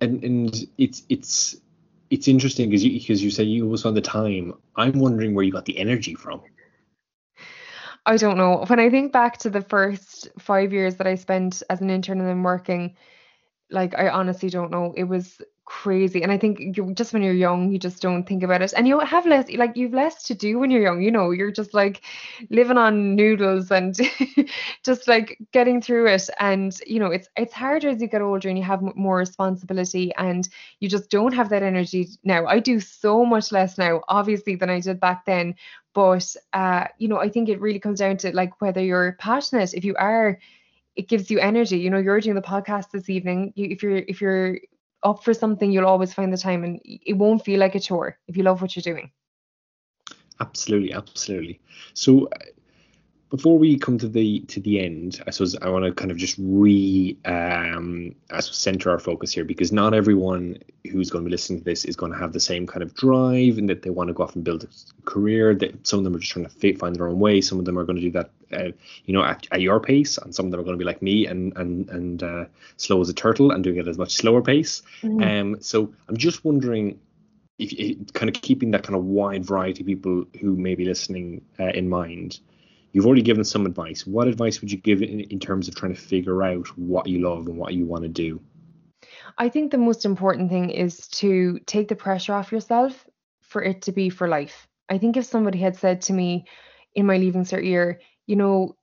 And 0.00 0.22
and 0.24 0.66
it's 0.78 1.02
it's 1.08 1.56
it's 2.10 2.28
interesting 2.28 2.68
because 2.68 2.84
you 2.84 2.98
because 2.98 3.22
you 3.22 3.30
say 3.30 3.44
you 3.44 3.64
always 3.64 3.82
find 3.82 3.96
the 3.96 4.00
time. 4.00 4.54
I'm 4.76 4.98
wondering 4.98 5.34
where 5.34 5.44
you 5.44 5.52
got 5.52 5.64
the 5.64 5.78
energy 5.78 6.14
from. 6.14 6.42
I 8.06 8.16
don't 8.16 8.38
know. 8.38 8.64
When 8.66 8.80
I 8.80 8.88
think 8.88 9.12
back 9.12 9.38
to 9.38 9.50
the 9.50 9.60
first 9.60 10.28
five 10.38 10.72
years 10.72 10.96
that 10.96 11.06
I 11.06 11.16
spent 11.16 11.62
as 11.68 11.80
an 11.80 11.90
intern 11.90 12.18
and 12.18 12.28
then 12.28 12.42
working, 12.42 12.96
like 13.70 13.94
I 13.98 14.08
honestly 14.08 14.48
don't 14.48 14.70
know. 14.70 14.94
It 14.96 15.04
was 15.04 15.40
crazy. 15.64 16.22
And 16.22 16.32
I 16.32 16.38
think 16.38 16.76
you 16.76 16.92
just 16.94 17.12
when 17.12 17.22
you're 17.22 17.32
young, 17.32 17.70
you 17.70 17.78
just 17.78 18.02
don't 18.02 18.24
think 18.26 18.42
about 18.42 18.62
it. 18.62 18.72
And 18.76 18.88
you 18.88 18.98
have 18.98 19.24
less 19.26 19.50
like 19.52 19.76
you've 19.76 19.92
less 19.92 20.24
to 20.24 20.34
do 20.34 20.58
when 20.58 20.70
you're 20.70 20.82
young, 20.82 21.02
you 21.02 21.10
know, 21.10 21.30
you're 21.30 21.52
just 21.52 21.74
like 21.74 22.02
living 22.50 22.76
on 22.76 23.14
noodles 23.14 23.70
and 23.70 23.96
just 24.84 25.06
like 25.06 25.38
getting 25.52 25.80
through 25.80 26.08
it. 26.08 26.28
And 26.40 26.76
you 26.86 26.98
know, 26.98 27.10
it's 27.10 27.28
it's 27.36 27.54
harder 27.54 27.88
as 27.90 28.00
you 28.00 28.08
get 28.08 28.22
older 28.22 28.48
and 28.48 28.58
you 28.58 28.64
have 28.64 28.82
more 28.96 29.18
responsibility 29.18 30.12
and 30.16 30.48
you 30.80 30.88
just 30.88 31.10
don't 31.10 31.34
have 31.34 31.50
that 31.50 31.62
energy 31.62 32.08
now. 32.24 32.46
I 32.46 32.58
do 32.58 32.80
so 32.80 33.24
much 33.24 33.52
less 33.52 33.78
now, 33.78 34.02
obviously, 34.08 34.56
than 34.56 34.70
I 34.70 34.80
did 34.80 34.98
back 34.98 35.24
then. 35.24 35.54
But 35.94 36.34
uh, 36.52 36.86
you 36.98 37.08
know, 37.08 37.18
I 37.18 37.28
think 37.28 37.48
it 37.48 37.60
really 37.60 37.80
comes 37.80 38.00
down 38.00 38.16
to 38.18 38.34
like 38.34 38.60
whether 38.60 38.82
you're 38.82 39.16
passionate, 39.20 39.74
if 39.74 39.84
you 39.84 39.94
are 39.96 40.38
it 40.96 41.08
gives 41.08 41.30
you 41.30 41.38
energy. 41.38 41.78
You 41.78 41.88
know, 41.88 41.98
you're 41.98 42.20
doing 42.20 42.34
the 42.34 42.42
podcast 42.42 42.90
this 42.90 43.08
evening. 43.08 43.52
You, 43.54 43.68
if 43.68 43.82
you're 43.82 43.96
if 43.96 44.20
you're 44.20 44.58
up 45.02 45.24
for 45.24 45.34
something, 45.34 45.70
you'll 45.72 45.86
always 45.86 46.12
find 46.14 46.32
the 46.32 46.38
time 46.38 46.64
and 46.64 46.80
it 46.84 47.16
won't 47.16 47.44
feel 47.44 47.58
like 47.60 47.74
a 47.74 47.80
chore 47.80 48.18
if 48.28 48.36
you 48.36 48.42
love 48.42 48.60
what 48.60 48.76
you're 48.76 48.82
doing. 48.82 49.10
Absolutely, 50.40 50.92
absolutely. 50.92 51.60
So 51.94 52.26
uh, 52.26 52.38
before 53.30 53.56
we 53.56 53.78
come 53.78 53.96
to 53.96 54.08
the 54.08 54.40
to 54.40 54.60
the 54.60 54.80
end, 54.80 55.22
I 55.26 55.30
suppose 55.30 55.56
I 55.56 55.68
want 55.68 55.84
to 55.84 55.92
kind 55.92 56.10
of 56.10 56.16
just 56.16 56.34
re 56.38 57.16
um 57.24 58.14
I 58.30 58.40
suppose 58.40 58.58
center 58.58 58.90
our 58.90 58.98
focus 58.98 59.32
here 59.32 59.44
because 59.44 59.70
not 59.70 59.94
everyone 59.94 60.58
who's 60.90 61.10
going 61.10 61.24
to 61.24 61.28
be 61.28 61.30
listening 61.30 61.60
to 61.60 61.64
this 61.64 61.84
is 61.84 61.94
going 61.94 62.10
to 62.10 62.18
have 62.18 62.32
the 62.32 62.40
same 62.40 62.66
kind 62.66 62.82
of 62.82 62.92
drive 62.94 63.56
and 63.56 63.68
that 63.68 63.82
they 63.82 63.90
want 63.90 64.08
to 64.08 64.14
go 64.14 64.24
off 64.24 64.34
and 64.34 64.42
build 64.42 64.64
a 64.64 65.02
career. 65.04 65.54
That 65.54 65.86
some 65.86 66.00
of 66.00 66.04
them 66.04 66.16
are 66.16 66.18
just 66.18 66.32
trying 66.32 66.46
to 66.46 66.76
find 66.76 66.96
their 66.96 67.06
own 67.06 67.20
way. 67.20 67.40
Some 67.40 67.60
of 67.60 67.64
them 67.64 67.78
are 67.78 67.84
going 67.84 67.96
to 67.96 68.02
do 68.02 68.10
that, 68.10 68.30
uh, 68.52 68.72
you 69.04 69.14
know, 69.14 69.22
at, 69.22 69.46
at, 69.52 69.60
your 69.60 69.78
pace, 69.78 70.18
and 70.18 70.34
some 70.34 70.46
of 70.46 70.50
them 70.50 70.60
are 70.60 70.64
going 70.64 70.76
to 70.76 70.82
be 70.82 70.84
like 70.84 71.00
me 71.00 71.26
and 71.26 71.56
and 71.56 71.88
and 71.88 72.22
uh, 72.24 72.44
slow 72.78 73.00
as 73.00 73.08
a 73.08 73.14
turtle 73.14 73.52
and 73.52 73.62
doing 73.62 73.76
it 73.76 73.86
at 73.86 73.94
a 73.94 73.98
much 73.98 74.12
slower 74.12 74.42
pace. 74.42 74.82
Mm-hmm. 75.02 75.22
Um, 75.22 75.60
so 75.60 75.94
I'm 76.08 76.16
just 76.16 76.44
wondering 76.44 76.98
if, 77.60 77.72
if, 77.74 78.12
kind 78.12 78.34
of 78.34 78.42
keeping 78.42 78.72
that 78.72 78.82
kind 78.82 78.96
of 78.96 79.04
wide 79.04 79.44
variety 79.44 79.82
of 79.82 79.86
people 79.86 80.24
who 80.40 80.56
may 80.56 80.74
be 80.74 80.84
listening 80.84 81.42
uh, 81.60 81.66
in 81.66 81.88
mind 81.88 82.40
You've 82.92 83.06
already 83.06 83.22
given 83.22 83.44
some 83.44 83.66
advice. 83.66 84.06
What 84.06 84.26
advice 84.26 84.60
would 84.60 84.72
you 84.72 84.78
give 84.78 85.02
in, 85.02 85.20
in 85.20 85.38
terms 85.38 85.68
of 85.68 85.74
trying 85.74 85.94
to 85.94 86.00
figure 86.00 86.42
out 86.42 86.66
what 86.76 87.06
you 87.06 87.20
love 87.20 87.46
and 87.46 87.56
what 87.56 87.74
you 87.74 87.86
want 87.86 88.02
to 88.02 88.08
do? 88.08 88.40
I 89.38 89.48
think 89.48 89.70
the 89.70 89.78
most 89.78 90.04
important 90.04 90.50
thing 90.50 90.70
is 90.70 91.06
to 91.08 91.58
take 91.66 91.88
the 91.88 91.96
pressure 91.96 92.34
off 92.34 92.52
yourself 92.52 93.06
for 93.40 93.62
it 93.62 93.82
to 93.82 93.92
be 93.92 94.10
for 94.10 94.28
life. 94.28 94.66
I 94.88 94.98
think 94.98 95.16
if 95.16 95.24
somebody 95.24 95.58
had 95.58 95.76
said 95.76 96.02
to 96.02 96.12
me 96.12 96.46
in 96.94 97.06
my 97.06 97.16
leaving 97.16 97.44
cert 97.44 97.64
year, 97.64 98.00
you 98.26 98.36
know, 98.36 98.76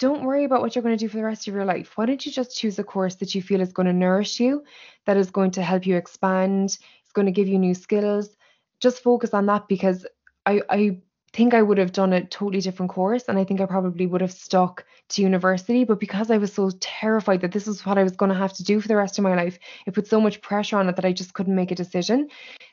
don't 0.00 0.24
worry 0.24 0.44
about 0.44 0.60
what 0.60 0.74
you're 0.74 0.82
going 0.82 0.96
to 0.96 1.04
do 1.04 1.08
for 1.08 1.16
the 1.16 1.24
rest 1.24 1.46
of 1.46 1.54
your 1.54 1.64
life. 1.64 1.96
Why 1.96 2.06
don't 2.06 2.24
you 2.26 2.32
just 2.32 2.56
choose 2.56 2.78
a 2.80 2.84
course 2.84 3.14
that 3.16 3.34
you 3.34 3.42
feel 3.42 3.60
is 3.60 3.72
going 3.72 3.86
to 3.86 3.92
nourish 3.92 4.40
you, 4.40 4.64
that 5.06 5.16
is 5.16 5.30
going 5.30 5.52
to 5.52 5.62
help 5.62 5.86
you 5.86 5.96
expand, 5.96 6.78
it's 7.02 7.12
going 7.12 7.26
to 7.26 7.32
give 7.32 7.46
you 7.46 7.58
new 7.58 7.74
skills. 7.74 8.36
Just 8.80 9.02
focus 9.02 9.34
on 9.34 9.46
that 9.46 9.68
because 9.68 10.04
I, 10.44 10.62
I 10.68 11.00
think 11.32 11.54
I 11.54 11.62
would 11.62 11.78
have 11.78 11.92
done 11.92 12.12
a 12.12 12.24
totally 12.24 12.60
different 12.60 12.90
course 12.90 13.24
and 13.28 13.38
I 13.38 13.44
think 13.44 13.60
I 13.60 13.66
probably 13.66 14.06
would 14.06 14.20
have 14.20 14.32
stuck 14.32 14.84
to 15.10 15.22
university. 15.22 15.84
But 15.84 16.00
because 16.00 16.30
I 16.30 16.38
was 16.38 16.52
so 16.52 16.70
terrified 16.80 17.40
that 17.42 17.52
this 17.52 17.66
was 17.66 17.84
what 17.84 17.98
I 17.98 18.02
was 18.02 18.16
going 18.16 18.30
to 18.30 18.38
have 18.38 18.52
to 18.54 18.64
do 18.64 18.80
for 18.80 18.88
the 18.88 18.96
rest 18.96 19.18
of 19.18 19.24
my 19.24 19.34
life, 19.34 19.58
it 19.86 19.94
put 19.94 20.06
so 20.06 20.20
much 20.20 20.40
pressure 20.40 20.78
on 20.78 20.88
it 20.88 20.96
that 20.96 21.04
I 21.04 21.12
just 21.12 21.34
couldn't 21.34 21.54
make 21.54 21.70
a 21.70 21.74
decision. 21.74 22.28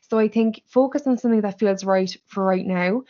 So 0.09 0.19
I 0.19 0.27
think 0.27 0.61
focus 0.67 1.07
on 1.07 1.17
something 1.17 1.41
that 1.41 1.59
feels 1.59 1.83
right 1.83 2.15
for 2.27 2.43
right 2.43 2.65
now. 2.65 3.03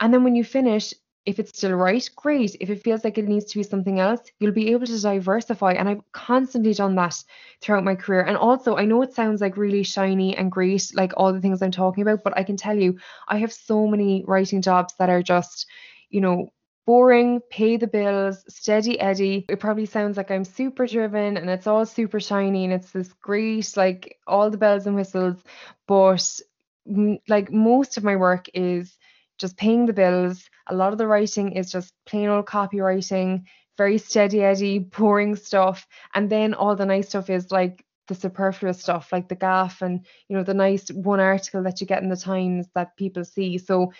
And 0.00 0.12
then 0.12 0.24
when 0.24 0.36
you 0.36 0.44
finish, 0.44 0.92
if 1.26 1.38
it's 1.40 1.58
still 1.58 1.72
right, 1.72 2.08
great. 2.16 2.56
If 2.60 2.70
it 2.70 2.82
feels 2.82 3.04
like 3.04 3.18
it 3.18 3.28
needs 3.28 3.46
to 3.46 3.58
be 3.58 3.64
something 3.64 3.98
else, 4.00 4.20
you'll 4.38 4.52
be 4.52 4.70
able 4.72 4.86
to 4.86 5.00
diversify. 5.00 5.72
And 5.72 5.88
I've 5.88 6.12
constantly 6.12 6.72
done 6.72 6.94
that 6.96 7.16
throughout 7.60 7.84
my 7.84 7.96
career. 7.96 8.22
And 8.22 8.36
also, 8.36 8.76
I 8.76 8.84
know 8.84 9.02
it 9.02 9.12
sounds 9.12 9.40
like 9.40 9.56
really 9.56 9.82
shiny 9.82 10.36
and 10.36 10.52
great, 10.52 10.90
like 10.94 11.12
all 11.16 11.32
the 11.32 11.40
things 11.40 11.62
I'm 11.62 11.72
talking 11.72 12.02
about, 12.02 12.22
but 12.24 12.36
I 12.38 12.44
can 12.44 12.56
tell 12.56 12.78
you, 12.78 12.98
I 13.28 13.38
have 13.38 13.52
so 13.52 13.86
many 13.88 14.24
writing 14.26 14.62
jobs 14.62 14.94
that 14.98 15.10
are 15.10 15.22
just, 15.22 15.66
you 16.10 16.20
know, 16.20 16.52
boring, 16.86 17.40
pay 17.50 17.76
the 17.76 17.88
bills, 17.88 18.44
steady 18.48 18.98
Eddie. 19.00 19.44
It 19.48 19.58
probably 19.58 19.86
sounds 19.86 20.16
like 20.16 20.30
I'm 20.30 20.44
super 20.44 20.86
driven 20.86 21.36
and 21.36 21.50
it's 21.50 21.66
all 21.66 21.84
super 21.84 22.20
shiny 22.20 22.64
and 22.64 22.72
it's 22.72 22.92
this 22.92 23.12
great, 23.14 23.76
like 23.76 24.18
all 24.26 24.50
the 24.50 24.58
bells 24.58 24.86
and 24.86 24.94
whistles. 24.94 25.42
But 25.88 26.40
like 27.28 27.50
most 27.50 27.96
of 27.96 28.04
my 28.04 28.16
work 28.16 28.48
is 28.54 28.96
just 29.38 29.56
paying 29.56 29.86
the 29.86 29.92
bills. 29.92 30.48
A 30.68 30.74
lot 30.74 30.92
of 30.92 30.98
the 30.98 31.06
writing 31.06 31.52
is 31.52 31.70
just 31.70 31.92
plain 32.06 32.28
old 32.28 32.46
copywriting, 32.46 33.44
very 33.76 33.98
steady 33.98 34.42
eddy, 34.42 34.78
boring 34.78 35.36
stuff. 35.36 35.86
And 36.14 36.30
then 36.30 36.54
all 36.54 36.76
the 36.76 36.86
nice 36.86 37.08
stuff 37.08 37.30
is 37.30 37.50
like 37.50 37.84
the 38.08 38.14
superfluous 38.14 38.80
stuff, 38.80 39.12
like 39.12 39.28
the 39.28 39.34
Gaff 39.34 39.82
and 39.82 40.06
you 40.28 40.36
know 40.36 40.42
the 40.42 40.54
nice 40.54 40.88
one 40.90 41.20
article 41.20 41.62
that 41.64 41.80
you 41.80 41.86
get 41.86 42.02
in 42.02 42.08
the 42.08 42.16
Times 42.16 42.68
that 42.74 42.96
people 42.96 43.24
see. 43.24 43.58
So, 43.58 43.92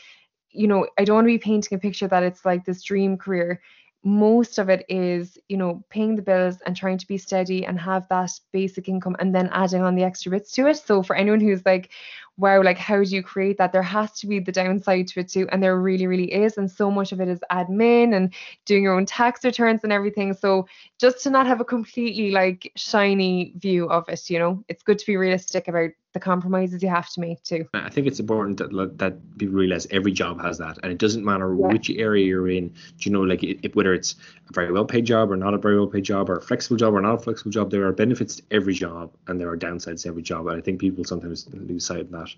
you 0.51 0.67
know, 0.69 0.87
I 0.99 1.05
don't 1.05 1.17
want 1.17 1.25
to 1.27 1.33
be 1.33 1.39
painting 1.39 1.77
a 1.77 1.81
picture 1.81 2.09
that 2.09 2.23
it's 2.23 2.45
like 2.45 2.65
this 2.65 2.83
dream 2.83 3.17
career 3.17 3.61
most 4.07 4.59
of 4.59 4.69
it 4.69 4.85
is 4.89 5.37
you 5.49 5.57
know 5.57 5.85
paying 5.91 6.15
the 6.15 6.23
bills 6.23 6.59
and 6.65 6.77
trying 6.77 6.97
to 6.97 7.09
be 7.09 7.19
steady 7.19 7.67
and 7.67 7.79
have 7.81 8.07
that 8.09 8.31
basic 8.53 8.89
income 8.89 9.17
and 9.19 9.35
then 9.35 9.49
adding 9.53 9.83
on 9.83 9.97
the 9.97 10.05
extra 10.05 10.31
bits 10.31 10.53
to 10.53 10.69
it 10.69 10.77
so 10.77 11.03
for 11.03 11.17
anyone 11.17 11.41
who's 11.41 11.67
like 11.67 11.91
wow 12.39 12.63
like 12.63 12.79
how 12.79 13.03
do 13.03 13.15
you 13.15 13.23
create 13.23 13.59
that? 13.59 13.73
There 13.73 13.83
has 13.83 14.13
to 14.21 14.27
be 14.27 14.39
the 14.41 14.53
downside 14.53 15.09
to 15.09 15.21
it 15.21 15.29
too 15.29 15.49
and 15.51 15.63
there 15.63 15.81
really 15.81 16.07
really 16.07 16.33
is 16.33 16.59
and 16.59 16.71
so 16.71 16.91
much 16.91 17.13
of 17.13 17.21
it 17.21 17.29
is 17.29 17.41
admin 17.51 18.15
and 18.15 18.33
doing 18.65 18.83
your 18.85 18.95
own 18.95 19.07
tax 19.07 19.45
returns 19.45 19.85
and 19.85 19.93
everything. 19.93 20.35
So 20.35 20.67
just 20.99 21.23
to 21.25 21.31
not 21.31 21.47
have 21.47 21.61
a 21.61 21.65
completely 21.65 22.31
like 22.31 22.73
shiny 22.77 23.55
view 23.57 23.89
of 23.91 24.09
it 24.09 24.29
you 24.31 24.39
know? 24.39 24.65
It's 24.69 24.83
good 24.83 24.99
to 24.99 25.07
be 25.07 25.17
realistic 25.17 25.69
about 25.69 25.91
the 26.17 26.21
compromises 26.21 26.83
you 26.83 26.89
have 26.89 27.11
to 27.11 27.21
make 27.21 27.43
too. 27.43 27.69
I 27.75 27.91
think 27.91 28.07
it's 28.07 28.19
important 28.19 28.57
that 28.57 28.71
that 28.99 29.15
people 29.37 29.55
realize 29.55 29.87
every 29.91 30.13
job 30.13 30.41
has 30.41 30.57
that, 30.59 30.79
and 30.83 30.91
it 30.91 30.97
doesn't 30.97 31.23
matter 31.23 31.55
yeah. 31.55 31.67
which 31.67 31.91
area 31.91 32.25
you're 32.25 32.49
in. 32.49 32.69
Do 32.69 33.01
you 33.01 33.11
know, 33.11 33.21
like 33.21 33.43
it, 33.43 33.77
whether 33.77 33.93
it's 33.93 34.15
a 34.49 34.53
very 34.55 34.73
well 34.73 34.87
paid 34.87 35.05
job 35.05 35.31
or 35.31 35.37
not 35.37 35.53
a 35.53 35.59
very 35.59 35.77
well 35.79 35.87
paid 35.87 36.05
job, 36.05 36.31
or 36.31 36.37
a 36.37 36.41
flexible 36.41 36.79
job 36.79 36.95
or 36.95 37.03
not 37.03 37.15
a 37.15 37.19
flexible 37.19 37.51
job, 37.51 37.71
there 37.71 37.87
are 37.87 37.93
benefits 37.93 38.37
to 38.37 38.43
every 38.51 38.73
job, 38.73 39.13
and 39.27 39.39
there 39.39 39.51
are 39.51 39.59
downsides 39.59 40.03
to 40.03 40.09
every 40.09 40.23
job. 40.23 40.47
And 40.47 40.57
I 40.57 40.63
think 40.63 40.81
people 40.81 41.05
sometimes 41.05 41.47
lose 41.53 41.85
sight 41.85 42.01
of 42.01 42.11
that. 42.13 42.31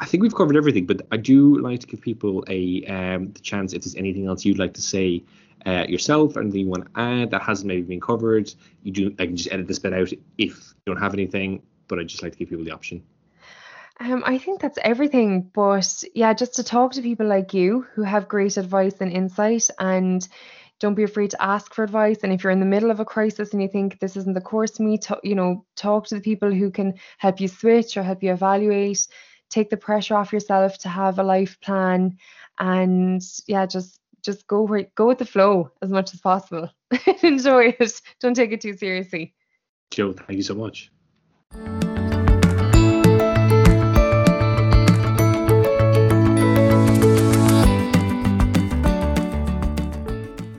I 0.00 0.06
think 0.06 0.22
we've 0.22 0.34
covered 0.34 0.56
everything, 0.56 0.86
but 0.86 1.06
I 1.12 1.18
do 1.18 1.58
like 1.60 1.80
to 1.80 1.86
give 1.86 2.00
people 2.00 2.42
a 2.48 2.84
um, 2.86 3.32
the 3.32 3.40
chance 3.40 3.74
if 3.74 3.82
there's 3.82 3.96
anything 3.96 4.26
else 4.26 4.46
you'd 4.46 4.58
like 4.58 4.74
to 4.74 4.82
say. 4.82 5.22
Uh, 5.64 5.84
yourself 5.88 6.36
and 6.36 6.54
you 6.54 6.68
want 6.68 6.84
to 6.84 6.90
add 7.00 7.30
that 7.32 7.42
hasn't 7.42 7.66
maybe 7.66 7.82
been 7.82 8.00
covered, 8.00 8.54
you 8.84 8.92
do. 8.92 9.06
I 9.18 9.26
can 9.26 9.36
just 9.36 9.52
edit 9.52 9.66
this 9.66 9.80
bit 9.80 9.92
out 9.92 10.12
if 10.38 10.54
you 10.86 10.86
don't 10.86 11.02
have 11.02 11.12
anything, 11.12 11.60
but 11.88 11.98
I 11.98 12.04
just 12.04 12.22
like 12.22 12.32
to 12.32 12.38
give 12.38 12.50
people 12.50 12.64
the 12.64 12.70
option. 12.70 13.02
Um, 13.98 14.22
I 14.26 14.38
think 14.38 14.60
that's 14.60 14.78
everything. 14.82 15.50
But 15.54 16.04
yeah, 16.14 16.34
just 16.34 16.54
to 16.56 16.64
talk 16.64 16.92
to 16.92 17.02
people 17.02 17.26
like 17.26 17.54
you 17.54 17.86
who 17.94 18.02
have 18.02 18.28
great 18.28 18.56
advice 18.56 19.00
and 19.00 19.10
insight 19.10 19.70
and 19.78 20.26
don't 20.78 20.94
be 20.94 21.04
afraid 21.04 21.30
to 21.30 21.42
ask 21.42 21.72
for 21.72 21.84
advice. 21.84 22.18
And 22.22 22.32
if 22.32 22.42
you're 22.44 22.52
in 22.52 22.60
the 22.60 22.66
middle 22.66 22.90
of 22.90 23.00
a 23.00 23.04
crisis 23.04 23.52
and 23.52 23.62
you 23.62 23.68
think 23.68 23.98
this 23.98 24.16
isn't 24.16 24.34
the 24.34 24.40
course 24.40 24.78
me, 24.78 24.98
to, 24.98 25.18
you 25.22 25.34
know, 25.34 25.64
talk 25.76 26.06
to 26.08 26.14
the 26.14 26.20
people 26.20 26.52
who 26.52 26.70
can 26.70 26.94
help 27.18 27.40
you 27.40 27.48
switch 27.48 27.96
or 27.96 28.02
help 28.02 28.22
you 28.22 28.32
evaluate. 28.32 29.06
Take 29.48 29.70
the 29.70 29.76
pressure 29.76 30.16
off 30.16 30.32
yourself 30.32 30.76
to 30.78 30.88
have 30.88 31.18
a 31.18 31.22
life 31.22 31.58
plan, 31.60 32.18
and 32.58 33.22
yeah, 33.46 33.64
just 33.64 34.00
just 34.22 34.44
go 34.48 34.62
where 34.62 34.88
go 34.96 35.06
with 35.06 35.18
the 35.18 35.24
flow 35.24 35.70
as 35.80 35.88
much 35.88 36.12
as 36.12 36.20
possible. 36.20 36.68
Enjoy 37.22 37.74
it. 37.78 38.00
Don't 38.18 38.34
take 38.34 38.50
it 38.50 38.60
too 38.60 38.76
seriously. 38.76 39.34
Jo, 39.92 40.12
thank 40.12 40.36
you 40.36 40.42
so 40.42 40.56
much. 40.56 40.90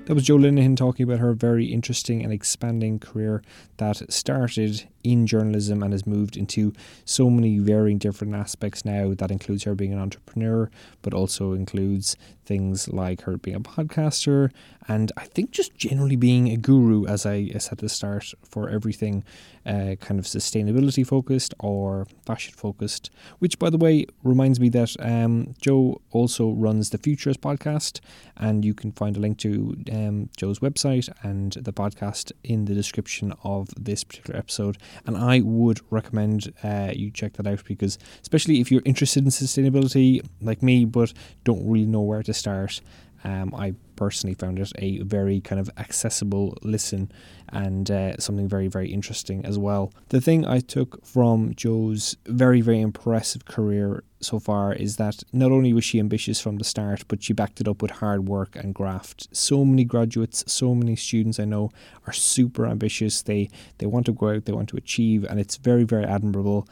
That 0.07 0.13
was 0.13 0.23
Jo 0.23 0.37
Linehan 0.37 0.77
talking 0.77 1.03
about 1.03 1.19
her 1.19 1.33
very 1.33 1.65
interesting 1.65 2.23
and 2.23 2.31
expanding 2.31 2.97
career 2.97 3.43
that 3.75 4.09
started 4.09 4.87
in 5.11 5.27
journalism 5.27 5.83
and 5.83 5.93
has 5.93 6.05
moved 6.05 6.37
into 6.37 6.73
so 7.05 7.29
many 7.29 7.59
varying 7.59 7.97
different 7.97 8.35
aspects 8.35 8.85
now. 8.85 9.13
That 9.13 9.31
includes 9.31 9.63
her 9.63 9.75
being 9.75 9.93
an 9.93 9.99
entrepreneur, 9.99 10.69
but 11.01 11.13
also 11.13 11.53
includes 11.53 12.15
things 12.45 12.87
like 12.89 13.21
her 13.21 13.37
being 13.37 13.57
a 13.57 13.59
podcaster 13.59 14.51
and 14.87 15.11
I 15.17 15.25
think 15.25 15.51
just 15.51 15.75
generally 15.75 16.15
being 16.15 16.49
a 16.49 16.57
guru, 16.57 17.05
as 17.05 17.25
I 17.25 17.49
said 17.57 17.73
at 17.73 17.77
the 17.79 17.89
start, 17.89 18.33
for 18.41 18.69
everything 18.69 19.23
uh, 19.65 19.95
kind 19.99 20.17
of 20.17 20.25
sustainability 20.25 21.05
focused 21.05 21.53
or 21.59 22.07
fashion 22.25 22.53
focused. 22.55 23.11
Which, 23.39 23.59
by 23.59 23.69
the 23.69 23.77
way, 23.77 24.05
reminds 24.23 24.61
me 24.61 24.69
that 24.69 24.95
um, 24.99 25.55
Jo 25.61 26.01
also 26.11 26.51
runs 26.51 26.91
the 26.91 26.97
Futures 26.97 27.35
podcast, 27.35 27.99
and 28.37 28.63
you 28.63 28.73
can 28.73 28.93
find 28.93 29.17
a 29.17 29.19
link 29.19 29.37
to 29.39 29.77
um, 29.91 30.29
Jo's 30.37 30.59
website 30.59 31.09
and 31.21 31.51
the 31.53 31.73
podcast 31.73 32.31
in 32.45 32.65
the 32.65 32.73
description 32.73 33.33
of 33.43 33.67
this 33.77 34.05
particular 34.05 34.39
episode. 34.39 34.77
And 35.05 35.17
I 35.17 35.41
would 35.41 35.81
recommend 35.89 36.53
uh, 36.63 36.91
you 36.93 37.11
check 37.11 37.33
that 37.33 37.47
out 37.47 37.63
because, 37.65 37.97
especially 38.21 38.59
if 38.59 38.71
you're 38.71 38.81
interested 38.85 39.23
in 39.23 39.29
sustainability 39.29 40.25
like 40.41 40.63
me, 40.63 40.85
but 40.85 41.13
don't 41.43 41.67
really 41.67 41.85
know 41.85 42.01
where 42.01 42.23
to 42.23 42.33
start. 42.33 42.81
Um, 43.23 43.53
I 43.55 43.73
personally 43.95 44.35
found 44.35 44.59
it 44.59 44.71
a 44.77 44.99
very 44.99 45.41
kind 45.41 45.59
of 45.59 45.69
accessible 45.77 46.57
listen 46.61 47.11
and 47.49 47.89
uh, 47.89 48.17
something 48.17 48.47
very, 48.47 48.67
very 48.67 48.91
interesting 48.91 49.43
as 49.45 49.57
well. 49.57 49.91
The 50.09 50.21
thing 50.21 50.45
I 50.45 50.59
took 50.59 51.05
from 51.05 51.53
Jo's 51.55 52.15
very, 52.25 52.61
very 52.61 52.79
impressive 52.79 53.45
career 53.45 54.03
so 54.19 54.39
far 54.39 54.73
is 54.73 54.97
that 54.97 55.23
not 55.31 55.51
only 55.51 55.73
was 55.73 55.83
she 55.83 55.99
ambitious 55.99 56.41
from 56.41 56.57
the 56.57 56.63
start, 56.63 57.03
but 57.07 57.23
she 57.23 57.33
backed 57.33 57.61
it 57.61 57.67
up 57.67 57.81
with 57.81 57.91
hard 57.91 58.27
work 58.27 58.55
and 58.55 58.73
graft. 58.73 59.27
So 59.31 59.63
many 59.63 59.83
graduates, 59.83 60.43
so 60.51 60.73
many 60.73 60.95
students 60.95 61.39
I 61.39 61.45
know 61.45 61.71
are 62.05 62.13
super 62.13 62.65
ambitious. 62.65 63.21
They 63.21 63.49
they 63.77 63.85
want 63.85 64.05
to 64.07 64.13
go 64.13 64.29
out, 64.29 64.45
they 64.45 64.53
want 64.53 64.69
to 64.69 64.77
achieve, 64.77 65.23
and 65.23 65.39
it's 65.39 65.57
very, 65.57 65.83
very 65.83 66.05
admirable. 66.05 66.67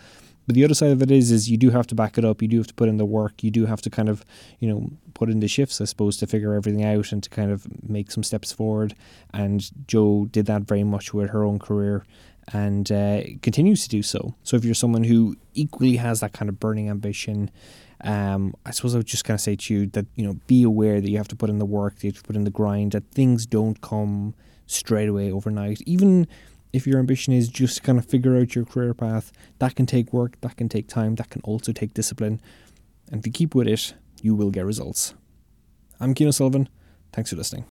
But 0.46 0.56
the 0.56 0.64
other 0.64 0.74
side 0.74 0.92
of 0.92 1.02
it 1.02 1.12
is, 1.12 1.32
is 1.32 1.50
you 1.50 1.58
do 1.58 1.72
have 1.72 1.88
to 1.88 1.96
back 1.96 2.18
it 2.18 2.26
up. 2.26 2.42
You 2.42 2.48
do 2.48 2.58
have 2.58 2.68
to 2.68 2.74
put 2.74 2.90
in 2.90 2.98
the 2.98 3.06
work. 3.06 3.44
You 3.44 3.52
do 3.52 3.66
have 3.66 3.82
to 3.82 3.90
kind 3.90 4.10
of, 4.10 4.24
you 4.60 4.70
know, 4.70 4.92
put 5.14 5.30
in 5.30 5.40
the 5.40 5.48
shifts, 5.48 5.82
I 5.82 5.86
suppose, 5.86 6.18
to 6.18 6.28
figure 6.28 6.54
everything 6.54 6.84
out 6.84 7.12
and 7.12 7.24
to 7.24 7.30
kind 7.30 7.52
of 7.52 7.68
make 7.88 8.12
some 8.12 8.24
steps 8.24 8.52
forward. 8.52 8.96
And 9.34 9.70
Jo 9.88 10.26
did 10.26 10.46
that 10.46 10.64
very 10.64 10.84
much 10.84 11.14
with 11.14 11.32
her 11.32 11.44
own 11.44 11.60
career 11.60 12.06
and 12.54 12.92
uh, 12.92 13.22
continues 13.42 13.84
to 13.84 13.90
do 13.90 14.04
so. 14.04 14.36
So 14.44 14.56
if 14.56 14.64
you're 14.64 14.76
someone 14.76 15.04
who 15.04 15.36
equally 15.54 15.96
has 15.98 16.20
that 16.20 16.34
kind 16.34 16.50
of 16.50 16.60
burning 16.60 16.90
ambition, 16.90 17.50
um, 18.02 18.54
I 18.66 18.72
suppose 18.72 18.94
I 18.94 19.00
would 19.00 19.08
just 19.08 19.26
kind 19.26 19.36
of 19.36 19.42
say 19.42 19.56
to 19.56 19.74
you 19.74 19.88
that 19.88 20.06
you 20.16 20.26
know 20.26 20.34
be 20.48 20.64
aware 20.64 21.02
that 21.02 21.10
you 21.10 21.18
have 21.18 21.28
to 21.30 21.36
put 21.36 21.50
in 21.50 21.60
the 21.60 21.66
work, 21.66 21.96
that 21.96 22.04
you 22.04 22.12
have 22.12 22.22
to 22.22 22.24
put 22.24 22.36
in 22.36 22.44
the 22.44 22.52
grind, 22.52 22.92
that 22.92 23.10
things 23.12 23.46
don't 23.46 23.82
come 23.82 24.36
straight 24.68 25.10
away 25.10 25.32
overnight. 25.32 25.82
Even 25.86 26.28
if 26.76 26.86
your 26.86 27.00
ambition 27.00 27.32
is 27.32 27.48
just 27.48 27.78
to 27.78 27.82
kind 27.82 27.98
of 27.98 28.06
figure 28.06 28.36
out 28.36 28.54
your 28.54 28.66
career 28.66 28.94
path, 28.94 29.32
that 29.60 29.76
can 29.76 29.86
take 29.86 30.12
work, 30.12 30.36
that 30.42 30.58
can 30.58 30.68
take 30.68 30.90
time, 30.90 31.16
that 31.16 31.30
can 31.30 31.42
also 31.44 31.72
take 31.72 31.94
discipline. 31.94 32.42
And 33.10 33.22
if 33.22 33.26
you 33.26 33.32
keep 33.32 33.56
with 33.56 33.68
it, 33.68 33.94
you 34.22 34.36
will 34.36 34.52
get 34.52 34.66
results. 34.66 35.14
I'm 36.02 36.14
Cian 36.14 36.34
Sullivan. 36.34 36.68
Thanks 37.14 37.30
for 37.30 37.38
listening. 37.38 37.66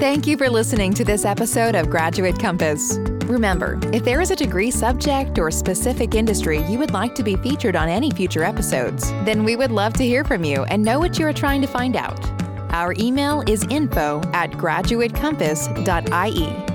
Thank 0.00 0.26
you 0.26 0.36
for 0.36 0.50
listening 0.50 0.92
to 0.94 1.04
this 1.04 1.24
episode 1.24 1.76
of 1.76 1.88
Graduate 1.88 2.38
Compass. 2.38 2.96
Remember, 3.26 3.78
if 3.92 4.04
there 4.04 4.20
is 4.20 4.32
a 4.32 4.36
degree 4.36 4.72
subject 4.72 5.38
or 5.38 5.52
specific 5.52 6.16
industry 6.16 6.60
you 6.64 6.78
would 6.80 6.90
like 6.90 7.14
to 7.14 7.22
be 7.22 7.36
featured 7.36 7.76
on 7.76 7.88
any 7.88 8.10
future 8.10 8.42
episodes, 8.42 9.10
then 9.24 9.44
we 9.44 9.54
would 9.54 9.70
love 9.70 9.92
to 9.94 10.04
hear 10.04 10.24
from 10.24 10.44
you 10.44 10.64
and 10.64 10.82
know 10.82 10.98
what 10.98 11.20
you 11.20 11.26
are 11.26 11.32
trying 11.32 11.62
to 11.62 11.68
find 11.68 11.94
out. 11.94 12.43
Our 12.74 12.92
email 12.98 13.42
is 13.46 13.64
info 13.70 14.20
at 14.32 14.50
graduatecompass.ie. 14.50 16.73